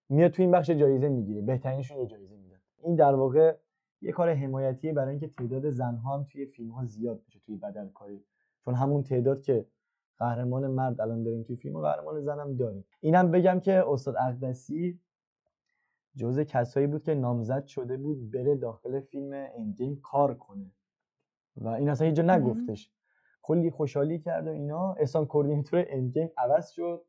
میاد 0.10 0.32
توی 0.32 0.46
این 0.46 0.52
بخش 0.52 0.70
جایزه 0.70 1.10
می‌گیره 1.10 1.42
بهترینشون 1.42 1.98
یه 1.98 2.06
جایزه 2.06 2.36
میدن. 2.36 2.60
این 2.84 2.96
در 2.96 3.16
واقع 3.16 3.58
یه 4.02 4.12
کار 4.12 4.34
حمایتیه 4.34 4.94
برای 4.94 5.10
اینکه 5.10 5.28
تعداد 5.28 5.70
زنها 5.70 6.18
هم 6.18 6.24
توی 6.24 6.46
فیلم 6.46 6.72
ها 6.72 6.86
زیاد 6.86 7.24
بشه 7.28 7.40
توی 7.40 7.56
بدلکاری 7.56 8.24
چون 8.66 8.76
همون 8.76 9.04
تعداد 9.04 9.42
که 9.42 9.66
قهرمان 10.20 10.68
مرد 10.68 11.02
الان 11.02 11.24
داریم 11.24 11.44
توی 11.44 11.56
فیلم 11.56 11.76
و 11.76 11.82
قهرمان 11.82 12.22
زن 12.22 12.40
هم 12.40 12.56
داریم. 12.56 12.86
اینم 13.00 13.32
بگم 13.32 13.60
که 13.60 13.84
استاد 13.88 14.16
اقدسی 14.20 15.00
جزء 16.16 16.44
کسایی 16.44 16.88
بود 16.88 17.04
که 17.04 17.16
نامزد 17.16 17.66
شده 17.66 17.98
بود 17.98 18.32
بره 18.32 18.56
داخل 18.56 19.00
فیلم 19.00 19.48
اندگیم 19.58 20.00
کار 20.04 20.34
کنه. 20.34 20.72
و 21.56 21.68
این 21.68 21.90
اصلا 21.90 22.08
هیچ. 22.08 22.20
نگفتش. 22.20 22.92
کلی 23.44 23.72
خوشحالی 23.72 24.20
کرد 24.20 24.48
و 24.48 24.50
اینا. 24.50 24.94
احسان 24.94 25.26
کوردینیتور 25.26 25.86
اندگیم 25.90 26.30
عوض 26.38 26.70
شد. 26.70 27.06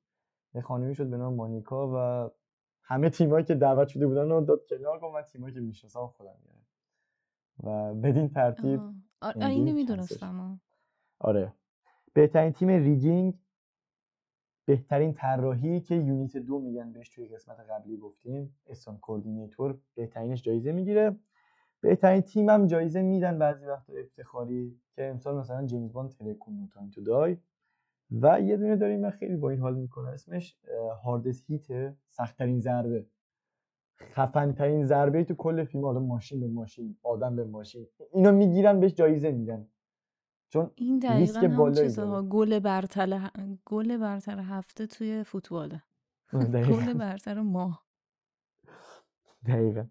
یه 0.54 0.60
خانمی 0.60 0.94
شد 0.94 1.06
به 1.06 1.16
نام 1.16 1.34
مانیکا 1.34 1.88
و 1.94 2.30
همه 2.82 3.10
تیمایی 3.10 3.44
که 3.44 3.54
دعوت 3.54 3.88
شده 3.88 4.06
بودن 4.06 4.30
رو 4.30 4.40
داد 4.40 4.60
کنار. 4.68 5.00
گفت 5.00 5.14
من 5.14 5.22
تیمایی 5.22 5.54
که 5.54 5.60
می‌شناسم 5.60 6.06
خودم 6.06 6.34
میارم 6.44 6.64
و 7.62 7.94
بدین 7.94 8.28
ترتیب 8.28 8.80
آها 8.80 8.94
آ- 9.22 9.26
آ، 9.26 9.30
Endgame 9.30 9.64
اینو 9.64 9.72
می‌دونستم. 9.76 10.60
آره. 11.18 11.52
بهترین 12.12 12.52
تیم 12.52 12.68
rigging 12.68 13.38
بهترین 14.66 15.14
طراحی 15.14 15.80
که 15.80 15.94
unit 15.94 16.36
دو 16.36 16.60
میگن 16.60 16.92
بهش 16.92 17.08
توی 17.08 17.28
قسمت 17.28 17.60
قبلی 17.60 17.96
گفتیم 17.96 18.56
stunt 18.66 18.98
coordinator 18.98 19.78
بهترینش 19.94 20.42
جایزه 20.42 20.72
می‌گیره. 20.72 21.16
بهترین 21.84 22.20
تیم 22.20 22.50
هم 22.50 22.66
جایزه 22.66 23.02
میدن 23.02 23.38
بعضی 23.38 23.66
وقتا 23.66 23.92
افتخاری 23.92 24.80
که 24.96 25.04
امسال 25.04 25.36
مثلا 25.36 25.66
جیمز 25.66 25.92
باند 25.92 26.10
ترکون 26.10 26.54
No 26.54 26.66
Time 26.66 26.90
to 26.90 27.00
Die. 27.02 27.36
و 28.10 28.40
یه 28.40 28.56
دونه 28.56 28.76
داریم 28.76 29.00
من 29.00 29.10
خیلی 29.10 29.36
با 29.36 29.50
این 29.50 29.60
حال 29.60 29.74
می‌کنه. 29.74 30.08
اسمش 30.08 30.56
hardest 31.04 31.50
hit 31.50 31.94
سختترین 32.08 32.60
ضربه. 32.60 33.06
خفن 34.12 34.52
ترین 34.52 34.84
ضربه 34.84 35.24
تو 35.24 35.34
کل 35.34 35.64
فیلم. 35.64 35.84
حالا 35.84 36.00
ماشین 36.00 36.40
به 36.40 36.46
ماشین 36.46 36.96
آدم 37.02 37.36
به 37.36 37.44
ماشین. 37.44 37.86
اینو 38.12 38.32
می‌گیرن 38.32 38.80
بهش 38.80 38.94
جایزه 38.94 39.32
میدن. 39.32 39.68
چون 40.48 40.70
این 40.74 40.98
دقیقا 40.98 41.40
همون 41.40 41.72
داره. 41.72 42.22
گل 42.28 42.58
برتر 42.58 43.30
گل 43.64 43.96
برتر 43.96 44.38
هفته 44.38 44.86
توی 44.86 45.24
فوتباله. 45.24 45.82
گل 46.52 46.92
برتر 46.92 47.40
ماه. 47.40 47.84
دقیقا. 49.46 49.84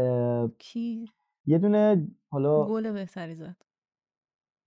اه، 0.00 0.48
کی؟ 0.58 1.10
یه 1.46 1.58
دونه 1.58 2.08
حالا 2.28 2.64
گل 2.64 2.92
بهتری 2.92 3.34
زد. 3.34 3.56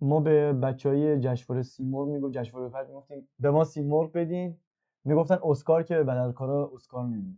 ما 0.02 0.20
به 0.20 0.54
بچه 0.54 0.90
های 0.90 1.20
جشنواره 1.20 1.64
سیمرغ 1.64 2.08
می‌گفت 2.08 2.34
جشنواره 2.34 2.70
فرد 2.70 2.88
می‌گفتیم 2.88 3.28
به 3.40 3.52
ما 3.52 3.64
سیمرغ 3.64 4.12
بدین. 4.12 4.58
می‌گفتن 5.04 5.38
اسکار 5.44 5.84
که 5.84 5.96
به 5.96 6.04
بدلکارا 6.04 6.72
اسکار 6.74 7.06
نمیده. 7.06 7.38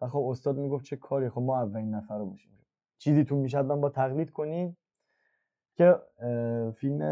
و 0.00 0.08
خب 0.08 0.18
استاد 0.18 0.58
می‌گفت 0.58 0.84
چه 0.84 0.96
کاری؟ 0.96 1.28
خب 1.28 1.40
ما 1.40 1.62
اولین 1.62 1.94
نفر 1.94 2.18
رو 2.18 2.26
باشیم. 2.26 2.58
چیزی 2.98 3.24
تو 3.24 3.36
می‌شد 3.36 3.64
من 3.64 3.80
با 3.80 3.88
تقلید 3.88 4.30
کنیم 4.30 4.76
که 5.76 5.96
فیلم 6.76 7.02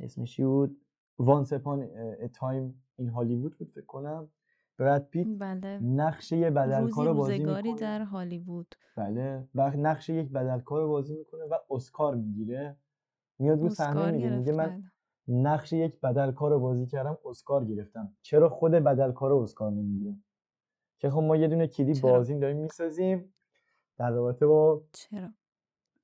اسمش 0.00 0.36
چی 0.36 0.44
بود؟ 0.44 0.80
Once 1.18 1.52
Upon 1.52 1.82
a 2.22 2.28
Time 2.28 2.84
in 2.96 3.08
Hollywood 3.08 3.58
بود 3.58 3.70
فکر 3.70 3.86
کنم. 3.86 4.30
براد 4.78 5.08
پیت 5.08 5.26
بله. 5.38 5.78
نقش 5.78 6.32
یه 6.32 6.50
بدلکار 6.50 7.06
رو 7.06 7.14
بازی 7.14 7.38
می‌کنه. 7.38 7.74
در 7.76 8.02
هالیوود. 8.02 8.74
بله. 8.96 9.48
و 9.54 9.70
نقش 9.70 10.08
یک 10.08 10.30
بدلکار 10.30 10.80
رو 10.80 10.88
بازی 10.88 11.14
می‌کنه 11.14 11.44
و 11.44 11.54
اسکار 11.70 12.14
می‌گیره. 12.14 12.76
میاد 13.38 13.60
رو 13.60 13.68
صحنه 13.68 14.10
میگه 14.10 14.30
میگه 14.30 14.52
من 14.52 14.66
بله. 14.66 14.82
نقش 15.28 15.72
یک 15.72 16.00
بدلکار 16.00 16.50
رو 16.50 16.60
بازی 16.60 16.86
کردم 16.86 17.18
اسکار 17.24 17.64
گرفتم. 17.64 18.16
چرا 18.22 18.48
خود 18.48 18.72
بدلکار 18.72 19.30
رو 19.30 19.36
اسکار 19.36 19.70
نمی‌گیره؟ 19.70 20.16
که 20.98 21.10
خب 21.10 21.20
ما 21.20 21.36
یه 21.36 21.48
دونه 21.48 21.66
کلیپ 21.66 21.96
چرا؟ 21.96 22.10
بازی 22.10 22.38
داریم 22.38 22.56
می‌سازیم. 22.56 23.34
در 23.96 24.10
رابطه 24.10 24.46
با 24.46 24.82
چرا؟ 24.92 25.28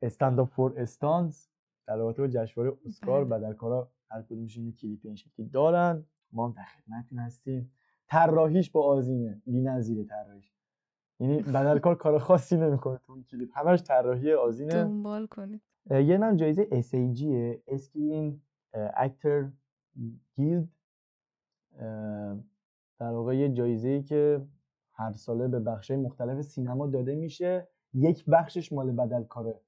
استند 0.03 0.45
فور 0.45 0.75
استانز 0.77 1.47
در 1.87 1.97
رابطه 1.97 2.23
با 2.23 2.29
جشنواره 2.29 2.77
اسکار 2.87 3.25
بله. 3.25 3.39
بدلکارا 3.39 3.91
هر 4.11 4.23
کدومشون 4.23 4.67
یه 4.67 4.73
کلیپ 4.73 5.01
این 5.05 5.15
شکلی 5.15 5.47
دارن. 5.47 6.07
ما 6.33 6.47
هم 6.47 6.53
در 6.53 6.65
خدمتتون 6.65 7.19
هستیم. 7.19 7.73
طراحیش 8.11 8.71
با 8.71 8.83
آزینه 8.83 9.43
بی‌نظیره 9.47 10.05
طراحیش. 10.05 10.53
یعنی 11.21 11.43
بدلکار 11.43 11.95
کار 11.95 12.19
خاصی 12.19 12.57
نمی‌کنه. 12.57 13.01
تو 13.07 13.13
این 13.13 13.25
کلیپ. 13.25 13.59
همش 13.59 13.83
طراحی 13.83 14.33
آزینه 14.33 14.73
دنبال 14.85 15.27
کنید. 15.27 15.63
یه 15.91 16.19
نام 16.19 16.37
جایزه 16.37 16.65
SAG 16.65 17.25
Screen 17.67 18.41
Actor 18.97 19.51
Guild 20.37 20.69
در 22.99 23.11
واقع 23.11 23.37
یه 23.37 23.49
جایزه 23.49 23.89
ای 23.89 24.03
که 24.03 24.47
هر 24.93 25.13
ساله 25.13 25.49
به 25.49 25.61
بخش 25.61 25.91
مختلف 25.91 26.43
سینما 26.43 26.87
داده 26.87 27.15
میشه. 27.15 27.69
یک 27.95 28.25
بخشش 28.25 28.73
مال 28.73 28.93
بدلکاره 28.93 29.61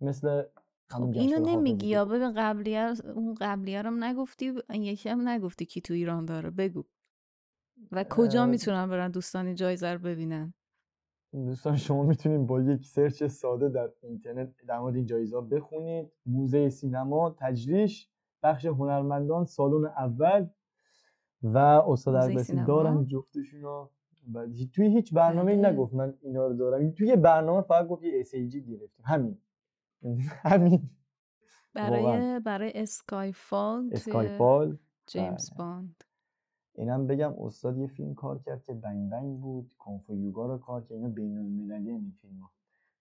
مثل 0.00 0.42
همون 0.90 1.12
خب 1.12 1.18
اینو 1.18 1.46
نمیگی. 1.46 1.86
یا 1.86 2.04
ببین 2.04 2.32
قبلیه 2.36 2.92
اون 3.14 3.34
قبلیه 3.40 3.82
رو 3.82 3.90
نگفتی 3.90 4.52
یکی 4.70 5.08
هم 5.08 5.28
نگفتی 5.28 5.64
کی 5.64 5.80
تو 5.80 5.94
ایران 5.94 6.24
داره. 6.24 6.50
بگو. 6.50 6.84
و 7.92 8.04
کجا 8.10 8.46
می‌تونن 8.46 8.88
برن 8.88 9.10
دوستان 9.10 9.46
این 9.46 9.54
جایزه 9.54 9.92
رو 9.92 9.98
ببینن؟ 9.98 10.54
دوستان 11.32 11.76
شما 11.76 12.02
می‌تونید 12.02 12.46
با 12.46 12.60
یک 12.62 12.86
سرچ 12.86 13.24
ساده 13.24 13.68
در 13.68 13.90
اینترنت 14.02 14.54
در 14.68 14.78
مورد 14.78 14.94
این 14.96 15.06
جایزه 15.06 15.40
بخونید. 15.40 16.12
موزه 16.26 16.68
سینما 16.68 17.36
تجریش 17.40 18.08
بخش 18.42 18.66
هنرمندان 18.66 19.44
سالن 19.44 19.84
اول 19.84 20.46
و 21.42 21.58
استاد 21.58 22.42
سینما؟ 22.42 22.66
دارن 22.66 23.06
جفتشونو. 23.06 23.88
و 24.34 24.40
هی- 24.42 24.66
توی 24.74 24.86
هیچ 24.86 25.14
برنامه 25.14 25.56
بله. 25.56 25.70
نگفت 25.70 25.94
من 25.94 26.14
اینا 26.22 26.46
رو 26.46 26.54
دارم. 26.54 26.90
توی 26.90 27.06
یه 27.08 27.16
برنامه 27.16 27.62
فقط 27.62 27.86
گفت 27.88 28.02
یه 28.02 28.24
SAG 28.24 28.56
گرفتیم. 28.56 29.04
همین. 29.04 29.38
همین. 30.50 30.90
برای 31.74 32.40
برای 32.40 32.72
Skyfall 32.74 33.90
جیمز 35.06 35.50
بله. 35.50 35.58
باند. 35.58 36.04
اینم 36.74 37.06
بگم 37.06 37.34
استاد 37.38 37.78
یه 37.78 37.86
فیلم 37.86 38.14
کار 38.14 38.38
کرد 38.38 38.62
که 38.62 38.74
Bang 38.74 39.10
Bang 39.10 39.40
بود 39.40 39.74
Kung 39.78 40.03
Fu 40.03 40.16
Yoga 40.16 40.46
رو 40.46 40.58
کار 40.58 40.80
کرد 40.80 40.92
اینا 40.92 41.08
بین 41.08 41.38
المللی 41.38 41.90
این 41.90 42.14
فیلم 42.20 42.38
ها. 42.38 42.50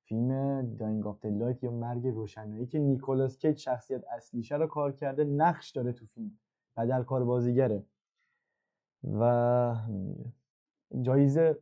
فیلم 0.05 0.61
Dying 0.75 1.07
of 1.07 1.25
Light 1.25 1.63
یا 1.63 1.71
مرگ 1.71 2.07
روشنایی 2.07 2.65
که 2.65 2.79
نیکولاس 2.79 3.37
کیج 3.37 3.57
شخصیت 3.57 4.03
اصلیشه 4.07 4.55
رو 4.55 4.67
کار 4.67 4.91
کرده 4.91 5.23
نقش 5.23 5.71
داره 5.71 5.91
تو 5.91 6.05
فیلم. 6.05 6.39
بدل 6.77 7.03
کار 7.03 7.23
بازیگره. 7.23 7.83
و. 9.03 9.75
جایزه 11.01 11.59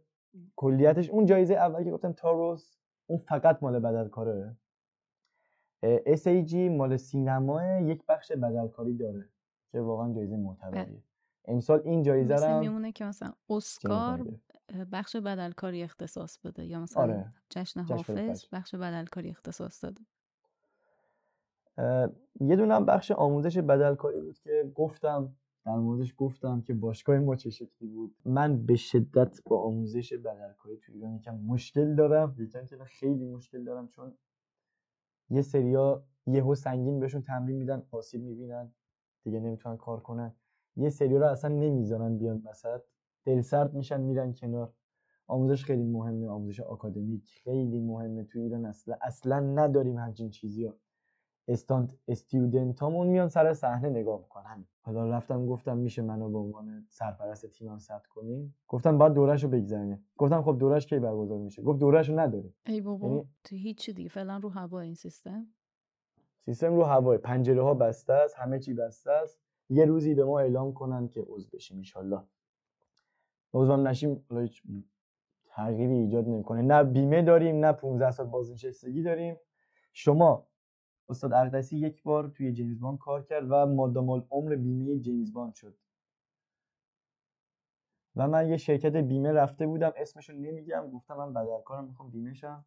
کلیتش 0.55 1.09
اون 1.09 1.25
جایزه 1.25 1.53
اول 1.53 1.83
که 1.83 1.91
گفتم 1.91 2.11
Taurus 2.11 2.77
اون 3.07 3.19
فقط 3.19 3.63
مال 3.63 3.79
بدلکاره 3.79 4.55
SAG 6.07 6.53
مال 6.53 6.97
سینما 6.97 7.63
یک 7.79 8.05
بخش 8.05 8.31
بدلکاری 8.31 8.93
داره 8.97 9.29
که 9.71 9.81
واقعا 9.81 10.13
جایزه 10.13 10.37
معتبریه. 10.37 11.03
امسال 11.45 11.81
این 11.85 12.03
جایزه 12.03 12.35
رو 12.35 12.43
هم 12.43 12.59
میمونه 12.59 12.91
که 12.91 13.05
مثلا 13.05 13.33
اسکار 13.49 14.27
بخش 14.91 15.15
بدلکاری 15.15 15.83
اختصاص 15.83 16.39
بده 16.39 16.65
یا 16.65 16.79
مثلا 16.79 17.03
آره. 17.03 17.33
جشن 17.49 17.81
حافظ 17.81 18.45
بخش 18.51 18.75
بدلکاری 18.75 19.29
اختصاص 19.29 19.83
داده. 19.83 20.01
یه 22.41 22.55
دونه 22.55 22.75
هم 22.75 22.85
بخش 22.85 23.11
آموزش 23.11 23.57
بدلکاری 23.57 24.21
بود 24.21 24.39
که 24.39 24.71
گفتم 24.75 25.35
در 25.65 25.75
موردش 25.75 26.13
گفتم 26.17 26.61
که 26.61 26.73
باشگاه 26.73 27.19
ما 27.19 27.35
چه 27.35 27.49
شکلی 27.49 27.89
بود. 27.89 28.15
من 28.25 28.65
به 28.65 28.75
شدت 28.75 29.39
با 29.45 29.61
آموزش 29.61 30.13
بدلکاری 30.13 30.77
تو 30.77 30.91
ایران 30.93 31.15
یکم 31.15 31.35
مشکل 31.35 31.95
دارم. 31.95 32.35
یکم 32.39 32.65
که 32.65 32.77
خیلی 32.83 33.25
مشکل 33.25 33.63
دارم 33.63 33.87
چون 33.87 34.17
یه 35.29 35.41
سریا 35.41 36.03
یهو 36.27 36.55
سنگین 36.55 36.99
بهشون 36.99 37.21
تمرین 37.21 37.55
میدن 37.55 37.83
آسیب 37.91 38.21
می‌بینن 38.21 38.73
دیگه 39.23 39.39
نمی‌تونن 39.39 39.77
کار 39.77 39.99
کنن. 39.99 40.35
یه 40.75 40.89
سریا 40.89 41.19
رو 41.19 41.25
اصلا 41.25 41.55
نمی‌ذارن 41.55 42.17
بیان 42.17 42.41
وسط. 42.45 42.81
دلسرد 43.25 43.73
میشن 43.73 44.01
میرن 44.01 44.33
کنار. 44.33 44.73
آموزش 45.27 45.65
خیلی 45.65 45.83
مهمه 45.83 46.27
آموزش 46.27 46.59
آکادمیک 46.59 47.39
خیلی 47.43 47.79
مهمه 47.79 48.23
تو 48.23 48.39
ایران. 48.39 48.65
اصلا 48.65 48.97
اصلا 49.01 49.39
نداریم 49.39 49.97
همچین 49.97 50.29
چیزی 50.29 50.65
ها 50.65 50.73
استانت 51.47 51.95
استودنت 52.07 52.79
هامون 52.79 53.07
میان 53.07 53.27
سر 53.27 53.53
صحنه 53.53 53.89
نگاه 53.89 54.19
می‌کنن. 54.19 54.65
حالا 54.81 55.09
رفتم 55.09 55.45
گفتم 55.45 55.77
میشه 55.77 56.01
منو 56.01 56.29
به 56.29 56.37
عنوان 56.37 56.85
سرپرست 56.89 57.45
تیمم 57.45 57.79
ثبت 57.79 58.07
کنیم. 58.07 58.55
گفتم 58.67 58.97
باید 58.97 59.13
دورش 59.13 59.43
رو 59.43 59.49
بگذرونیم. 59.49 60.05
گفتم 60.17 60.41
خب 60.41 60.57
دورش 60.59 60.87
کی 60.87 60.99
برگزار 60.99 61.37
میشه؟ 61.37 61.61
گفت 61.61 61.79
دورش 61.79 62.09
رو 62.09 62.19
نداریم. 62.19 62.55
ای 62.65 62.81
بابا 62.81 63.07
یعنی 63.07 63.25
تو 63.43 63.55
هیچی 63.55 63.93
دیگه. 63.93 64.09
فعلا 64.09 64.37
رو 64.37 64.49
هوا 64.49 64.79
این 64.79 64.93
سیستم. 64.93 65.47
سیستم 66.45 66.75
رو 66.75 66.83
هوای. 66.83 67.17
پنجره 67.17 67.63
ها 67.63 67.73
بسته 67.73 68.13
است 68.13 68.35
همه 68.37 68.59
چی 68.59 68.73
بسته 68.73 69.11
است. 69.11 69.39
یه 69.71 69.85
روزی 69.85 70.15
به 70.15 70.25
ما 70.25 70.39
اعلام 70.39 70.73
کنن 70.73 71.07
که 71.07 71.21
عضو 71.29 71.49
بشیم 71.53 71.83
ان 71.95 72.27
عضوم 73.53 73.87
نشیم 73.87 74.25
هیچ 74.31 74.63
تغییری 75.45 75.93
ایجاد 75.93 76.27
نمی‌کنه. 76.27 76.61
نه 76.61 76.83
بیمه 76.83 77.21
داریم 77.21 77.65
نه 77.65 77.71
15 77.71 78.11
سال 78.11 78.25
بازنشستگی 78.25 79.03
داریم. 79.03 79.37
شما 79.93 80.47
استاد 81.09 81.33
اقدسی 81.33 81.77
یک 81.77 82.03
بار 82.03 82.27
توی 82.29 82.53
جیمز 82.53 82.79
باند 82.79 82.97
کار 82.97 83.23
کرد 83.23 83.47
و 83.49 83.65
مادام 83.65 84.09
العمر 84.09 84.55
بیمه 84.55 84.99
جیمز 84.99 85.33
باند 85.33 85.53
شد. 85.53 85.75
و 88.15 88.27
من 88.27 88.49
یه 88.49 88.57
شرکت 88.57 88.95
بیمه 88.95 89.31
رفته 89.31 89.67
بودم 89.67 89.93
اسمشو 89.95 90.33
نمیگم 90.33 90.91
گفتم 90.93 91.17
من 91.17 91.33
بدلکارم 91.33 91.85
می‌خوام 91.85 92.09
بیمه 92.11 92.33
شم 92.33 92.65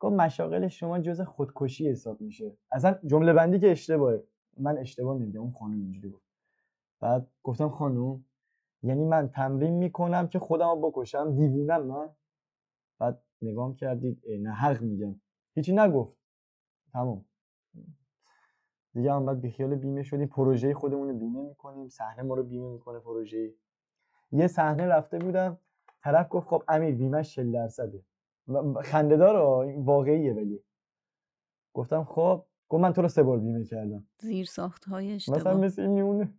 گفت 0.00 0.14
مشاغل 0.14 0.68
شما 0.68 0.98
جز 0.98 1.20
خودکشی 1.20 1.90
حساب 1.90 2.20
میشه. 2.20 2.56
اصلا 2.72 2.98
جمله 3.06 3.32
بندی 3.32 3.60
که 3.60 3.70
اشتباهه. 3.70 4.24
من 4.58 4.78
اشتباه 4.78 5.18
نمیگم 5.18 5.40
اون 5.40 5.52
خانم 5.52 5.80
اینجوری 5.80 6.10
گفت. 6.10 6.23
بعد 7.04 7.28
گفتم 7.42 7.68
خانم 7.68 8.24
یعنی 8.82 9.04
من 9.04 9.28
تمرین 9.28 9.74
می‌کنم 9.74 10.28
که 10.28 10.38
خودم 10.38 10.68
رو 10.68 10.90
بکشم 10.90 11.36
دیوونم 11.36 11.86
من؟ 11.86 12.10
بعد 12.98 13.22
نگام 13.42 13.74
کردید 13.74 14.22
نه 14.40 14.50
حق 14.50 14.82
میگم. 14.82 15.20
هیچی 15.54 15.72
نگفت. 15.74 16.16
تمام. 16.92 17.24
دیگه 18.94 19.12
هم 19.12 19.26
بعد 19.26 19.40
بیخیال 19.40 19.74
بیمه 19.74 20.02
شدیم. 20.02 20.26
پروژه 20.26 20.74
خودمون 20.74 21.08
رو 21.08 21.18
بیمه 21.18 21.42
می‌کنیم. 21.42 21.88
صحنه 21.88 22.22
ما 22.22 22.34
رو 22.34 22.42
بیمه 22.42 22.68
می‌کنه 22.68 22.98
پروژه 22.98 23.54
یه 24.32 24.46
صحنه 24.46 24.86
رفته 24.86 25.18
بودم. 25.18 25.58
طرف 26.02 26.26
گفت 26.30 26.46
خب 26.46 26.62
امیر 26.68 26.94
بیمهش 26.94 27.34
40 27.34 27.52
درصده. 27.52 28.04
خنده 28.84 29.16
داره 29.16 29.74
واقعیه 29.78 30.34
ولی. 30.34 30.64
گفتم 31.74 32.04
خب 32.04 32.44
گفت 32.68 32.82
من 32.82 32.92
تو 32.92 33.02
رو 33.02 33.08
سه 33.08 33.22
بار 33.22 33.38
بیمه 33.38 33.64
کردم. 33.64 34.06
زیر 34.18 34.46
ساخت 34.46 34.84
های 34.84 35.14
مثلا 35.14 35.34
اشتباه. 35.34 35.56
مثل 35.56 35.82
این 35.82 35.90
میمونه. 35.90 36.34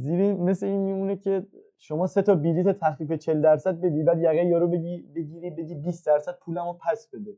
زیر 0.00 0.20
این- 0.20 0.42
مثل 0.42 0.66
این 0.66 0.80
میمونه 0.80 1.16
که 1.16 1.46
شما 1.76 2.06
سه 2.06 2.22
تا 2.22 2.34
بلیت 2.34 2.78
تخفیف 2.78 3.12
40 3.12 3.40
درصد 3.42 3.80
بدی 3.80 4.02
بعد 4.02 4.18
یقه 4.18 4.44
یارو 4.46 4.68
بگی 4.68 5.02
بگیری 5.02 5.50
بگی 5.50 5.74
20 5.74 6.06
درصد 6.06 6.38
پولمو 6.38 6.72
پس 6.72 7.08
بده. 7.12 7.36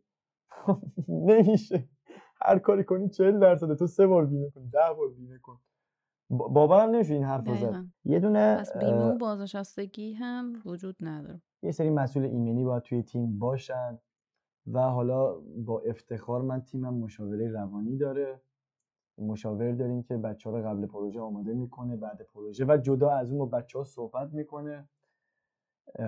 نمیشه. 1.08 1.88
هر 2.42 2.58
کاری 2.58 2.84
کنی 2.84 3.08
40 3.08 3.40
درصد 3.40 3.74
تو 3.74 3.86
سه 3.86 4.06
بار 4.06 4.26
بیمه 4.26 4.50
کن 4.50 4.68
10 4.72 4.78
بار 4.98 5.08
بیمه 5.08 5.38
کن. 5.38 5.58
با- 6.30 6.48
باورم 6.48 6.90
نمیشه 6.90 7.14
این 7.14 7.24
حرف 7.24 7.48
رو 7.48 7.54
زد 7.54 7.84
یه 8.04 8.20
دونه 8.20 8.56
پس 8.60 8.76
بیمه 8.76 9.04
و 9.04 9.18
بازنشستگی 9.18 10.12
هم 10.12 10.62
وجود 10.64 10.96
نداره. 11.00 11.42
یه 11.62 11.70
سری 11.70 11.90
مسئول 11.90 12.24
ایمنی 12.24 12.64
باید 12.64 12.82
توی 12.82 13.02
تیم 13.02 13.38
باشن 13.38 13.98
و 14.66 14.80
حالا 14.80 15.34
با 15.40 15.80
افتخار 15.80 16.42
من 16.42 16.60
تیمم 16.60 16.94
مشاوره 16.94 17.48
روانی 17.50 17.96
داره. 17.96 18.40
مشاور 19.18 19.72
داریم 19.72 20.02
که 20.02 20.16
بچه 20.16 20.50
ها 20.50 20.56
رو 20.56 20.68
قبل 20.68 20.86
پروژه 20.86 21.20
آماده 21.20 21.54
می‌کنه 21.54 21.96
بعد 21.96 22.22
پروژه. 22.22 22.64
و 22.64 22.76
جدا 22.76 23.10
از 23.10 23.30
اون 23.30 23.38
با 23.38 23.46
بچه 23.46 23.78
ها 23.78 23.84
صحبت 23.84 24.32
می‌کنه. 24.32 24.88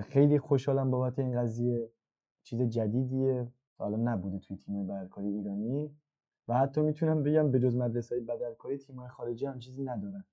خیلی 0.03 0.39
خوشحالم 0.39 0.91
بابت 0.91 1.19
این 1.19 1.41
قضیه. 1.41 1.91
چیز 2.43 2.61
جدیدیه. 2.61 3.51
حالا 3.77 3.97
نبوده 3.97 4.39
توی 4.39 4.57
تیم 4.57 4.87
بدلکاری 4.87 5.27
ایرانی. 5.27 5.95
و 6.47 6.57
حتی 6.57 6.81
می‌تونم 6.81 7.23
بگم 7.23 7.51
به 7.51 7.59
جز 7.59 7.75
مدرسه 7.75 8.15
های 8.15 8.23
بدلکاری 8.23 8.77
تیم 8.77 9.07
خارجی 9.07 9.45
هم 9.45 9.59
چیزی 9.59 9.83
ندارن. 9.83 10.25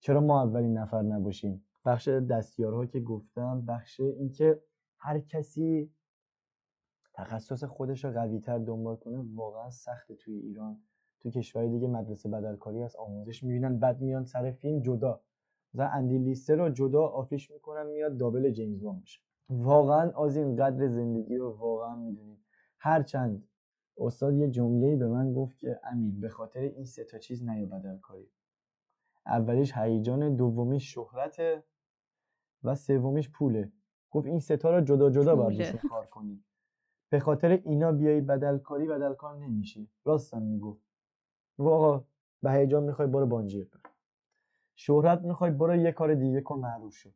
چرا 0.00 0.20
ما 0.20 0.42
اولین 0.42 0.78
نفر 0.78 1.02
نباشیم؟ 1.02 1.64
بخش 1.84 2.08
دستیارها 2.08 2.86
که 2.86 3.00
گفتم 3.00 3.66
بخش 3.66 4.00
اینکه 4.00 4.62
هر 4.98 5.20
کسی 5.20 5.92
تخصص 7.14 7.64
خودش 7.64 8.04
رو 8.04 8.10
قوی 8.10 8.40
تر 8.40 8.58
دنبال 8.58 8.96
کنه 8.96 9.24
واقعا 9.34 9.70
سخته 9.70 10.14
توی 10.14 10.34
ایران. 10.34 10.82
تو 11.22 11.30
کشور 11.30 11.66
دیگه 11.66 11.88
مدرسه 11.88 12.28
بدلکاری 12.28 12.82
از 12.82 12.96
آموزش 12.96 13.42
می‌بینن 13.42 13.78
بعد 13.78 14.00
میان 14.00 14.24
سر 14.24 14.50
فیلم 14.50 14.80
جدا. 14.80 15.20
مثلا 15.74 15.88
اندی 15.88 16.18
لیستر 16.18 16.56
رو 16.56 16.70
جدا 16.70 17.06
آفیش 17.06 17.50
می‌کنن 17.50 17.86
میاد 17.86 18.16
دابل 18.16 18.50
جیمز 18.50 18.80
بوند 18.80 19.00
میشه. 19.00 19.20
واقعا 19.50 20.24
از 20.24 20.36
این 20.36 20.56
قدر 20.56 20.88
زندگی 20.88 21.36
رو 21.36 21.50
واقعا 21.50 21.96
می‌دونید 21.96 22.38
هرچند 22.78 23.48
استاد 23.98 24.34
یه 24.34 24.50
جمله 24.50 24.96
به 24.96 25.08
من 25.08 25.32
گفت 25.32 25.58
که 25.58 25.80
امیر 25.84 26.14
به 26.20 26.28
خاطر 26.28 26.60
این 26.60 26.84
سه 26.84 27.04
تا 27.04 27.18
چیز 27.18 27.48
نیا 27.48 27.66
بدل 27.66 27.98
کاری 27.98 28.30
اولیش 29.26 29.72
هیجان 29.76 30.36
دومیش 30.36 30.94
شهرت 30.94 31.64
و 32.64 32.74
سومیش 32.74 33.30
پوله. 33.30 33.72
گفت 34.10 34.26
این 34.26 34.38
ستا 34.38 34.78
رو 34.78 34.84
جدا 34.84 35.10
جدا 35.10 35.36
باید 35.36 35.76
کار 35.76 36.06
کنی. 36.06 36.44
به 37.10 37.20
خاطر 37.20 37.50
اینا 37.50 37.92
بیای 37.92 38.20
بدل 38.20 38.58
کاری 38.58 38.86
بدل 38.86 39.14
کار 39.14 39.36
نمیشی. 39.38 39.90
راستم 40.04 40.42
می‌گفت. 40.42 40.91
می‌گفت 41.62 41.74
آقا 41.74 42.04
به 42.42 42.52
هیجان 42.52 42.82
می‌خوای 42.82 43.08
برو 43.08 43.26
بانجی 43.26 43.64
بپر. 43.64 43.78
شهرت 44.76 45.20
می‌خوای 45.22 45.50
برو 45.50 45.76
یه 45.76 45.92
کار 45.92 46.14
دیگه 46.14 46.40
کن 46.40 46.58
معروف 46.58 46.94
شو. 46.96 47.10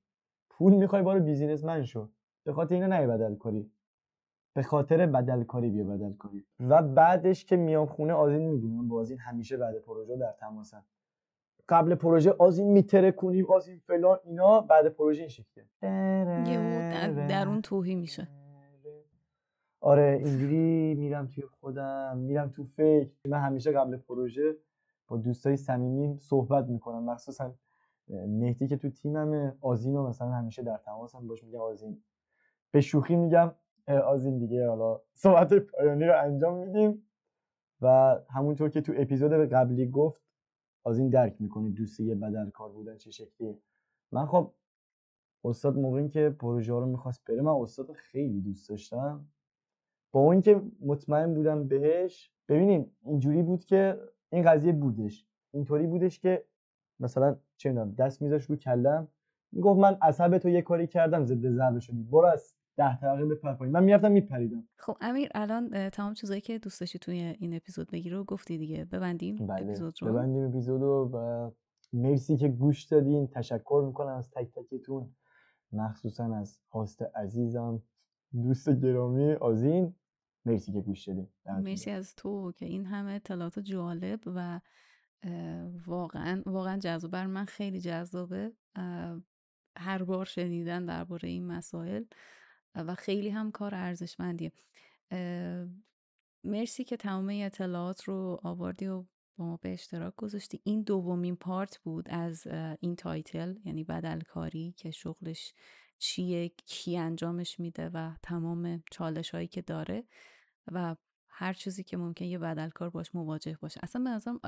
پول 0.50 0.72
می‌خوای 0.74 1.02
برو 1.02 1.20
بیزینسمن 1.20 1.84
شو. 1.84 2.08
به 2.44 2.52
خاطر 2.52 2.74
اینا 2.74 2.86
نه 2.86 3.06
بدل 3.06 3.34
کاری. 3.34 3.70
به 4.54 4.62
خاطر 4.62 5.06
بدل 5.06 5.44
کاری 5.44 5.70
بیا 5.70 5.84
بدل 5.84 6.12
کاری. 6.12 6.44
و 6.60 6.82
بعدش 6.82 7.44
که 7.44 7.56
میام 7.56 7.86
خونه 7.86 8.12
آزین 8.12 8.40
می‌بینم 8.50 8.88
با 8.88 9.00
آزین 9.00 9.18
همیشه 9.18 9.56
بعد 9.56 9.78
پروژه 9.78 10.16
در 10.16 10.32
تماسم 10.32 10.84
قبل 11.68 11.94
پروژه 11.94 12.34
آزین 12.38 12.72
میتره 12.72 13.12
کنیم 13.12 13.46
آزین 13.50 13.78
فلان 13.78 14.18
اینا 14.24 14.60
بعد 14.60 14.88
پروژه 14.88 15.20
این 15.20 15.28
شکلیه. 15.28 15.66
یهو 15.82 16.90
در- 16.92 17.26
درون 17.26 17.62
توهی 17.62 17.94
میشه. 17.94 18.28
آره 19.86 20.20
اینجوری 20.24 20.94
میرم 20.94 21.26
توی 21.26 21.44
خودم 21.46 22.18
میرم 22.18 22.48
تو 22.48 22.64
فکر. 22.64 23.10
من 23.28 23.40
همیشه 23.40 23.72
قبل 23.72 23.96
پروژه 23.96 24.56
با 25.08 25.16
دوستای 25.16 25.56
صمیمیم 25.56 26.18
صحبت 26.18 26.66
می‌کنم. 26.66 27.04
مخصوصا 27.04 27.54
مهدی 28.08 28.68
که 28.68 28.76
تو 28.76 28.90
تیممه 28.90 29.56
آزین 29.60 29.94
رو 29.94 30.08
مثلا 30.08 30.30
همیشه 30.30 30.62
در 30.62 30.76
تماسم 30.76 31.26
باش 31.26 31.44
میگم 31.44 31.60
آزین. 31.60 32.02
به 32.70 32.80
شوخی 32.80 33.16
میگم 33.16 33.54
آزین 34.04 34.38
دیگه 34.38 34.68
حالا 34.68 35.00
صحبت 35.14 35.54
پایانی 35.54 36.04
رو 36.04 36.20
انجام 36.22 36.56
میدیم. 36.66 37.02
و 37.80 38.16
همونطور 38.30 38.68
که 38.68 38.80
تو 38.80 38.92
اپیزود 38.96 39.32
قبلی 39.32 39.90
گفت 39.90 40.22
آزین 40.84 41.08
درک 41.08 41.36
می‌کنه 41.40 41.68
دوست 41.68 42.00
یه 42.00 42.14
بدل 42.14 42.50
کار 42.50 42.68
بودن 42.72 42.96
چه 42.96 43.10
شکلیه. 43.10 43.58
من 44.12 44.26
خب 44.26 44.52
استاد 45.44 45.78
موقعی 45.78 46.08
که 46.08 46.30
پروژه 46.30 46.72
ها 46.72 46.78
رو 46.78 46.86
می‌خواست 46.86 47.24
بره 47.24 47.42
من 47.42 47.52
استاد 47.52 47.92
خیلی 47.92 48.40
دوست 48.40 48.68
داشتم. 48.68 49.26
با 50.16 50.22
اون 50.22 50.40
که 50.40 50.62
مطمئن 50.80 51.34
بودم 51.34 51.68
بهش 51.68 52.30
ببینیم 52.48 52.96
اینجوری 53.04 53.42
بود 53.42 53.64
که 53.64 54.00
این 54.32 54.44
قضیه 54.44 54.72
بودش. 54.72 55.26
اینطوری 55.52 55.86
بودش 55.86 56.20
که 56.20 56.44
مثلا 57.00 57.36
چه 57.56 57.68
می‌دونم 57.68 57.94
دست 57.94 58.22
میذاش 58.22 58.44
رو 58.44 58.56
کلم 58.56 59.08
می‌گفت 59.52 59.80
من 59.80 59.98
عصب 60.02 60.38
تو 60.38 60.48
یه 60.48 60.62
کاری 60.62 60.86
کردم 60.86 61.24
ضد 61.24 61.48
ضربه 61.50 61.80
شدی. 61.80 62.02
برو 62.02 62.26
از 62.26 62.54
ده 62.76 63.00
طبقه 63.00 63.24
بپر 63.24 63.54
پایین. 63.54 63.72
من 63.72 63.84
می‌رفتم 63.84 64.12
میپریدم. 64.12 64.68
خب 64.76 64.96
امیر 65.00 65.28
الان 65.34 65.90
تمام 65.90 66.14
چیزایی 66.14 66.40
که 66.40 66.58
دوست 66.58 66.80
داشتی 66.80 66.98
توی 66.98 67.36
این 67.38 67.56
اپیزود 67.56 67.90
بگی 67.90 68.10
رو 68.10 68.24
گفتی 68.24 68.58
دیگه. 68.58 68.84
ببندیم 68.84 69.46
بله. 69.46 69.62
اپیزود 69.62 69.94
رو. 70.02 70.12
ببندیم 70.12 70.44
اپیزود 70.44 70.82
رو 70.82 71.10
و 71.12 71.50
مرسی 71.92 72.36
که 72.36 72.48
گوش 72.48 72.84
دادین. 72.84 73.26
تشکر 73.26 73.84
می‌کنم 73.86 74.16
از 74.16 74.30
تک 74.30 74.48
تکتون. 74.54 75.14
مخصوصا 75.72 76.34
از 76.36 76.60
هاست 76.72 77.02
عزیزم 77.02 77.82
دوست 78.42 78.70
گرامی 78.70 79.32
آزین. 79.32 79.94
مرسی 80.46 80.72
که 80.72 80.80
گوش 80.80 81.08
گرم. 81.08 81.28
مرسی 81.46 81.90
از 81.90 82.14
تو 82.14 82.52
که 82.52 82.66
این 82.66 82.86
همه 82.86 83.12
اطلاعات 83.12 83.58
جالب 83.58 84.20
و 84.26 84.60
واقعا 85.86 86.42
واقعا 86.46 86.78
جذاب. 86.78 87.10
بر 87.10 87.26
من 87.26 87.44
خیلی 87.44 87.80
جذابه. 87.80 88.52
هر 89.78 90.02
بار 90.04 90.24
شنیدن 90.24 90.86
درباره 90.86 91.28
این 91.28 91.46
مسائل 91.46 92.04
و 92.74 92.94
خیلی 92.94 93.28
هم 93.28 93.50
کار 93.50 93.74
ارزشمندیه. 93.74 94.52
مرسی 96.44 96.84
که 96.84 96.96
تمام 96.96 97.28
اطلاعات 97.32 98.04
رو 98.04 98.40
آوردی 98.42 98.86
و 98.86 99.04
با 99.36 99.44
ما 99.44 99.56
به 99.56 99.72
اشتراک 99.72 100.16
گذاشتی. 100.16 100.60
این 100.64 100.82
دومین 100.82 101.36
پارت 101.36 101.78
بود 101.78 102.08
از 102.08 102.46
این 102.80 102.96
تایتل 102.96 103.54
یعنی 103.64 103.84
بدلکاری 103.84 104.74
که 104.76 104.90
شغلش 104.90 105.54
چیه 105.98 106.48
کی 106.48 106.96
انجامش 106.96 107.60
میده 107.60 107.90
و 107.94 108.12
تمام 108.22 108.82
چالش 108.90 109.30
هایی 109.30 109.46
که 109.46 109.62
داره. 109.62 110.04
و 110.72 110.96
هر 111.28 111.52
چیزی 111.52 111.84
که 111.84 111.96
ممکن 111.96 112.24
یه 112.24 112.38
بدلکار 112.38 112.90
باش 112.90 113.14
مواجه 113.14 113.58
باشه. 113.60 113.80
اصلا 113.82 114.04
به 114.04 114.10
نظرم 114.10 114.40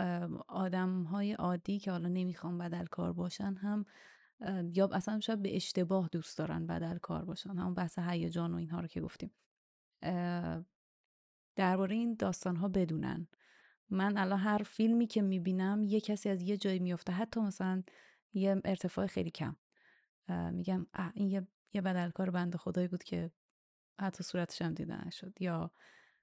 آدم 0.49 1.03
های 1.03 1.33
عادی 1.33 1.79
که 1.79 1.91
حالا 1.91 2.09
نمی‌خوان 2.09 2.59
بدلکار 2.59 3.13
باشن 3.13 3.55
هم 3.55 3.85
یا 4.75 4.89
اصلا 4.93 5.21
شاید 5.21 5.43
به 5.43 5.57
اشتباه 5.57 6.09
دوست 6.13 6.39
دارن 6.39 6.67
بدلکار 6.67 7.25
باشن. 7.25 7.51
همون 7.51 7.75
بحث 7.75 7.99
هیجان 7.99 8.55
و 8.55 8.57
اینها 8.57 8.81
رو 8.81 8.87
که 8.87 9.01
گفتیم. 9.01 9.31
درباره 11.57 11.95
این 11.97 12.15
داستان 12.15 12.57
ها 12.57 12.69
بدونن. 12.69 13.29
من 13.91 14.17
الان 14.17 14.39
هر 14.39 14.63
فیلمی 14.63 15.07
که 15.07 15.23
می‌بینم 15.23 15.85
یه 15.85 16.01
کسی 16.01 16.29
از 16.29 16.43
یه 16.43 16.57
جایی 16.57 16.79
میفته 16.79 17.13
حتی 17.13 17.41
مثلا 17.41 17.83
یه 18.33 18.61
ارتفاع 18.65 19.07
خیلی 19.07 19.31
کم. 19.31 19.57
میگم 20.53 20.87
این 21.15 21.29
یه, 21.29 21.47
یه 21.73 21.81
بدلکار 21.81 22.31
بند 22.31 22.57
خدایی 22.57 22.89
بود 22.89 23.03
که 23.03 23.31
حتی 24.01 24.25
صورتش 24.25 24.63
هم 24.63 24.75
دیده 24.75 25.07
نشد. 25.07 25.33
یا 25.41 25.71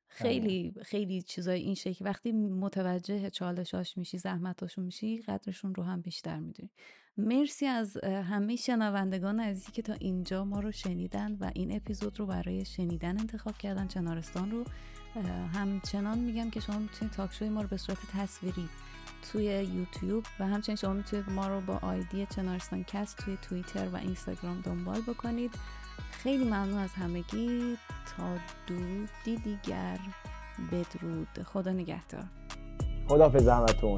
خیلی 0.08 0.74
خیلی 0.84 1.22
چیزای 1.22 1.62
این 1.62 1.76
شکل. 1.76 2.06
وقتی 2.06 2.32
متوجه 2.32 3.30
چالشاش 3.30 3.98
میشی 3.98 4.18
زحمتاشون 4.18 4.86
میشی 4.86 5.18
قدرشون 5.18 5.76
رو 5.76 5.84
هم 5.84 6.02
بیشتر 6.02 6.40
می‌دونی. 6.40 6.70
مرسی 7.18 7.66
از 7.66 7.98
همه 8.04 8.56
شنوندگان 8.56 9.40
عزیزی 9.40 9.72
که 9.72 9.82
تا 9.82 9.94
اینجا 9.94 10.46
ما 10.46 10.60
رو 10.60 10.72
شنیدن 10.72 11.36
و 11.36 11.52
این 11.56 11.76
اپیزود 11.76 12.20
رو 12.20 12.26
برای 12.26 12.66
شنیدن 12.66 13.20
انتخاب 13.20 13.58
کردن. 13.58 13.88
چنارستان 13.88 14.52
رو 14.52 14.66
همچنان 15.54 16.20
میگم 16.20 16.50
که 16.50 16.60
شما 16.60 16.80
می‌تونید 16.80 17.14
تاکشوی 17.14 17.50
ما 17.50 17.62
رو 17.62 17.68
به 17.68 17.78
صورت 17.78 17.98
تصویری 18.14 18.70
توی 19.32 19.44
یوتیوب 19.44 20.24
و 20.40 20.48
همچنین 20.48 20.76
شما 20.76 20.94
می‌تونید 20.94 21.30
ما 21.30 21.48
رو 21.48 21.62
با 21.62 21.80
آیدی 21.82 22.26
چنارستان 22.26 22.84
کست 22.84 23.18
توی 23.18 23.38
توییتر 23.38 23.88
و 23.88 23.96
اینستاگرام 23.96 24.62
دنبال 24.62 25.02
بکنید. 25.02 25.52
خیلی 26.12 26.44
ممنون 26.44 26.78
از 26.78 26.94
همگی. 26.94 27.78
تا 28.18 28.24
درودی 28.68 29.36
دیگر 29.44 30.00
بدرود. 30.72 31.44
خدا 31.46 31.72
نگهدار. 31.72 32.24
خدافظ 33.08 33.44
زحمتون 33.44 33.98